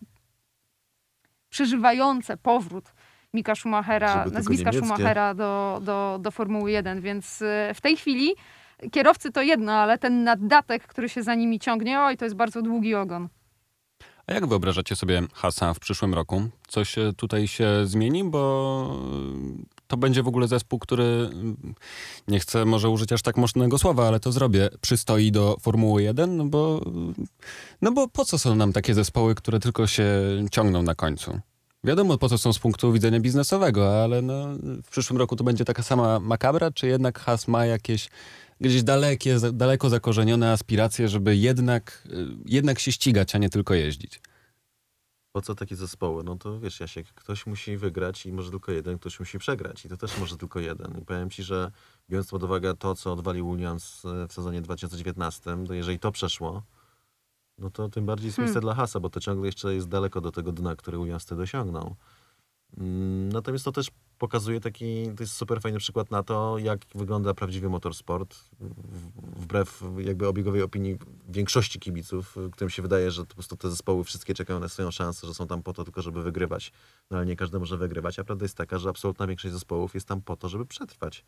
przeżywające 1.50 2.38
powrót 2.38 2.94
Mika 3.34 3.56
Schumachera, 3.56 4.26
nazwiska 4.32 4.72
Schumachera 4.72 5.34
do, 5.34 5.80
do, 5.82 6.20
do 6.22 6.32
Formuły 6.32 6.72
1, 6.72 7.02
więc 7.02 7.42
e, 7.42 7.74
w 7.74 7.82
tej 7.82 7.98
chwili 7.98 8.36
kierowcy 8.92 9.32
to 9.32 9.42
jedno, 9.42 9.72
ale 9.72 9.98
ten 9.98 10.24
naddatek, 10.24 10.88
który 10.88 11.10
się 11.10 11.24
za 11.24 11.36
nimi 11.36 11.60
ciągnie, 11.60 12.02
oj, 12.02 12.18
to 12.18 12.26
jest 12.26 12.36
bardzo 12.36 12.62
długi 12.62 12.96
ogon. 12.96 13.30
A 14.28 14.34
jak 14.34 14.48
wyobrażacie 14.48 14.96
sobie 14.96 15.22
Hasa 15.34 15.74
w 15.74 15.80
przyszłym 15.80 16.14
roku? 16.14 16.44
Coś 16.68 16.96
tutaj 17.18 17.48
się 17.48 17.68
zmieni, 17.86 18.24
bo 18.24 18.96
to 19.88 19.98
będzie 19.98 20.24
w 20.24 20.28
ogóle 20.28 20.48
zespół, 20.48 20.80
który 20.80 21.30
nie 22.28 22.40
chcę 22.40 22.66
może 22.66 22.90
użyć 22.90 23.12
aż 23.12 23.22
tak 23.22 23.38
mocnego 23.38 23.78
słowa, 23.78 24.08
ale 24.08 24.20
to 24.20 24.32
zrobię, 24.32 24.70
przystoi 24.82 25.32
do 25.32 25.58
Formuły 25.62 26.04
1, 26.04 26.38
no 26.38 26.46
bo, 26.46 26.82
no 27.82 27.92
bo 27.92 28.08
po 28.08 28.26
co 28.26 28.40
są 28.40 28.56
nam 28.56 28.74
takie 28.74 28.94
zespoły, 28.94 29.36
które 29.36 29.60
tylko 29.60 29.88
się 29.88 30.08
ciągną 30.52 30.82
na 30.82 30.96
końcu? 30.96 31.40
Wiadomo, 31.84 32.18
po 32.18 32.30
co 32.30 32.38
są 32.38 32.54
z 32.54 32.60
punktu 32.60 32.92
widzenia 32.92 33.20
biznesowego, 33.20 34.04
ale 34.04 34.22
no, 34.22 34.48
w 34.84 34.90
przyszłym 34.90 35.20
roku 35.20 35.36
to 35.36 35.44
będzie 35.44 35.66
taka 35.66 35.84
sama 35.84 36.20
makabra, 36.20 36.72
czy 36.72 36.88
jednak 36.88 37.20
Has 37.20 37.48
ma 37.48 37.66
jakieś 37.66 38.10
gdzieś 38.62 38.84
dalekie, 38.84 39.38
daleko 39.54 39.90
zakorzenione 39.90 40.52
aspiracje, 40.52 41.08
żeby 41.08 41.38
jednak, 41.38 42.08
y, 42.14 42.28
jednak 42.46 42.80
się 42.80 42.92
ścigać, 42.92 43.36
a 43.36 43.38
nie 43.38 43.50
tylko 43.50 43.74
jeździć. 43.74 44.22
Po 45.32 45.42
co 45.42 45.56
takie 45.56 45.76
zespoły? 45.76 46.24
No 46.24 46.36
to 46.36 46.60
wiesz, 46.60 46.80
Jasiek, 46.80 47.08
ktoś 47.08 47.46
musi 47.46 47.78
wygrać 47.78 48.26
i 48.26 48.34
może 48.34 48.50
tylko 48.52 48.72
jeden, 48.72 49.00
ktoś 49.00 49.20
musi 49.20 49.40
przegrać. 49.40 49.86
I 49.86 49.90
to 49.90 49.98
też 49.98 50.18
może 50.18 50.38
tylko 50.38 50.60
jeden. 50.60 50.98
I 51.02 51.06
powiem 51.06 51.30
ci, 51.30 51.44
że 51.44 51.72
biorąc 52.10 52.30
pod 52.30 52.44
uwagę 52.44 52.76
to, 52.76 52.96
co 52.96 53.14
odwalił 53.14 53.52
Williams 53.52 54.06
e, 54.06 54.28
w 54.28 54.34
sezonie 54.34 54.62
2019, 54.62 55.58
to 55.68 55.74
jeżeli 55.74 56.00
to 56.00 56.12
przeszło, 56.12 56.64
no 57.58 57.70
to 57.70 57.90
tym 57.90 58.06
bardziej 58.06 58.26
jest 58.26 58.36
hmm. 58.36 58.48
miejsce 58.48 58.62
dla 58.62 58.76
Hasa, 58.76 59.00
bo 59.00 59.10
to 59.10 59.20
ciągle 59.20 59.46
jeszcze 59.46 59.76
jest 59.76 59.88
daleko 59.88 60.22
do 60.22 60.32
tego 60.32 60.52
dna, 60.52 60.76
który 60.76 60.98
Williams 60.98 61.24
wtedy 61.24 61.42
osiągnął. 61.42 61.96
Mm, 62.78 63.30
natomiast 63.30 63.66
to 63.66 63.72
też 63.72 63.92
pokazuje 64.18 64.60
taki, 64.60 65.12
to 65.18 65.24
jest 65.24 65.34
super 65.34 65.62
fajny 65.62 65.80
przykład 65.80 66.12
na 66.12 66.24
to, 66.24 66.58
jak 66.58 66.80
wygląda 66.96 67.34
prawdziwy 67.34 67.70
motorsport, 67.70 68.38
wbrew 69.38 69.84
jakby 69.98 70.28
obiegowej 70.28 70.62
opinii 70.62 70.98
większości 71.30 71.80
kibiców, 71.80 72.36
którym 72.52 72.70
się 72.70 72.82
wydaje, 72.82 73.12
że 73.12 73.26
po 73.26 73.34
prostu 73.34 73.58
te 73.58 73.70
zespoły 73.70 74.04
wszystkie 74.04 74.34
czekają 74.34 74.60
na 74.60 74.70
swoją 74.70 74.92
szansę, 74.92 75.28
że 75.28 75.34
są 75.34 75.48
tam 75.48 75.64
po 75.64 75.74
to 75.74 75.84
tylko, 75.84 76.02
żeby 76.02 76.24
wygrywać, 76.24 76.72
no 77.12 77.18
ale 77.18 77.26
nie 77.26 77.36
każdy 77.36 77.60
może 77.60 77.78
wygrywać, 77.78 78.20
a 78.20 78.24
prawda 78.24 78.46
jest 78.46 78.58
taka, 78.58 78.78
że 78.78 78.90
absolutna 78.90 79.28
większość 79.28 79.54
zespołów 79.54 79.94
jest 79.94 80.08
tam 80.08 80.22
po 80.22 80.36
to, 80.36 80.50
żeby 80.50 80.66
przetrwać. 80.66 81.26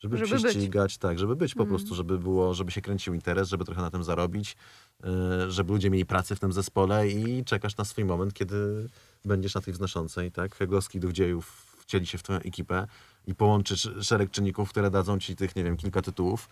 Żeby, 0.00 0.26
żeby 0.26 0.40
się 0.40 0.60
ścigać, 0.60 0.98
tak, 0.98 1.18
żeby 1.18 1.36
być 1.36 1.54
po 1.54 1.62
mm. 1.62 1.68
prostu, 1.68 1.94
żeby 1.94 2.18
było, 2.18 2.54
żeby 2.54 2.70
się 2.70 2.80
kręcił 2.80 3.14
interes, 3.14 3.48
żeby 3.48 3.64
trochę 3.64 3.82
na 3.82 3.90
tym 3.90 4.04
zarobić, 4.04 4.56
yy, 5.04 5.50
żeby 5.50 5.72
ludzie 5.72 5.90
mieli 5.90 6.06
pracę 6.06 6.36
w 6.36 6.40
tym 6.40 6.52
zespole 6.52 7.08
i 7.08 7.44
czekasz 7.44 7.76
na 7.76 7.84
swój 7.84 8.04
moment, 8.04 8.34
kiedy 8.34 8.88
będziesz 9.24 9.54
na 9.54 9.60
tej 9.60 9.74
wznoszącej, 9.74 10.32
tak? 10.32 10.54
Heglowski 10.54 11.00
duch 11.00 11.12
dziejów 11.12 11.76
wcieli 11.78 12.06
się 12.06 12.18
w 12.18 12.22
twoją 12.22 12.38
ekipę 12.38 12.86
i 13.26 13.34
połączysz 13.34 13.90
szereg 14.02 14.30
czynników, 14.30 14.70
które 14.70 14.90
dadzą 14.90 15.18
ci 15.18 15.36
tych, 15.36 15.56
nie 15.56 15.64
wiem, 15.64 15.76
kilka 15.76 16.02
tytułów 16.02 16.48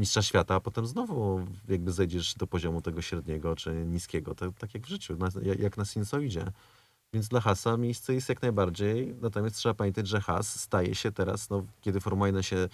mistrza 0.00 0.22
świata, 0.22 0.54
a 0.54 0.60
potem 0.60 0.86
znowu 0.86 1.46
jakby 1.68 1.92
zejdziesz 1.92 2.34
do 2.34 2.46
poziomu 2.46 2.82
tego 2.82 3.02
średniego 3.02 3.56
czy 3.56 3.72
niskiego, 3.86 4.34
tak, 4.34 4.50
tak 4.58 4.74
jak 4.74 4.82
w 4.86 4.88
życiu, 4.88 5.16
na, 5.16 5.28
jak 5.58 5.76
na 5.76 5.84
sinusoidzie. 5.84 6.44
Więc 7.12 7.28
dla 7.28 7.40
Hasa 7.40 7.76
miejsce 7.76 8.14
jest 8.14 8.28
jak 8.28 8.42
najbardziej, 8.42 9.14
natomiast 9.20 9.56
trzeba 9.56 9.74
pamiętać, 9.74 10.08
że 10.08 10.20
Has 10.20 10.60
staje 10.60 10.94
się 10.94 11.12
teraz, 11.12 11.50
no, 11.50 11.66
kiedy 11.80 12.00
Formuła 12.00 12.26
1 12.26 12.42
się 12.42 12.68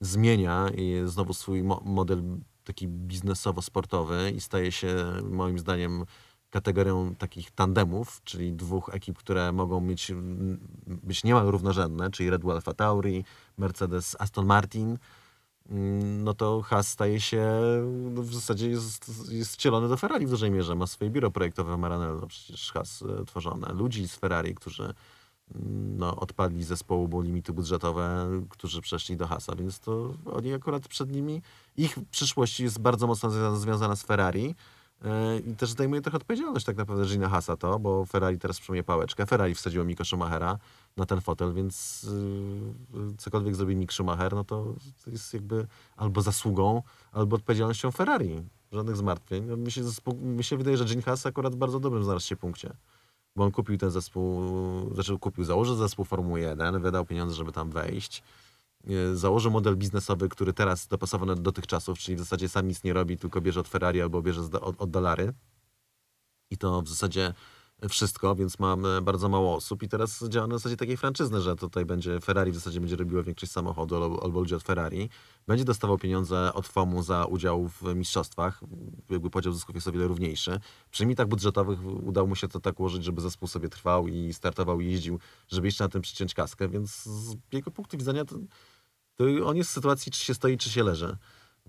zmienia 0.00 0.68
i 0.76 1.02
znowu 1.04 1.34
swój 1.34 1.62
mo 1.62 1.82
model 1.84 2.22
taki 2.64 2.88
biznesowo-sportowy 2.88 4.32
i 4.36 4.40
staje 4.40 4.72
się 4.72 4.96
moim 5.30 5.58
zdaniem 5.58 6.04
kategorią 6.50 7.14
takich 7.14 7.50
tandemów, 7.50 8.20
czyli 8.24 8.52
dwóch 8.52 8.94
ekip, 8.94 9.18
które 9.18 9.52
mogą 9.52 9.80
mieć, 9.80 10.12
być 10.86 11.24
niemal 11.24 11.46
równorzędne, 11.46 12.10
czyli 12.10 12.30
Red 12.30 12.42
Bull 12.42 12.52
Alfa 12.52 12.74
Tauri, 12.74 13.24
Mercedes 13.58 14.16
Aston 14.18 14.46
Martin, 14.46 14.98
mm, 15.70 16.24
no 16.24 16.34
to 16.34 16.62
Haas 16.62 16.88
staje 16.88 17.20
się, 17.20 17.46
no 18.10 18.22
w 18.22 18.34
zasadzie 18.34 18.70
jest, 18.70 19.30
jest 19.32 19.52
wcielony 19.52 19.88
do 19.88 19.96
Ferrari 19.96 20.26
w 20.26 20.30
dużej 20.30 20.50
mierze. 20.50 20.74
Ma 20.74 20.86
swoje 20.86 21.10
biuro 21.10 21.30
projektowe 21.30 21.76
w 21.76 21.78
Maranello, 21.78 22.26
przecież 22.26 22.72
Haas 22.72 23.02
e, 23.02 23.24
tworzone. 23.24 23.72
Ludzi 23.72 24.08
z 24.08 24.14
Ferrari, 24.14 24.54
którzy 24.54 24.82
mm, 25.54 25.98
no, 25.98 26.16
odpadli 26.16 26.64
z 26.64 26.68
zespołu, 26.68 27.08
bo 27.08 27.22
limity 27.22 27.52
budżetowe, 27.52 28.28
którzy 28.48 28.80
przeszli 28.80 29.16
do 29.16 29.26
Hasa, 29.26 29.56
więc 29.56 29.80
to 29.80 30.14
oni 30.32 30.54
akurat 30.54 30.88
przed 30.88 31.12
nimi, 31.12 31.42
ich 31.76 31.98
przyszłość 32.10 32.60
jest 32.60 32.78
bardzo 32.78 33.06
mocno 33.06 33.56
związana 33.56 33.96
z 33.96 34.02
Ferrari, 34.02 34.54
I 35.46 35.56
też 35.56 35.70
zdejmuje 35.70 36.00
trochę 36.00 36.16
odpowiedzialność 36.16 36.66
tak 36.66 36.76
naprawdę 36.76 37.06
Gina 37.06 37.28
Hasa 37.28 37.56
to, 37.56 37.78
bo 37.78 38.04
Ferrari 38.04 38.38
teraz 38.38 38.60
przejmuje 38.60 38.84
pałeczkę. 38.84 39.26
Ferrari 39.26 39.54
wsadziło 39.54 39.84
Miko 39.84 40.04
Schumachera 40.04 40.58
na 40.96 41.06
ten 41.06 41.20
fotel, 41.20 41.54
więc 41.54 42.02
yy, 42.94 43.16
cokolwiek 43.18 43.54
zrobi 43.54 43.76
Mick 43.76 43.92
Schumacher, 43.92 44.34
no 44.34 44.44
to, 44.44 44.74
jest 45.06 45.34
jakby 45.34 45.66
albo 45.96 46.22
zasługą, 46.22 46.82
albo 47.12 47.36
odpowiedzialnością 47.36 47.90
Ferrari. 47.90 48.42
Żadnych 48.72 48.96
zmartwień. 48.96 49.44
No, 49.44 49.56
mi, 49.56 49.70
się, 49.70 49.82
mi 50.22 50.44
się 50.44 50.56
wydaje, 50.56 50.76
że 50.76 50.84
Gene 50.84 51.02
Haas 51.02 51.26
akurat 51.26 51.54
bardzo 51.54 51.80
dobrym 51.80 52.04
znalazł 52.04 52.26
się 52.26 52.36
punkcie. 52.36 52.70
Bo 53.36 53.44
on 53.44 53.50
kupił 53.50 53.78
ten 53.78 53.90
zespół, 53.90 54.40
znaczy 54.94 55.18
kupił, 55.18 55.44
założył 55.44 55.76
zespół 55.76 56.04
Formuły 56.04 56.40
1, 56.40 56.80
wydał 56.82 57.04
pieniądze, 57.04 57.34
żeby 57.34 57.52
tam 57.52 57.70
wejść 57.70 58.22
E, 58.86 59.16
założy 59.16 59.50
model 59.50 59.76
biznesowy, 59.76 60.28
który 60.28 60.52
teraz 60.52 60.86
dopasowany 60.86 61.34
do 61.34 61.52
tych 61.52 61.66
czasów, 61.66 61.98
czyli 61.98 62.16
w 62.16 62.20
zasadzie 62.20 62.48
sam 62.48 62.68
nic 62.68 62.84
nie 62.84 62.92
robi, 62.92 63.18
tylko 63.18 63.40
bierze 63.40 63.60
od 63.60 63.68
Ferrari 63.68 64.02
albo 64.02 64.22
bierze 64.22 64.40
od, 64.40 64.80
od 64.80 64.90
dolary. 64.90 65.32
I 66.50 66.58
to 66.58 66.82
w 66.82 66.88
zasadzie 66.88 67.34
wszystko, 67.88 68.34
więc 68.34 68.58
mamy 68.58 69.02
bardzo 69.02 69.28
mało 69.28 69.56
osób 69.56 69.82
i 69.82 69.88
teraz 69.88 70.24
działa 70.28 70.46
na 70.46 70.58
zasadzie 70.58 70.76
takiej 70.76 70.96
franczyzny, 70.96 71.40
że 71.40 71.56
tutaj 71.56 71.84
będzie 71.84 72.20
Ferrari 72.20 72.52
w 72.52 72.54
zasadzie 72.54 72.80
będzie 72.80 72.96
robiło 72.96 73.22
większość 73.22 73.52
samochodu 73.52 73.96
albo, 73.96 74.22
albo 74.22 74.40
ludzie 74.40 74.56
od 74.56 74.62
Ferrari. 74.62 75.10
Będzie 75.46 75.64
dostawał 75.64 75.98
pieniądze 75.98 76.52
od 76.54 76.66
FOMU 76.66 77.02
za 77.02 77.24
udział 77.24 77.68
w 77.68 77.82
mistrzostwach. 77.94 78.60
Jakby 79.10 79.30
podział 79.30 79.52
zysków 79.52 79.74
jest 79.74 79.88
o 79.88 79.92
wiele 79.92 80.06
równiejszy. 80.08 80.60
Przy 80.90 81.02
limitach 81.02 81.28
budżetowych 81.28 81.78
udało 82.06 82.26
mu 82.26 82.36
się 82.36 82.48
to 82.48 82.60
tak 82.60 82.80
ułożyć, 82.80 83.04
żeby 83.04 83.20
zespół 83.20 83.48
sobie 83.48 83.68
trwał 83.68 84.08
i 84.08 84.32
startował 84.32 84.80
i 84.80 84.86
jeździł, 84.86 85.18
żeby 85.48 85.66
jeszcze 85.66 85.84
na 85.84 85.88
tym 85.88 86.02
przyciąć 86.02 86.34
kaskę, 86.34 86.68
więc 86.68 87.02
z 87.04 87.36
jego 87.52 87.70
punktu 87.70 87.98
widzenia 87.98 88.24
to 88.24 88.36
to 89.18 89.24
on 89.46 89.56
jest 89.56 89.70
w 89.70 89.72
sytuacji, 89.72 90.12
czy 90.12 90.24
się 90.24 90.34
stoi, 90.34 90.58
czy 90.58 90.70
się 90.70 90.82
leży. 90.82 91.16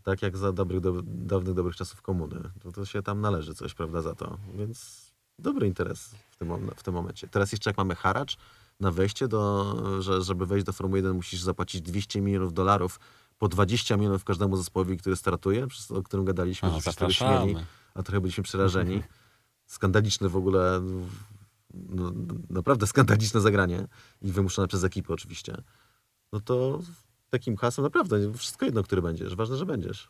Tak 0.03 0.21
jak 0.21 0.37
za 0.37 0.53
dobrych, 0.53 0.79
do, 0.79 1.01
dawnych, 1.03 1.53
dobrych 1.53 1.75
czasów 1.75 2.01
komuny. 2.01 2.51
To, 2.61 2.71
to 2.71 2.85
się 2.85 3.01
tam 3.01 3.21
należy 3.21 3.55
coś, 3.55 3.73
prawda, 3.73 4.01
za 4.01 4.15
to. 4.15 4.37
Więc 4.55 5.08
dobry 5.39 5.67
interes 5.67 6.15
w 6.29 6.35
tym, 6.35 6.71
w 6.75 6.83
tym 6.83 6.93
momencie. 6.93 7.27
Teraz 7.27 7.51
jeszcze 7.51 7.69
jak 7.69 7.77
mamy 7.77 7.95
haracz 7.95 8.37
na 8.79 8.91
wejście 8.91 9.27
do, 9.27 10.01
że 10.01 10.21
żeby 10.21 10.45
wejść 10.45 10.65
do 10.65 10.73
Formuły 10.73 10.99
1 10.99 11.13
musisz 11.13 11.41
zapłacić 11.41 11.81
200 11.81 12.21
milionów 12.21 12.53
dolarów, 12.53 12.99
po 13.37 13.47
20 13.47 13.97
milionów 13.97 14.23
każdemu 14.23 14.57
zespołowi, 14.57 14.97
który 14.97 15.15
startuje, 15.15 15.67
o 15.89 16.03
którym 16.03 16.25
gadaliśmy, 16.25 16.69
że 16.69 16.81
wszyscy 16.81 17.13
śmieli, 17.13 17.55
a 17.93 18.03
trochę 18.03 18.21
byliśmy 18.21 18.43
przerażeni. 18.43 19.03
Skandaliczne 19.65 20.29
w 20.29 20.35
ogóle, 20.35 20.81
no, 21.73 22.11
naprawdę 22.49 22.87
skandaliczne 22.87 23.41
zagranie 23.41 23.87
i 24.21 24.31
wymuszone 24.31 24.67
przez 24.67 24.83
ekipę 24.83 25.13
oczywiście. 25.13 25.61
No 26.33 26.39
to 26.39 26.79
takim 27.29 27.57
hasłem 27.57 27.83
naprawdę 27.83 28.33
wszystko 28.33 28.65
jedno, 28.65 28.83
który 28.83 29.01
będziesz. 29.01 29.35
Ważne, 29.35 29.57
że 29.57 29.65
będziesz. 29.65 30.09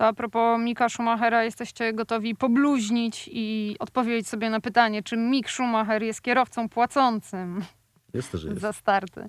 To 0.00 0.06
a 0.06 0.12
propos 0.12 0.60
Mika 0.60 0.88
Schumachera, 0.88 1.44
jesteście 1.44 1.92
gotowi 1.92 2.34
pobluźnić 2.34 3.30
i 3.32 3.76
odpowiedzieć 3.78 4.28
sobie 4.28 4.50
na 4.50 4.60
pytanie, 4.60 5.02
czy 5.02 5.16
Mick 5.16 5.50
Schumacher 5.50 6.02
jest 6.02 6.22
kierowcą 6.22 6.68
płacącym? 6.68 7.64
Jest 8.14 8.32
też 8.32 8.44
jest. 8.44 8.60
za 8.60 8.72
starty. 8.72 9.28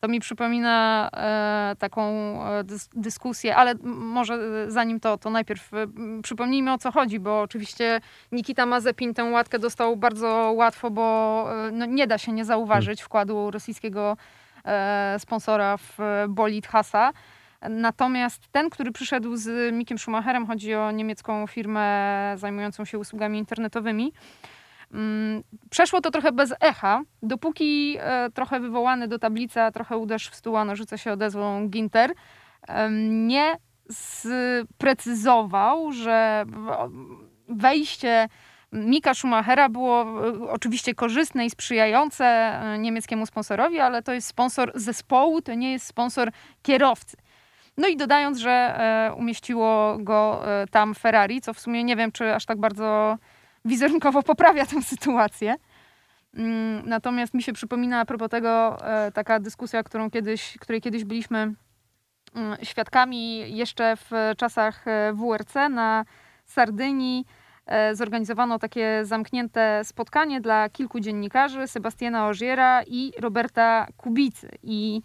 To 0.00 0.08
mi 0.08 0.20
przypomina 0.20 1.10
e, 1.12 1.76
taką 1.78 2.02
e, 2.46 2.64
dys 2.64 2.88
dyskusję, 2.94 3.56
ale 3.56 3.74
może 3.84 4.34
e, 4.34 4.70
zanim 4.70 5.00
to, 5.00 5.18
to 5.18 5.30
najpierw 5.30 5.74
e, 5.74 5.86
przypomnijmy 6.22 6.72
o 6.72 6.78
co 6.78 6.92
chodzi, 6.92 7.20
bo 7.20 7.40
oczywiście 7.40 8.00
Nikita 8.32 8.66
Mazepin 8.66 9.14
tę 9.14 9.24
łatkę 9.24 9.58
dostał 9.58 9.96
bardzo 9.96 10.52
łatwo, 10.56 10.90
bo 10.90 11.46
e, 11.66 11.70
no, 11.70 11.86
nie 11.86 12.06
da 12.06 12.18
się 12.18 12.32
nie 12.32 12.44
zauważyć 12.44 12.98
hmm. 12.98 13.06
wkładu 13.06 13.50
rosyjskiego 13.50 14.16
e, 14.64 15.16
sponsora 15.18 15.76
w 15.76 15.98
bolid 16.28 16.66
Hasa. 16.66 17.12
Natomiast 17.70 18.48
ten, 18.52 18.70
który 18.70 18.92
przyszedł 18.92 19.36
z 19.36 19.74
Mikiem 19.74 19.98
Schumacherem, 19.98 20.46
chodzi 20.46 20.74
o 20.74 20.90
niemiecką 20.90 21.46
firmę 21.46 22.34
zajmującą 22.36 22.84
się 22.84 22.98
usługami 22.98 23.38
internetowymi, 23.38 24.12
Mm, 24.92 25.42
przeszło 25.70 26.00
to 26.00 26.10
trochę 26.10 26.32
bez 26.32 26.54
echa, 26.60 27.02
dopóki 27.22 27.96
e, 28.00 28.30
trochę 28.30 28.60
wywołany 28.60 29.08
do 29.08 29.18
tablicy, 29.18 29.60
a 29.60 29.72
trochę 29.72 29.96
uderz 29.96 30.30
w 30.30 30.34
stół, 30.34 30.56
a 30.56 30.64
nożyce 30.64 30.98
się 30.98 31.12
odezwą 31.12 31.68
Ginter, 31.68 32.12
nie 33.08 33.56
sprecyzował, 33.90 35.92
że 35.92 36.44
wejście 37.48 38.28
Mika 38.72 39.14
Schumachera 39.14 39.68
było 39.68 40.02
e, 40.02 40.50
oczywiście 40.50 40.94
korzystne 40.94 41.46
i 41.46 41.50
sprzyjające 41.50 42.24
e, 42.24 42.78
niemieckiemu 42.78 43.26
sponsorowi, 43.26 43.80
ale 43.80 44.02
to 44.02 44.12
jest 44.12 44.26
sponsor 44.26 44.72
zespołu, 44.74 45.42
to 45.42 45.54
nie 45.54 45.72
jest 45.72 45.86
sponsor 45.86 46.30
kierowcy. 46.62 47.16
No 47.76 47.88
i 47.88 47.96
dodając, 47.96 48.38
że 48.38 48.80
umieściło 49.16 49.98
go 50.00 50.42
tam 50.70 50.94
Ferrari, 50.94 51.40
co 51.40 51.54
w 51.54 51.60
sumie 51.60 51.84
nie 51.84 51.96
wiem, 51.96 52.12
czy 52.12 52.34
aż 52.34 52.46
tak 52.46 52.58
bardzo 52.58 53.18
wizerunkowo 53.64 54.22
poprawia 54.32 54.66
tę 54.66 54.82
sytuację. 54.82 55.56
Mm, 56.34 56.88
natomiast 56.88 57.34
mi 57.34 57.42
się 57.42 57.52
przypomina 57.52 58.00
a 58.00 58.04
propos 58.04 58.28
tego 58.28 58.78
e, 58.86 59.12
taka 59.12 59.40
dyskusja, 59.40 59.82
którą 59.82 60.10
kiedyś, 60.10 60.58
której 60.60 60.80
kiedyś 60.80 61.04
byliśmy 61.04 61.54
mm, 62.34 62.56
świadkami 62.62 63.56
jeszcze 63.56 63.96
w 63.96 64.10
czasach 64.36 64.88
e, 64.88 65.12
WRC 65.12 65.54
na 65.70 66.04
Sardynii. 66.44 67.26
E, 67.66 67.94
zorganizowano 67.94 68.58
takie 68.58 69.00
zamknięte 69.04 69.80
spotkanie 69.84 70.40
dla 70.40 70.68
kilku 70.68 71.00
dziennikarzy, 71.00 71.68
Sebastiana 71.68 72.28
Ożiera 72.28 72.82
i 72.86 73.12
Roberta 73.20 73.86
Kubicy. 73.96 74.48
I 74.62 75.02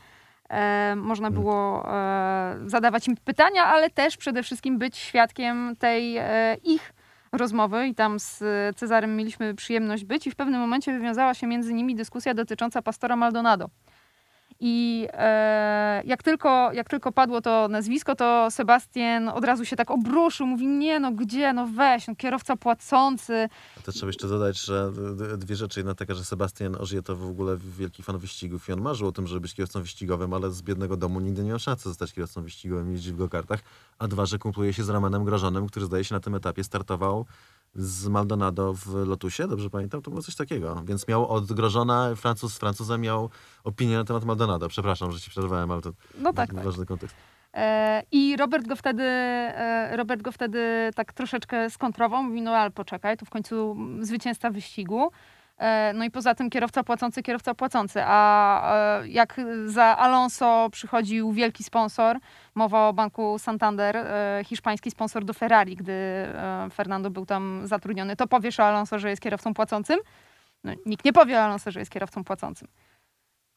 e, 0.50 0.96
można 0.96 1.28
mm. 1.28 1.40
było 1.42 1.90
e, 1.94 2.56
zadawać 2.66 3.08
im 3.08 3.18
pytania, 3.18 3.66
ale 3.66 3.90
też 3.90 4.18
przede 4.18 4.44
wszystkim 4.44 4.78
być 4.78 4.98
świadkiem 4.98 5.76
tej 5.80 6.18
e, 6.18 6.58
ich 6.64 6.94
rozmowy 7.32 7.88
i 7.88 7.96
tam 7.96 8.20
z 8.20 8.44
Cezarem 8.76 9.16
mieliśmy 9.16 9.56
przyjemność 9.56 10.06
być 10.06 10.28
i 10.28 10.32
w 10.32 10.36
pewnym 10.36 10.62
momencie 10.62 10.94
wywiązała 10.94 11.34
się 11.34 11.48
między 11.48 11.74
nimi 11.74 11.96
dyskusja 11.96 12.34
dotycząca 12.34 12.82
pastora 12.82 13.16
Maldonado. 13.16 13.70
I 14.60 15.08
e, 15.14 16.02
jak, 16.06 16.24
tylko, 16.24 16.72
jak 16.74 16.90
tylko 16.90 17.12
padło 17.12 17.42
to 17.42 17.68
nazwisko, 17.68 18.16
to 18.16 18.52
Sebastian 18.52 19.30
od 19.30 19.46
razu 19.46 19.66
się 19.66 19.76
tak 19.76 19.92
obruszył, 19.92 20.48
mówi, 20.48 20.68
nie 20.68 21.00
no 21.00 21.12
gdzie, 21.12 21.54
no 21.54 21.68
weź, 21.68 22.08
no, 22.08 22.16
kierowca 22.16 22.56
płacący. 22.56 23.50
To 23.84 23.92
trzeba 23.92 24.08
jeszcze 24.08 24.28
dodać, 24.28 24.62
że 24.62 24.92
dwie 25.38 25.56
rzeczy. 25.56 25.80
Jedna 25.80 25.96
taka, 25.96 26.14
że 26.14 26.26
Sebastian 26.26 26.76
Ożyje 26.76 27.02
to 27.02 27.16
w 27.16 27.30
ogóle 27.30 27.58
wielki 27.58 28.04
fan 28.04 28.18
wyścigów 28.18 28.70
i 28.70 28.72
on 28.72 28.82
marzył 28.82 29.08
o 29.08 29.12
tym, 29.12 29.28
żeby 29.28 29.42
być 29.42 29.54
kierowcą 29.54 29.82
wyścigowym, 29.82 30.34
ale 30.34 30.52
z 30.52 30.62
biednego 30.62 30.98
domu 30.98 31.20
nigdy 31.20 31.44
nie 31.44 31.50
miał 31.50 31.60
szansy 31.60 31.84
zostać 31.84 32.14
kierowcą 32.14 32.42
wyścigowym 32.42 32.92
jeździć 32.92 33.14
w 33.14 33.18
go-kartach. 33.18 33.60
A 34.00 34.08
dwa, 34.08 34.26
że 34.26 34.40
kumpluje 34.40 34.74
się 34.74 34.84
z 34.84 34.90
Ramanem 34.90 35.24
Grożonem, 35.24 35.68
który 35.68 35.86
zdaje 35.86 36.04
się 36.04 36.16
na 36.16 36.20
tym 36.20 36.36
etapie 36.36 36.64
startował 36.64 37.26
z 37.78 38.08
Maldonado 38.08 38.74
w 38.74 38.94
Lotusie, 39.08 39.48
dobrze 39.48 39.70
pamiętam? 39.70 40.02
To 40.02 40.12
było 40.12 40.24
coś 40.24 40.36
takiego. 40.36 40.84
Więc 40.86 41.08
miał 41.08 41.28
od 41.28 41.54
Grożona, 41.54 42.16
Francuz 42.16 42.54
z 42.54 42.58
Francuzem 42.58 43.02
miał 43.02 43.30
opinię 43.64 43.96
na 43.96 44.04
temat 44.04 44.26
Maldonado. 44.26 44.68
Przepraszam, 44.68 45.12
że 45.12 45.20
ci 45.20 45.30
przerwałem, 45.30 45.72
ale 45.72 45.82
to 45.82 45.92
no 46.18 46.34
tak, 46.34 46.54
tak. 46.54 46.66
ważny 46.66 46.82
tak. 46.82 46.88
kontekst. 46.88 47.16
E, 47.54 48.04
I 48.12 48.38
Robert 48.38 48.68
go 48.68 48.76
wtedy, 48.76 49.04
e, 49.04 49.98
Robert 49.98 50.22
go 50.22 50.32
wtedy 50.32 50.90
tak 50.96 51.14
troszeczkę 51.14 51.70
skontrował. 51.70 52.24
Mówi, 52.24 52.42
no 52.42 52.52
ale 52.52 52.72
poczekaj, 52.72 53.18
to 53.18 53.26
w 53.26 53.30
końcu 53.30 53.78
zwycięzca 54.02 54.50
wyścigu. 54.50 55.12
E, 55.58 55.94
no 55.94 56.06
i 56.06 56.12
poza 56.12 56.36
tym 56.36 56.50
kierowca 56.50 56.84
płacący, 56.84 57.24
kierowca 57.24 57.54
płacący. 57.54 58.00
A 58.06 59.00
e, 59.02 59.08
jak 59.08 59.42
za 59.66 59.84
Alonso 59.98 60.70
przychodził 60.72 61.32
wielki 61.32 61.64
sponsor, 61.64 62.18
mowa 62.56 62.90
o 62.90 62.94
banku 62.94 63.40
Santander, 63.40 63.98
e, 63.98 64.42
hiszpański 64.46 64.92
sponsor 64.92 65.26
do 65.26 65.34
Ferrari, 65.34 65.76
gdy 65.76 65.94
Fernando 66.74 67.10
był 67.10 67.26
tam 67.26 67.62
zatrudniony, 67.68 68.16
to 68.16 68.28
powiesz 68.28 68.60
o 68.60 68.64
Alonso, 68.64 69.00
że 69.00 69.10
jest 69.10 69.22
kierowcą 69.22 69.54
płacącym? 69.54 70.00
No, 70.64 70.74
nikt 70.86 71.06
nie 71.06 71.14
powie 71.14 71.38
o 71.38 71.42
Alonso, 71.42 71.72
że 71.72 71.80
jest 71.80 71.92
kierowcą 71.92 72.24
płacącym. 72.24 72.68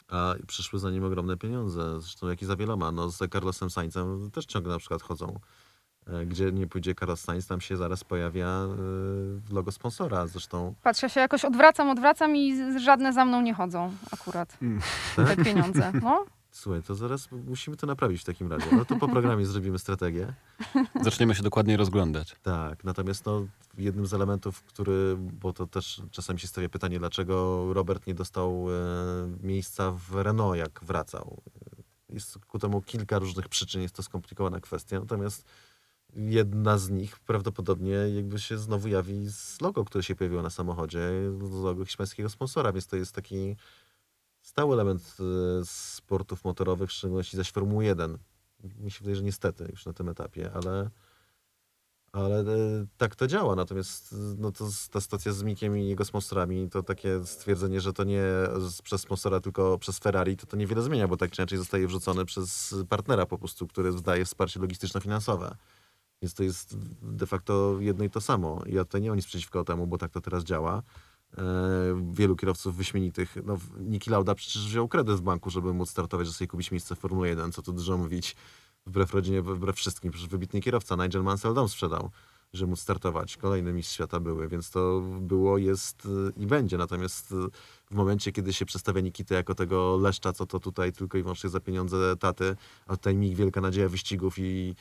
A 0.09 0.35
przyszły 0.47 0.79
za 0.79 0.91
nim 0.91 1.05
ogromne 1.05 1.37
pieniądze, 1.37 2.01
zresztą 2.01 2.29
jak 2.29 2.43
i 2.43 2.47
za 2.47 2.57
wieloma. 2.57 2.93
No, 2.93 3.09
z 3.09 3.33
Carlosem 3.33 3.71
Saincem 3.71 4.31
też 4.31 4.47
ciągle 4.47 4.73
na 4.73 4.79
przykład 4.79 5.03
chodzą 5.03 5.41
gdzie 6.27 6.53
nie 6.53 6.67
pójdzie 6.67 6.95
Carlos 6.95 7.21
Sainz, 7.21 7.47
tam 7.47 7.61
się 7.61 7.77
zaraz 7.77 8.05
pojawia 8.05 8.47
e, 8.47 9.55
logo 9.55 9.73
sponsora. 9.73 10.27
Zresztą. 10.27 10.75
Patrzę 10.83 11.11
się 11.11 11.21
jakoś 11.21 11.45
odwracam, 11.45 11.91
odwracam 11.91 12.37
i 12.37 12.55
żadne 12.81 13.13
za 13.13 13.25
mną 13.25 13.43
nie 13.43 13.55
chodzą 13.55 13.93
akurat. 14.13 14.59
Mm. 14.63 14.81
Te 15.17 15.25
tak? 15.25 15.45
pieniądze. 15.45 15.93
No. 16.03 16.25
Słuchaj, 16.53 16.83
to 16.83 16.95
zaraz 16.95 17.29
musimy 17.31 17.77
to 17.77 17.87
naprawić 17.87 18.23
w 18.23 18.25
takim 18.25 18.53
razie. 18.53 18.67
No 18.77 18.85
to 18.85 18.97
po 18.97 19.09
programie 19.09 19.47
zrobimy 19.47 19.79
strategię. 19.79 20.35
Zaczniemy 21.03 21.35
się 21.35 21.43
dokładniej 21.43 21.77
rozglądać. 21.77 22.37
Tak, 22.43 22.85
natomiast 22.85 23.27
no, 23.27 23.47
jednym 23.79 24.07
z 24.07 24.15
elementów, 24.15 24.63
który, 24.63 25.17
bo 25.19 25.53
to 25.53 25.67
też 25.67 26.03
czasami 26.11 26.41
się 26.41 26.49
stawia 26.49 26.69
pytanie, 26.69 26.99
dlaczego 26.99 27.67
Robert 27.75 28.07
nie 28.07 28.15
dostał 28.15 28.67
e, 28.71 29.47
miejsca 29.47 29.93
w 29.93 30.15
Renault, 30.15 30.59
jak 30.59 30.81
wracał. 30.85 31.43
Jest 32.09 32.39
ku 32.39 32.59
temu 32.59 32.83
kilka 32.83 33.19
różnych 33.19 33.49
przyczyn, 33.49 33.83
jest 33.83 33.95
to 33.95 34.03
skomplikowana 34.03 34.61
kwestia. 34.61 35.01
Natomiast 35.01 35.45
jedna 36.17 36.79
z 36.79 36.91
nich 36.91 37.19
prawdopodobnie 37.19 37.91
jakby 37.91 38.39
się 38.39 38.59
znowu 38.59 38.89
jawi 38.89 39.29
z 39.29 39.61
logo, 39.61 39.85
które 39.85 40.05
się 40.05 40.17
pojawiło 40.17 40.43
na 40.43 40.51
samochodzie, 40.51 41.11
logo 41.63 41.85
hiszpańskiego 41.85 42.29
sponsora, 42.29 42.73
więc 42.73 42.87
to 42.87 42.97
jest 42.97 43.15
taki 43.15 43.57
stały 44.43 44.75
element 44.75 45.17
e, 45.21 45.65
sportów 45.65 46.45
motorowych, 46.45 46.91
w 46.91 46.93
szczególności 46.93 47.37
zaś 47.37 47.53
Formuły 47.53 47.85
1. 47.85 48.19
Mi 48.79 48.91
się 48.91 48.99
wydaje, 48.99 49.17
że 49.17 49.23
niestety 49.23 49.67
już 49.71 49.87
na 49.87 49.93
tym 49.93 50.09
etapie, 50.09 50.51
ale, 50.53 50.91
ale 52.13 52.41
e, 52.41 52.45
tak 52.97 53.17
to 53.17 53.27
działa. 53.27 53.57
Natomiast 53.57 54.15
no 54.39 54.53
to 54.53 54.69
ta 54.91 55.01
stacja 55.01 55.33
z 55.33 55.43
Mikiem 55.43 55.79
i 55.79 55.89
jego 55.89 56.05
sponsorami, 56.05 56.71
to 56.71 56.83
takie 56.83 57.25
stwierdzenie, 57.25 57.81
że 57.81 57.93
to 57.93 58.05
nie 58.05 58.23
przez 58.83 59.01
sponsora, 59.01 59.41
tylko 59.41 59.79
przez 59.79 59.99
Ferrari, 59.99 60.37
to 60.37 60.47
to 60.47 60.57
niewiele 60.57 60.83
zmienia, 60.83 61.09
bo 61.09 61.17
tak 61.17 61.31
czy 61.31 61.43
inaczej 61.43 61.59
zostaje 61.59 61.87
wrzucony 61.87 62.25
przez 62.25 62.75
partnera 62.89 63.27
po 63.27 63.39
prostu, 63.39 63.67
który 63.67 63.93
daje 63.93 64.25
wsparcie 64.25 64.61
logistyczno-finansowe. 64.61 65.57
Więc 66.23 66.35
to 66.35 66.43
jest 66.43 66.77
de 67.03 67.27
facto 67.27 67.77
jedno 67.81 68.05
i 68.05 68.11
to 68.11 68.21
samo. 68.21 68.63
Ja 68.67 68.85
tutaj 68.85 69.01
nie 69.01 69.09
mam 69.09 69.17
nic 69.17 69.27
przeciwko 69.27 69.65
temu, 69.65 69.87
bo 69.87 69.99
tak 69.99 70.11
to 70.11 70.21
teraz 70.21 70.45
działa. 70.45 70.83
E, 71.39 71.43
wielu 72.13 72.37
kierowców 72.37 72.77
wyśmienitych. 72.77 73.37
No, 73.45 73.59
Niki 73.81 74.11
Lauda 74.11 74.35
przecież 74.35 74.67
wziął 74.67 74.89
kredyt 74.89 75.17
w 75.17 75.21
banku, 75.21 75.51
żeby 75.51 75.75
móc 75.75 75.91
startować, 75.91 76.27
żeby 76.27 76.37
sobie 76.37 76.49
kupić 76.49 76.71
miejsce 76.71 76.97
w 76.97 76.99
Formule 76.99 77.29
1, 77.29 77.53
co 77.53 77.63
tu 77.63 77.73
dużo 77.73 77.99
mówić. 77.99 78.37
Wbrew 78.87 79.15
rodzinie, 79.15 79.43
wbrew 79.43 79.77
wszystkim. 79.77 80.13
Przecież 80.13 80.29
wybitny 80.29 80.61
kierowca 80.61 80.97
Nigel 80.97 81.23
Mansell 81.23 81.55
dom 81.55 81.69
sprzedał, 81.69 82.11
żeby 82.53 82.71
móc 82.71 82.81
startować. 82.81 83.37
Kolejne 83.37 83.73
mistrz 83.73 83.95
świata 83.95 84.21
były, 84.21 84.49
więc 84.49 84.71
to 84.71 85.01
było, 85.21 85.59
jest 85.59 86.09
i 86.37 86.47
będzie. 86.47 86.79
Natomiast 86.79 87.35
w 87.91 87.95
momencie, 87.95 88.33
kiedy 88.33 88.53
się 88.53 88.67
przedstawia 88.67 89.01
Nikitę 89.01 89.35
jako 89.35 89.55
tego 89.55 89.97
leszcza, 89.97 90.33
co 90.33 90.47
to 90.47 90.61
tutaj 90.61 90.93
tylko 90.93 91.19
i 91.19 91.23
wyłącznie 91.23 91.51
za 91.51 91.61
pieniądze 91.61 92.17
taty, 92.17 92.57
a 92.87 92.97
tutaj 92.97 93.17
mi 93.17 93.35
wielka 93.35 93.61
nadzieja 93.61 93.89
wyścigów 93.89 94.35
i 94.39 94.75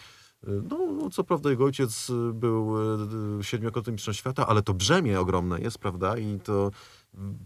no, 0.43 0.91
no, 0.91 1.09
co 1.09 1.23
prawda 1.23 1.49
jego 1.49 1.65
ojciec 1.65 2.11
był 2.33 2.77
y, 3.39 3.43
siedmiokrotnym 3.43 3.93
mistrzem 3.93 4.13
świata, 4.13 4.47
ale 4.47 4.61
to 4.61 4.73
brzemię 4.73 5.19
ogromne 5.19 5.59
jest, 5.59 5.77
prawda? 5.77 6.17
I 6.17 6.39
to 6.39 6.71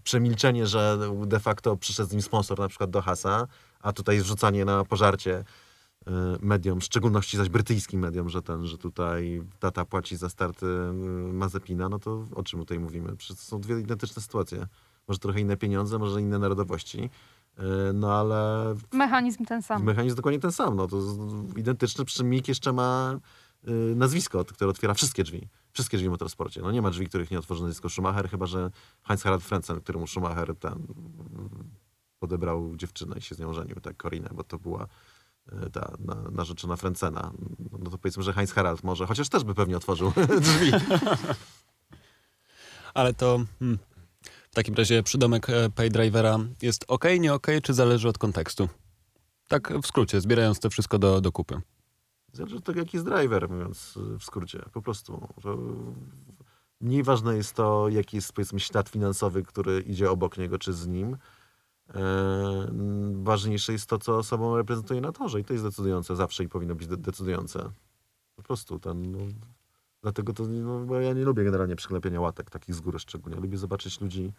przemilczenie, 0.04 0.68
że 0.68 0.98
de 1.26 1.40
facto 1.40 1.78
przyszedł 1.78 2.10
z 2.10 2.12
nim 2.12 2.22
sponsor 2.22 2.60
na 2.60 2.68
przykład 2.68 2.90
do 2.90 3.02
Hasa, 3.02 3.48
a 3.82 3.94
tutaj 3.94 4.20
zrzucanie 4.20 4.66
na 4.66 4.86
pożarcie 4.86 5.40
y, 5.40 6.12
mediom, 6.42 6.80
w 6.80 6.84
szczególności 6.84 7.38
zaś 7.38 7.50
brytyjskim 7.50 8.00
mediom, 8.00 8.30
że 8.30 8.42
ten, 8.42 8.66
że 8.66 8.78
tutaj 8.78 9.42
tata 9.60 9.86
płaci 9.86 10.18
za 10.18 10.30
starty 10.30 10.66
Mazepina, 11.34 11.90
no 11.90 12.00
to 12.00 12.26
o 12.36 12.44
czym 12.44 12.60
tutaj 12.60 12.80
mówimy? 12.80 13.16
Przecież 13.16 13.38
to 13.38 13.44
są 13.44 13.62
dwie 13.62 13.80
identyczne 13.80 14.22
sytuacje. 14.22 14.68
Może 15.08 15.20
trochę 15.20 15.40
inne 15.40 15.58
pieniądze, 15.58 16.00
może 16.00 16.22
inne 16.22 16.40
narodowości, 16.40 17.10
E, 17.10 17.33
no 17.94 18.14
ale... 18.14 18.76
Mechanizm 18.92 19.46
ten 19.46 19.62
sam. 19.62 19.84
Mechanizm 19.84 20.16
dokładnie 20.16 20.40
ten 20.40 20.52
sam. 20.52 20.76
No, 20.76 20.88
to 20.88 20.98
identyczny, 21.58 22.06
przy 22.06 22.18
czym 22.18 22.30
Mik 22.30 22.48
jeszcze 22.48 22.74
ma 22.74 23.20
y, 23.68 23.72
nazwisko, 23.96 24.46
które 24.46 24.70
otwiera 24.70 24.94
wszystkie 24.94 25.24
drzwi. 25.24 25.48
Wszystkie 25.72 25.98
drzwi 25.98 26.08
w 26.08 26.12
motorsporcie. 26.12 26.62
No 26.62 26.72
nie 26.72 26.82
ma 26.82 26.90
drzwi, 26.90 27.08
których 27.08 27.32
nie 27.32 27.40
otworzy 27.40 27.62
nazwisko 27.62 27.90
Schumacher, 27.90 28.30
chyba 28.30 28.46
że 28.46 28.72
Heinz-Harald 29.08 29.40
Frentzen, 29.40 29.80
któremu 29.82 30.08
Schumacher 30.08 30.56
ten 30.56 30.88
podebrał 32.20 32.76
dziewczynę 32.76 33.16
i 33.18 33.22
się 33.22 33.36
z 33.36 33.40
nią 33.40 33.54
żenił, 33.54 33.76
tak, 33.76 33.98
Korinę, 33.98 34.30
bo 34.34 34.44
to 34.44 34.60
była 34.60 34.88
y, 35.68 35.70
ta 35.70 35.94
na, 36.00 36.16
narzeczona 36.32 36.76
Frencena. 36.76 37.32
No 37.80 37.90
to 37.92 37.98
powiedzmy, 37.98 38.24
że 38.24 38.34
Heinz-Harald 38.34 38.84
może, 38.84 39.06
chociaż 39.06 39.30
też 39.30 39.44
by 39.44 39.56
pewnie 39.56 39.78
otworzył 39.78 40.14
drzwi. 40.42 40.72
Ale 42.94 43.14
to... 43.14 43.40
Hmm 43.60 43.93
W 44.54 44.56
takim 44.56 44.76
razie 44.76 45.04
przydomek 45.04 45.50
e, 45.50 45.70
paydrivera 45.70 46.40
jest 46.62 46.86
ok, 46.88 47.06
nie 47.20 47.34
ok, 47.34 47.48
czy 47.64 47.74
zależy 47.74 48.10
od 48.10 48.18
kontekstu? 48.18 48.70
Tak 49.48 49.74
w 49.82 49.88
skrócie, 49.88 50.22
zbierając 50.22 50.60
to 50.60 50.70
wszystko 50.70 51.00
do, 51.00 51.22
do 51.22 51.32
kupy. 51.32 51.62
Zależy 52.34 52.56
od 52.56 52.64
tego, 52.64 52.80
jaki 52.80 52.98
jest 52.98 53.08
driver, 53.08 53.50
mówiąc 53.50 54.00
w 54.20 54.24
skrócie. 54.24 54.66
Po 54.74 54.82
prostu. 54.82 55.28
Mniej 56.82 57.04
ważne 57.04 57.36
jest 57.36 57.54
to, 57.54 57.90
jaki 57.90 58.18
jest 58.18 58.34
powiedzmy 58.34 58.60
ślad 58.60 58.90
finansowy, 58.90 59.44
który 59.44 59.82
idzie 59.82 60.12
obok 60.12 60.38
niego, 60.38 60.60
czy 60.60 60.74
z 60.74 60.88
nim. 60.88 61.18
Eee, 61.94 62.02
ważniejsze 63.14 63.72
jest 63.72 63.90
to, 63.90 63.98
co 63.98 64.18
osobą 64.18 64.58
reprezentuje 64.58 65.02
na 65.02 65.12
torze 65.12 65.40
i 65.40 65.44
to 65.44 65.54
jest 65.54 65.66
decydujące 65.66 66.16
zawsze 66.16 66.44
i 66.44 66.50
powinno 66.50 66.76
być 66.76 66.88
de 66.88 66.98
decydujące. 66.98 67.72
Po 68.36 68.44
prostu 68.44 68.80
ten, 68.80 69.12
no, 69.12 69.20
dlatego 70.04 70.34
to, 70.34 70.44
no, 70.48 71.00
ja 71.00 71.14
nie 71.14 71.24
lubię 71.24 71.44
generalnie 71.44 71.76
przyklepienia 71.76 72.22
łatek, 72.22 72.50
takich 72.50 72.76
z 72.76 72.82
góry 72.82 73.00
szczególnie. 73.00 73.40
Lubię 73.40 73.58
zobaczyć 73.58 74.02
ludzi, 74.02 74.34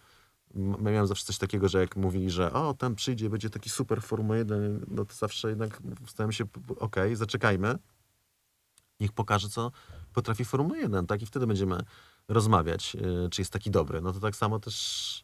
miałem 0.54 1.06
zawsze 1.06 1.24
coś 1.24 1.38
takiego, 1.38 1.68
że 1.68 1.80
jak 1.80 1.96
mówili, 1.96 2.30
że 2.30 2.52
o, 2.52 2.74
ten 2.74 2.94
przyjdzie, 2.94 3.30
będzie 3.30 3.50
taki 3.50 3.70
super 3.70 4.02
Formuła 4.02 4.36
1, 4.36 4.84
no 4.88 5.04
to 5.04 5.14
zawsze 5.14 5.48
jednak 5.48 5.82
stałem 6.06 6.32
się, 6.32 6.44
okej, 6.68 6.78
okay, 6.78 7.16
zaczekajmy, 7.16 7.78
niech 9.00 9.12
pokaże, 9.12 9.48
co 9.48 9.70
potrafi 10.12 10.44
Formuła 10.44 10.76
1, 10.76 11.06
tak? 11.06 11.22
I 11.22 11.26
wtedy 11.26 11.46
będziemy 11.46 11.80
rozmawiać, 12.28 12.94
yy, 12.94 13.28
czy 13.30 13.40
jest 13.40 13.52
taki 13.52 13.70
dobry. 13.70 14.00
No 14.00 14.12
to 14.12 14.20
tak 14.20 14.36
samo 14.36 14.60
też 14.60 15.23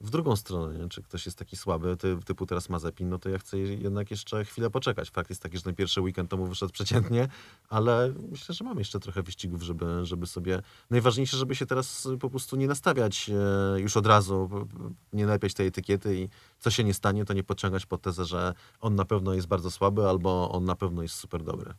w 0.00 0.10
drugą 0.10 0.36
stronę, 0.36 0.78
nie? 0.78 0.88
czy 0.88 1.02
ktoś 1.02 1.26
jest 1.26 1.38
taki 1.38 1.56
słaby, 1.56 1.96
ty, 1.96 2.18
typu 2.24 2.46
teraz 2.46 2.68
Mazepin, 2.68 3.08
no 3.08 3.18
to 3.18 3.28
ja 3.28 3.38
chcę 3.38 3.58
jednak 3.58 4.10
jeszcze 4.10 4.44
chwilę 4.44 4.70
poczekać. 4.70 5.10
Fakt 5.10 5.30
jest 5.30 5.42
taki, 5.42 5.56
że 5.56 5.62
ten 5.62 5.74
pierwszy 5.74 6.00
weekend 6.00 6.30
to 6.30 6.36
mu 6.36 6.46
wyszedł 6.46 6.72
przeciętnie, 6.72 7.28
ale 7.68 8.14
myślę, 8.30 8.54
że 8.54 8.64
mam 8.64 8.78
jeszcze 8.78 9.00
trochę 9.00 9.22
wyścigów, 9.22 9.62
żeby, 9.62 10.06
żeby 10.06 10.26
sobie... 10.26 10.62
Najważniejsze, 10.90 11.36
żeby 11.36 11.54
się 11.54 11.66
teraz 11.66 12.08
po 12.20 12.30
prostu 12.30 12.56
nie 12.56 12.66
nastawiać 12.66 13.30
e, 13.30 13.80
już 13.80 13.96
od 13.96 14.06
razu, 14.06 14.50
nie 15.12 15.26
lepiać 15.26 15.54
tej 15.54 15.66
etykiety 15.66 16.20
i 16.20 16.28
co 16.58 16.70
się 16.70 16.84
nie 16.84 16.94
stanie, 16.94 17.24
to 17.24 17.32
nie 17.32 17.44
podciągać 17.44 17.86
pod 17.86 18.02
tezę, 18.02 18.24
że 18.24 18.54
on 18.80 18.94
na 18.94 19.04
pewno 19.04 19.34
jest 19.34 19.46
bardzo 19.46 19.70
słaby 19.70 20.08
albo 20.08 20.50
on 20.50 20.64
na 20.64 20.76
pewno 20.76 21.02
jest 21.02 21.14
super 21.14 21.42
dobry. 21.42 21.74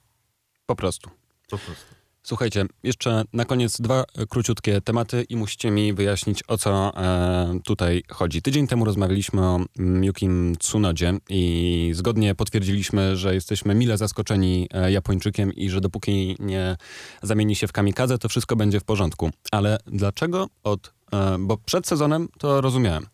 Po 0.65 0.75
prostu. 0.75 1.09
Po 1.49 1.57
prostu. 1.57 2.08
Słuchajcie, 2.23 2.65
jeszcze 2.83 3.23
na 3.33 3.45
koniec 3.45 3.81
dwa 3.81 4.03
króciutkie 4.29 4.81
tematy 4.81 5.25
i 5.29 5.35
musicie 5.35 5.71
mi 5.71 5.93
wyjaśnić, 5.93 6.43
o 6.47 6.57
co 6.57 6.91
e, 6.97 7.59
tutaj 7.63 8.03
chodzi. 8.09 8.41
Tydzień 8.41 8.67
temu 8.67 8.85
rozmawialiśmy 8.85 9.41
o 9.41 9.59
Yukim 10.01 10.55
Tsunodzie 10.59 11.13
i 11.29 11.91
zgodnie 11.93 12.35
potwierdziliśmy, 12.35 13.17
że 13.17 13.33
jesteśmy 13.33 13.75
mile 13.75 13.97
zaskoczeni 13.97 14.67
e, 14.73 14.91
Japończykiem 14.91 15.53
i 15.53 15.69
że 15.69 15.81
dopóki 15.81 16.35
nie 16.39 16.77
zamieni 17.23 17.55
się 17.55 17.67
w 17.67 17.71
kamikadze, 17.71 18.17
to 18.17 18.29
wszystko 18.29 18.55
będzie 18.55 18.79
w 18.79 18.83
porządku. 18.83 19.29
Ale 19.51 19.77
dlaczego 19.87 20.47
od... 20.63 20.93
E, 21.13 21.37
bo 21.39 21.57
przed 21.57 21.87
sezonem 21.87 22.27
to 22.37 22.61
rozumiałem. 22.61 23.05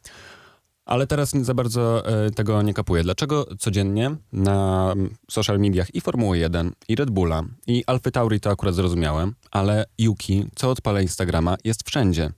Ale 0.86 1.08
teraz 1.08 1.32
za 1.32 1.54
bardzo 1.54 2.08
e, 2.08 2.32
tego 2.32 2.62
nie 2.62 2.74
kapuję. 2.74 3.04
Dlaczego 3.04 3.48
codziennie 3.60 4.16
na 4.34 4.94
social 5.32 5.60
mediach 5.60 5.96
i 5.96 6.02
Formuły 6.02 6.38
1, 6.38 6.72
i 6.88 6.96
Red 6.96 7.10
Bulla, 7.10 7.44
i 7.68 7.84
Alfa 7.88 8.12
Tauri 8.12 8.40
to 8.40 8.50
akurat 8.50 8.76
zrozumiałem, 8.76 9.36
ale 9.52 9.86
Yuki, 9.98 10.46
co 10.56 10.70
odpala 10.70 11.02
Instagrama, 11.02 11.56
jest 11.64 11.88
wszędzie 11.88 12.32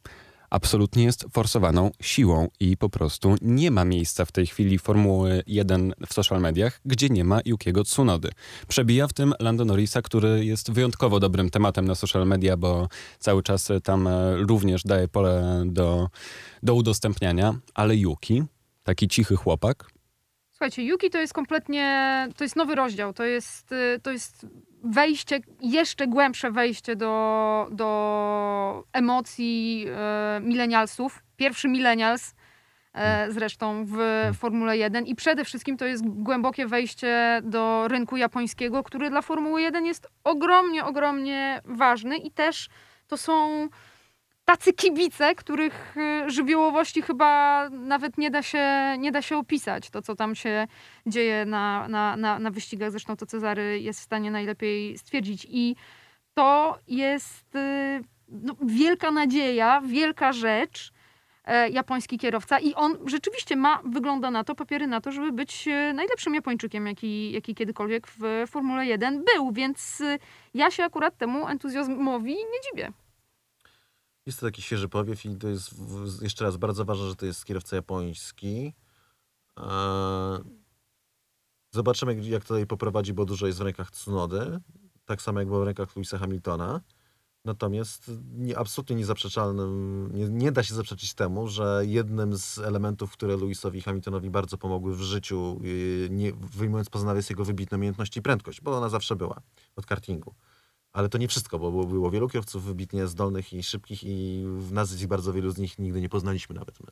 absolutnie 0.49 1.03
jest 1.03 1.25
forsowaną 1.31 1.91
siłą 2.01 2.47
i 2.59 2.77
po 2.77 2.89
prostu 2.89 3.35
nie 3.41 3.71
ma 3.71 3.85
miejsca 3.85 4.25
w 4.25 4.31
tej 4.31 4.47
chwili 4.47 4.79
Formuły 4.79 5.43
1 5.47 5.93
w 6.07 6.13
social 6.13 6.41
mediach, 6.41 6.81
gdzie 6.85 7.09
nie 7.09 7.23
ma 7.23 7.39
Yukiego 7.45 7.83
Tsunody. 7.83 8.29
Przebija 8.67 9.07
w 9.07 9.13
tym 9.13 9.33
Lando 9.39 9.65
Norrisa, 9.65 10.01
który 10.01 10.45
jest 10.45 10.71
wyjątkowo 10.71 11.19
dobrym 11.19 11.49
tematem 11.49 11.85
na 11.85 11.95
social 11.95 12.27
media, 12.27 12.57
bo 12.57 12.87
cały 13.19 13.43
czas 13.43 13.69
tam 13.83 14.07
e, 14.07 14.37
również 14.37 14.83
daje 14.83 15.07
pole 15.07 15.63
do, 15.65 16.09
do 16.63 16.75
udostępniania, 16.75 17.55
ale 17.73 17.95
Yuki, 17.95 18.43
taki 18.83 19.07
cichy 19.07 19.35
chłopak, 19.35 19.96
Słuchajcie, 20.57 20.83
Yuki 20.83 21.09
to 21.09 21.17
jest 21.17 21.33
kompletnie, 21.33 22.27
to 22.37 22.43
jest 22.43 22.55
nowy 22.55 22.75
rozdział, 22.75 23.13
to 23.13 23.23
jest, 23.23 23.71
y, 23.71 23.99
to 24.03 24.11
jest 24.11 24.45
wejście, 24.83 25.39
jeszcze 25.61 26.07
głębsze 26.07 26.51
wejście 26.51 26.95
do, 26.95 27.67
do 27.71 28.83
emocji 28.93 29.85
e, 29.89 30.39
milenialsów. 30.43 31.23
Pierwszy 31.35 31.67
milenials 31.67 32.35
e, 32.93 33.31
zresztą 33.31 33.85
w 33.85 33.97
Formule 34.39 34.77
1 34.77 35.05
i 35.05 35.15
przede 35.15 35.45
wszystkim 35.45 35.77
to 35.77 35.85
jest 35.85 36.03
głębokie 36.05 36.67
wejście 36.67 37.41
do 37.43 37.87
rynku 37.87 38.17
japońskiego, 38.17 38.83
który 38.83 39.09
dla 39.09 39.21
Formuły 39.21 39.61
1 39.61 39.85
jest 39.85 40.07
ogromnie, 40.23 40.85
ogromnie 40.85 41.61
ważny 41.65 42.17
i 42.17 42.31
też 42.31 42.69
to 43.07 43.17
są 43.17 43.67
tacy 44.49 44.73
kibice, 44.73 45.35
których 45.35 45.95
y, 45.97 46.29
żywiołowości 46.29 47.01
chyba 47.01 47.69
nawet 47.69 48.17
nie 48.17 48.31
da 48.31 48.41
się, 48.41 48.95
nie 48.99 49.11
da 49.11 49.21
się 49.21 49.37
opisać. 49.37 49.89
To, 49.89 50.01
co 50.01 50.15
tam 50.15 50.35
się 50.35 50.67
dzieje 51.05 51.45
na, 51.45 51.87
na, 51.87 52.17
na, 52.17 52.39
na 52.39 52.51
wyścigach, 52.51 52.91
zresztą 52.91 53.17
to 53.17 53.25
Cezary 53.25 53.79
jest 53.79 53.99
w 53.99 54.03
stanie 54.03 54.31
najlepiej 54.31 54.97
stwierdzić. 54.97 55.47
I 55.49 55.75
to 56.33 56.79
jest 56.87 57.55
y, 57.55 58.01
no, 58.29 58.55
wielka 58.65 59.11
nadzieja, 59.11 59.81
wielka 59.85 60.33
rzecz, 60.33 60.91
e, 61.45 61.69
japoński 61.69 62.17
kierowca 62.17 62.59
i 62.59 62.73
on 62.73 62.97
rzeczywiście 63.05 63.55
ma, 63.55 63.81
wygląda 63.85 64.31
na 64.31 64.43
to, 64.43 64.55
papiery 64.55 64.87
na 64.87 65.01
to, 65.01 65.11
żeby 65.11 65.31
być 65.31 65.67
e, 65.67 65.93
najlepszym 65.93 66.35
Japończykiem, 66.35 66.87
jaki, 66.87 67.31
jaki 67.31 67.55
kiedykolwiek 67.55 68.07
w 68.07 68.43
Formule 68.47 68.85
1 68.85 69.23
był, 69.35 69.51
więc 69.51 70.01
y, 70.01 70.19
ja 70.53 70.71
się 70.71 70.83
akurat 70.83 71.17
temu 71.17 71.47
entuzjazmowi 71.47 72.33
nie 72.33 72.61
dziwię. 72.71 72.91
Jest 74.27 74.39
to 74.39 74.45
taki 74.45 74.61
świeży 74.61 74.89
powiew 74.89 75.25
i 75.25 75.35
to 75.35 75.47
jest 75.47 75.71
jeszcze 76.21 76.43
raz 76.45 76.57
bardzo 76.57 76.85
ważne, 76.85 77.07
że 77.07 77.15
to 77.15 77.25
jest 77.25 77.45
kierowca 77.45 77.75
japoński. 77.75 78.73
Zobaczymy, 81.71 82.15
jak 82.23 82.43
tutaj 82.43 82.65
poprowadzi, 82.65 83.13
bo 83.13 83.25
dużo 83.25 83.47
jest 83.47 83.59
w 83.59 83.61
rękach 83.61 83.91
Tsunody. 83.91 84.59
Tak 85.05 85.21
samo 85.21 85.39
jak 85.39 85.47
było 85.47 85.59
w 85.59 85.63
rękach 85.63 85.95
Louisa 85.95 86.17
Hamiltona. 86.17 86.81
Natomiast 87.45 88.11
nie, 88.33 88.57
absolutnie 88.57 88.95
niezaprzeczalnym, 88.95 90.09
nie, 90.13 90.29
nie 90.29 90.51
da 90.51 90.63
się 90.63 90.75
zaprzeczyć 90.75 91.13
temu, 91.13 91.47
że 91.47 91.81
jednym 91.85 92.37
z 92.37 92.57
elementów, 92.57 93.11
które 93.11 93.37
Louisowi 93.37 93.81
Hamiltonowi 93.81 94.29
bardzo 94.29 94.57
pomogły 94.57 94.95
w 94.95 95.01
życiu, 95.01 95.61
y, 95.63 96.07
nie, 96.11 96.33
wyjmując 96.33 96.89
poza 96.89 97.05
nawias 97.05 97.29
jego 97.29 97.45
wybitne 97.45 97.77
umiejętności 97.77 98.19
i 98.19 98.23
prędkość, 98.23 98.61
bo 98.61 98.77
ona 98.77 98.89
zawsze 98.89 99.15
była 99.15 99.41
od 99.75 99.85
kartingu 99.85 100.33
ale 100.97 101.09
to 101.09 101.17
nie 101.17 101.27
wszystko, 101.27 101.59
bo 101.59 101.71
było 101.85 102.11
wielu 102.11 102.29
kierowców 102.29 102.63
wybitnie 102.63 103.07
zdolnych 103.07 103.53
i 103.53 103.63
szybkich 103.63 104.03
i 104.03 104.45
w 104.57 104.71
nas 104.71 105.03
bardzo 105.05 105.33
wielu 105.33 105.51
z 105.51 105.57
nich 105.57 105.79
nigdy 105.79 106.01
nie 106.01 106.09
poznaliśmy 106.09 106.55
nawet 106.55 106.79
my. 106.79 106.91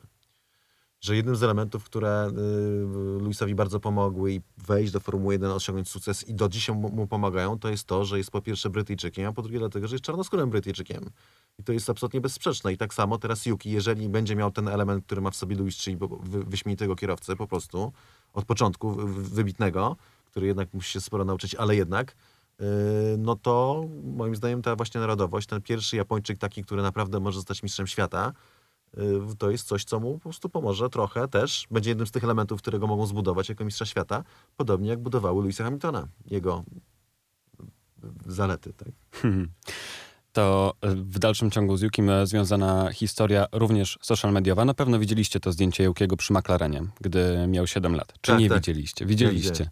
Że 1.00 1.16
jednym 1.16 1.36
z 1.36 1.42
elementów, 1.42 1.84
które 1.84 2.28
y, 2.28 3.22
Luisowi 3.22 3.54
bardzo 3.54 3.80
pomogły 3.80 4.32
i 4.32 4.40
wejść 4.58 4.92
do 4.92 5.00
Formuły 5.00 5.34
1, 5.34 5.50
osiągnąć 5.50 5.88
sukces 5.88 6.28
i 6.28 6.34
do 6.34 6.48
dzisiaj 6.48 6.76
mu, 6.76 6.90
mu, 6.90 7.06
pomagają, 7.06 7.58
to 7.58 7.68
jest 7.68 7.84
to, 7.84 8.04
że 8.04 8.18
jest 8.18 8.30
po 8.30 8.42
pierwsze 8.42 8.70
Brytyjczykiem, 8.70 9.26
a 9.26 9.32
po 9.32 9.42
drugie 9.42 9.58
dlatego, 9.58 9.88
że 9.88 9.94
jest 9.94 10.04
czarnoskórym 10.04 10.50
Brytyjczykiem. 10.50 11.10
I 11.58 11.62
to 11.64 11.72
jest 11.72 11.90
absolutnie 11.90 12.20
bezsprzeczne. 12.20 12.72
I 12.72 12.76
tak 12.76 12.94
samo 12.94 13.18
teraz 13.18 13.46
Yuki, 13.46 13.70
jeżeli 13.70 14.08
będzie 14.08 14.36
miał 14.36 14.50
ten 14.50 14.68
element, 14.68 15.04
który 15.04 15.20
ma 15.20 15.30
w 15.30 15.36
sobie 15.36 15.56
Luis, 15.56 15.76
czyli 15.76 15.96
wy, 15.96 16.44
wyśmienitego 16.44 16.96
kierowcę 16.96 17.36
po 17.36 17.46
prostu, 17.46 17.92
od 18.32 18.44
początku 18.44 18.94
wybitnego, 19.06 19.96
który 20.30 20.46
jednak 20.46 20.74
musi 20.74 20.92
się 20.92 21.00
sporo 21.00 21.24
nauczyć, 21.24 21.54
ale 21.54 21.76
jednak, 21.76 22.16
no 23.18 23.36
to 23.36 23.84
moim 24.02 24.36
zdaniem 24.36 24.62
ta 24.62 24.76
właśnie 24.76 25.00
narodowość, 25.00 25.48
ten 25.48 25.62
pierwszy 25.62 25.96
Japończyk 25.96 26.38
taki, 26.38 26.64
który 26.64 26.82
naprawdę 26.82 27.20
może 27.20 27.36
zostać 27.36 27.62
mistrzem 27.62 27.86
świata, 27.86 28.32
yy, 28.96 29.20
to 29.38 29.50
jest 29.50 29.68
coś, 29.68 29.84
co 29.84 30.00
mu 30.00 30.14
po 30.14 30.20
prostu 30.20 30.48
pomoże 30.48 30.90
trochę 30.90 31.28
też. 31.28 31.66
Będzie 31.70 31.90
jednym 31.90 32.06
z 32.06 32.10
tych 32.10 32.24
elementów, 32.24 32.62
którego 32.62 32.86
mogą 32.86 33.06
zbudować 33.06 33.48
jako 33.48 33.64
mistrza 33.64 33.86
świata, 33.86 34.24
podobnie 34.56 34.88
jak 34.88 35.00
budowały 35.00 35.42
Louisa 35.42 35.64
Hamiltona, 35.64 36.08
jego 36.26 36.64
zalety. 38.26 38.72
Tak? 38.72 38.88
To 40.32 40.72
w 40.82 41.18
dalszym 41.18 41.50
ciągu 41.50 41.76
z 41.76 41.82
Jukim 41.82 42.10
związana 42.24 42.92
historia 42.92 43.46
również 43.52 43.98
social 44.02 44.32
mediowa. 44.32 44.64
Na 44.64 44.74
pewno 44.74 44.98
widzieliście 44.98 45.40
to 45.40 45.52
zdjęcie 45.52 45.84
Jukiego 45.84 46.16
przy 46.16 46.32
McLarenie, 46.32 46.82
gdy 47.00 47.46
miał 47.48 47.66
7 47.66 47.94
lat. 47.94 48.12
Czy 48.20 48.32
tak, 48.32 48.40
nie 48.40 48.48
tak. 48.48 48.58
widzieliście? 48.58 49.06
Widzieliście. 49.06 49.64
Ja 49.64 49.70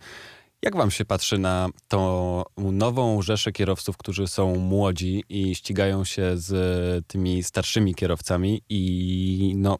jak 0.64 0.76
wam 0.76 0.90
się 0.90 1.04
patrzy 1.04 1.38
na 1.38 1.68
tą 1.88 2.42
nową 2.56 3.22
rzeszę 3.22 3.52
kierowców, 3.52 3.96
którzy 3.96 4.26
są 4.26 4.56
młodzi 4.56 5.24
i 5.28 5.54
ścigają 5.54 6.04
się 6.04 6.32
z 6.34 7.06
tymi 7.06 7.42
starszymi 7.42 7.94
kierowcami 7.94 8.62
i 8.68 9.54
no 9.56 9.78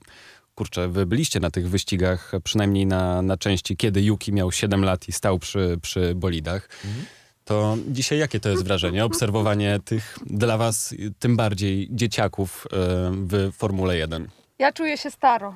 kurczę, 0.55 0.89
wy 0.89 1.07
byliście 1.07 1.41
na 1.41 1.51
tych 1.51 1.69
wyścigach, 1.69 2.33
przynajmniej 2.45 2.87
na, 2.87 3.23
na 3.23 3.37
części, 3.37 3.77
kiedy 3.77 4.03
Yuki 4.03 4.33
miał 4.33 4.53
7 4.53 4.85
lat 4.85 5.09
i 5.09 5.13
stał 5.13 5.39
przy, 5.39 5.79
przy 5.83 6.15
bolidach. 6.15 6.69
Mhm. 6.85 7.07
To 7.45 7.77
dzisiaj 7.89 8.19
jakie 8.19 8.41
to 8.41 8.49
jest 8.49 8.65
wrażenie? 8.65 9.05
Obserwowanie 9.05 9.81
tych 9.85 10.19
dla 10.27 10.59
was 10.59 10.95
tym 11.19 11.37
bardziej 11.37 11.89
dzieciaków 11.91 12.67
e, 12.67 12.77
w 13.13 13.53
Formule 13.53 13.97
1? 13.97 14.29
Ja 14.59 14.73
czuję 14.73 14.99
się 14.99 15.11
staro. 15.11 15.55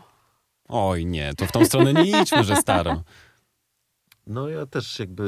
Oj 0.68 1.06
nie, 1.06 1.34
to 1.34 1.46
w 1.46 1.52
tą 1.52 1.64
stronę 1.64 1.92
nie 1.92 2.20
idźmy, 2.22 2.44
że 2.44 2.56
staro. 2.56 3.02
No 4.28 4.48
ja 4.48 4.66
też 4.66 4.98
jakby 4.98 5.22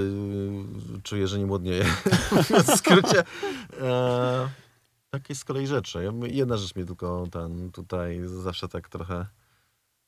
y, 0.99 1.03
czuję, 1.03 1.29
że 1.29 1.39
nie 1.39 1.47
młodnieję. 1.47 1.85
w 2.67 2.77
skrócie. 2.77 3.25
E, 3.81 4.49
takie 5.11 5.35
z 5.35 5.45
kolei 5.45 5.67
rzeczy. 5.67 6.13
Jedna 6.27 6.57
rzecz 6.57 6.77
mnie 6.77 6.85
tylko 6.85 7.27
ten 7.31 7.73
tutaj 7.73 8.21
zawsze 8.25 8.69
tak 8.69 8.89
trochę 8.89 9.27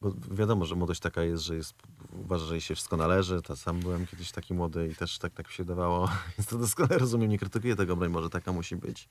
Bo 0.01 0.12
wiadomo, 0.30 0.64
że 0.64 0.74
młodość 0.74 1.01
taka 1.01 1.22
jest, 1.22 1.43
że 1.43 1.57
jest, 1.57 1.74
uważa, 2.12 2.47
że 2.47 2.55
jej 2.55 2.61
się 2.61 2.74
wszystko 2.74 2.97
należy. 2.97 3.43
To 3.43 3.57
sam 3.57 3.80
byłem 3.80 4.07
kiedyś 4.07 4.32
taki 4.32 4.55
młody 4.55 4.88
i 4.88 4.95
też 4.95 5.18
tak, 5.18 5.32
tak 5.34 5.47
mi 5.47 5.53
się 5.53 5.64
dawało. 5.64 6.09
Więc 6.38 6.49
to 6.49 6.59
doskonale 6.59 6.99
rozumiem, 6.99 7.30
nie 7.30 7.38
krytykuję 7.38 7.76
tego, 7.76 7.97
broń 7.97 8.11
może 8.11 8.30
taka 8.30 8.53
musi 8.53 8.76
być. 8.76 9.09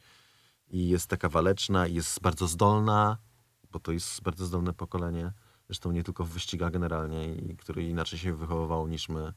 I 0.70 0.90
jest 0.90 1.08
taka 1.08 1.30
waleczna, 1.30 1.88
i 1.88 1.94
jest 1.94 2.22
bardzo 2.22 2.48
zdolna, 2.48 3.18
bo 3.72 3.80
to 3.80 3.92
jest 3.92 4.22
bardzo 4.22 4.46
zdolne 4.46 4.74
pokolenie. 4.74 5.32
Zresztą 5.68 5.92
nie 5.92 6.04
tylko 6.04 6.26
w 6.26 6.30
wyścigach 6.30 6.72
generalnie, 6.72 7.36
i 7.36 7.58
który 7.58 7.84
inaczej 7.84 8.20
się 8.20 8.34
wychowywał 8.34 8.88
niż 8.88 9.10
my. 9.10 9.34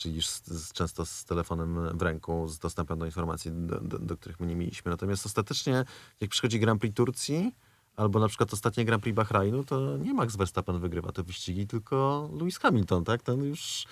Czyli 0.00 0.22
z, 0.22 0.46
z, 0.46 0.72
często 0.72 1.06
z 1.06 1.24
telefonem 1.24 1.98
w 1.98 2.02
ręku, 2.02 2.48
z 2.48 2.58
dostępem 2.58 2.98
do 2.98 3.06
informacji, 3.06 3.50
do, 3.54 3.80
do, 3.80 3.98
do 3.98 4.16
których 4.16 4.40
my 4.40 4.46
nie 4.46 4.56
mieliśmy. 4.56 4.90
Natomiast 4.90 5.26
ostatecznie, 5.26 5.84
jak 6.20 6.30
przychodzi 6.30 6.60
Grand 6.60 6.80
Prix 6.80 6.96
Turcji, 6.96 7.52
Albo 7.96 8.20
na 8.20 8.28
przykład 8.28 8.52
ostatnie 8.52 8.84
Grand 8.84 9.02
Prix 9.02 9.16
Bahrainu, 9.16 9.64
to 9.64 9.96
nie 9.96 10.14
Max 10.14 10.36
Verstappen 10.36 10.80
wygrywa 10.80 11.12
te 11.12 11.22
wyścigi, 11.22 11.66
tylko 11.66 12.28
Lewis 12.38 12.58
Hamilton, 12.58 13.04
tak? 13.04 13.22
Ten 13.22 13.44
już 13.44 13.84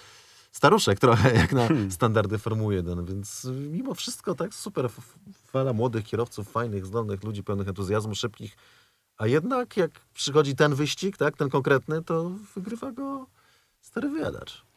staruszek 0.52 0.98
trochę 0.98 1.34
jak 1.34 1.52
na 1.52 1.68
hmm. 1.68 1.90
standardy 1.90 2.38
Formuły 2.38 2.74
1, 2.74 3.04
więc 3.04 3.46
mimo 3.70 3.94
wszystko 3.94 4.34
tak 4.34 4.54
super 4.54 4.90
fala 5.46 5.72
młodych 5.72 6.04
kierowców, 6.04 6.50
fajnych, 6.50 6.86
zdolnych 6.86 7.24
ludzi, 7.24 7.42
pełnych 7.42 7.68
entuzjazmu, 7.68 8.14
szybkich, 8.14 8.56
a 9.16 9.26
jednak 9.26 9.76
jak 9.76 9.90
przychodzi 10.14 10.54
ten 10.56 10.74
wyścig, 10.74 11.16
tak, 11.16 11.36
ten 11.36 11.48
konkretny, 11.48 12.02
to 12.02 12.30
wygrywa 12.54 12.92
go 12.92 13.26
stary 13.80 14.08
wyjadacz. 14.08 14.67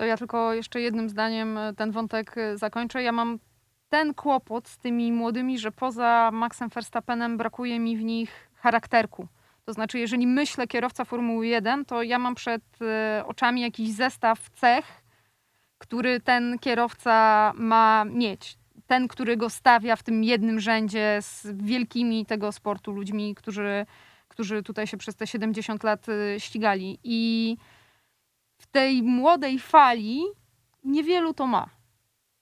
To 0.00 0.04
ja 0.04 0.16
tylko 0.16 0.54
jeszcze 0.54 0.80
jednym 0.80 1.08
zdaniem 1.08 1.58
ten 1.76 1.90
wątek 1.90 2.34
zakończę. 2.54 3.02
Ja 3.02 3.12
mam 3.12 3.38
ten 3.88 4.14
kłopot 4.14 4.68
z 4.68 4.78
tymi 4.78 5.12
młodymi, 5.12 5.58
że 5.58 5.72
poza 5.72 6.30
Maxem 6.32 6.68
Verstappenem 6.68 7.36
brakuje 7.36 7.80
mi 7.80 7.96
w 7.96 8.04
nich 8.04 8.50
charakterku. 8.54 9.28
To 9.64 9.72
znaczy, 9.72 9.98
jeżeli 9.98 10.26
myślę 10.26 10.66
kierowca 10.66 11.04
Formuły 11.04 11.46
1, 11.46 11.84
to 11.84 12.02
ja 12.02 12.18
mam 12.18 12.34
przed 12.34 12.62
e, 12.82 13.24
oczami 13.26 13.60
jakiś 13.60 13.92
zestaw 13.92 14.50
cech, 14.50 15.02
który 15.78 16.20
ten 16.20 16.58
kierowca 16.58 17.52
ma 17.56 18.04
mieć. 18.04 18.58
Ten, 18.86 19.08
który 19.08 19.36
go 19.36 19.50
stawia 19.50 19.96
w 19.96 20.02
tym 20.02 20.24
jednym 20.24 20.60
rzędzie 20.60 21.18
z 21.20 21.46
wielkimi 21.54 22.26
tego 22.26 22.52
sportu 22.52 22.92
ludźmi, 22.92 23.34
którzy, 23.34 23.86
którzy 24.28 24.62
tutaj 24.62 24.86
się 24.86 24.96
przez 24.96 25.16
te 25.16 25.26
70 25.26 25.84
lat 25.84 26.06
e, 26.08 26.40
ścigali. 26.40 26.98
I 27.04 27.56
w 28.60 28.66
tej 28.66 29.02
młodej 29.02 29.58
fali 29.58 30.22
niewielu 30.84 31.34
to 31.34 31.46
ma. 31.46 31.70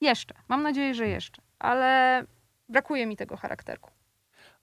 Jeszcze. 0.00 0.34
Mam 0.48 0.62
nadzieję, 0.62 0.94
że 0.94 1.08
jeszcze. 1.08 1.42
Ale 1.58 2.24
brakuje 2.68 3.06
mi 3.06 3.16
tego 3.16 3.36
charakterku. 3.36 3.90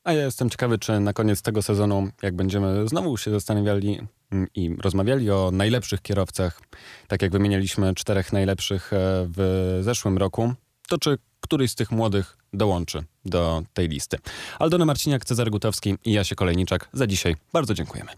A 0.04 0.14
ja 0.14 0.26
jestem 0.26 0.50
ciekawy, 0.50 0.80
czy 0.80 1.00
na 1.00 1.14
koniec 1.14 1.42
tego 1.42 1.62
sezonu, 1.62 2.10
jak 2.22 2.36
będziemy 2.36 2.88
znowu 2.88 3.18
się 3.18 3.32
zastanawiali 3.32 4.00
mm, 4.32 4.48
i 4.56 4.76
rozmawiali 4.82 5.32
o 5.32 5.50
najlepszych 5.54 6.02
kierowcach, 6.02 6.62
tak 7.08 7.22
jak 7.22 7.32
wymienialiśmy 7.32 7.96
czterech 7.96 8.34
najlepszych 8.34 8.94
e, 8.94 8.98
w 9.36 9.80
zeszłym 9.82 10.18
roku, 10.18 10.54
to 10.88 10.98
czy 10.98 11.18
któryś 11.42 11.72
z 11.72 11.76
tych 11.76 11.92
młodych 11.92 12.38
dołączy 12.54 13.04
do 13.26 13.64
tej 13.74 13.88
listy. 13.88 14.18
Aldona 14.60 14.86
Marciniak, 14.86 15.26
Cezary 15.26 15.52
Gutowski 15.52 15.96
i 16.06 16.12
Jasie 16.12 16.36
Kolejniczak 16.36 16.90
za 16.94 17.08
dzisiaj 17.08 17.36
bardzo 17.54 17.74
dziękujemy. 17.74 18.12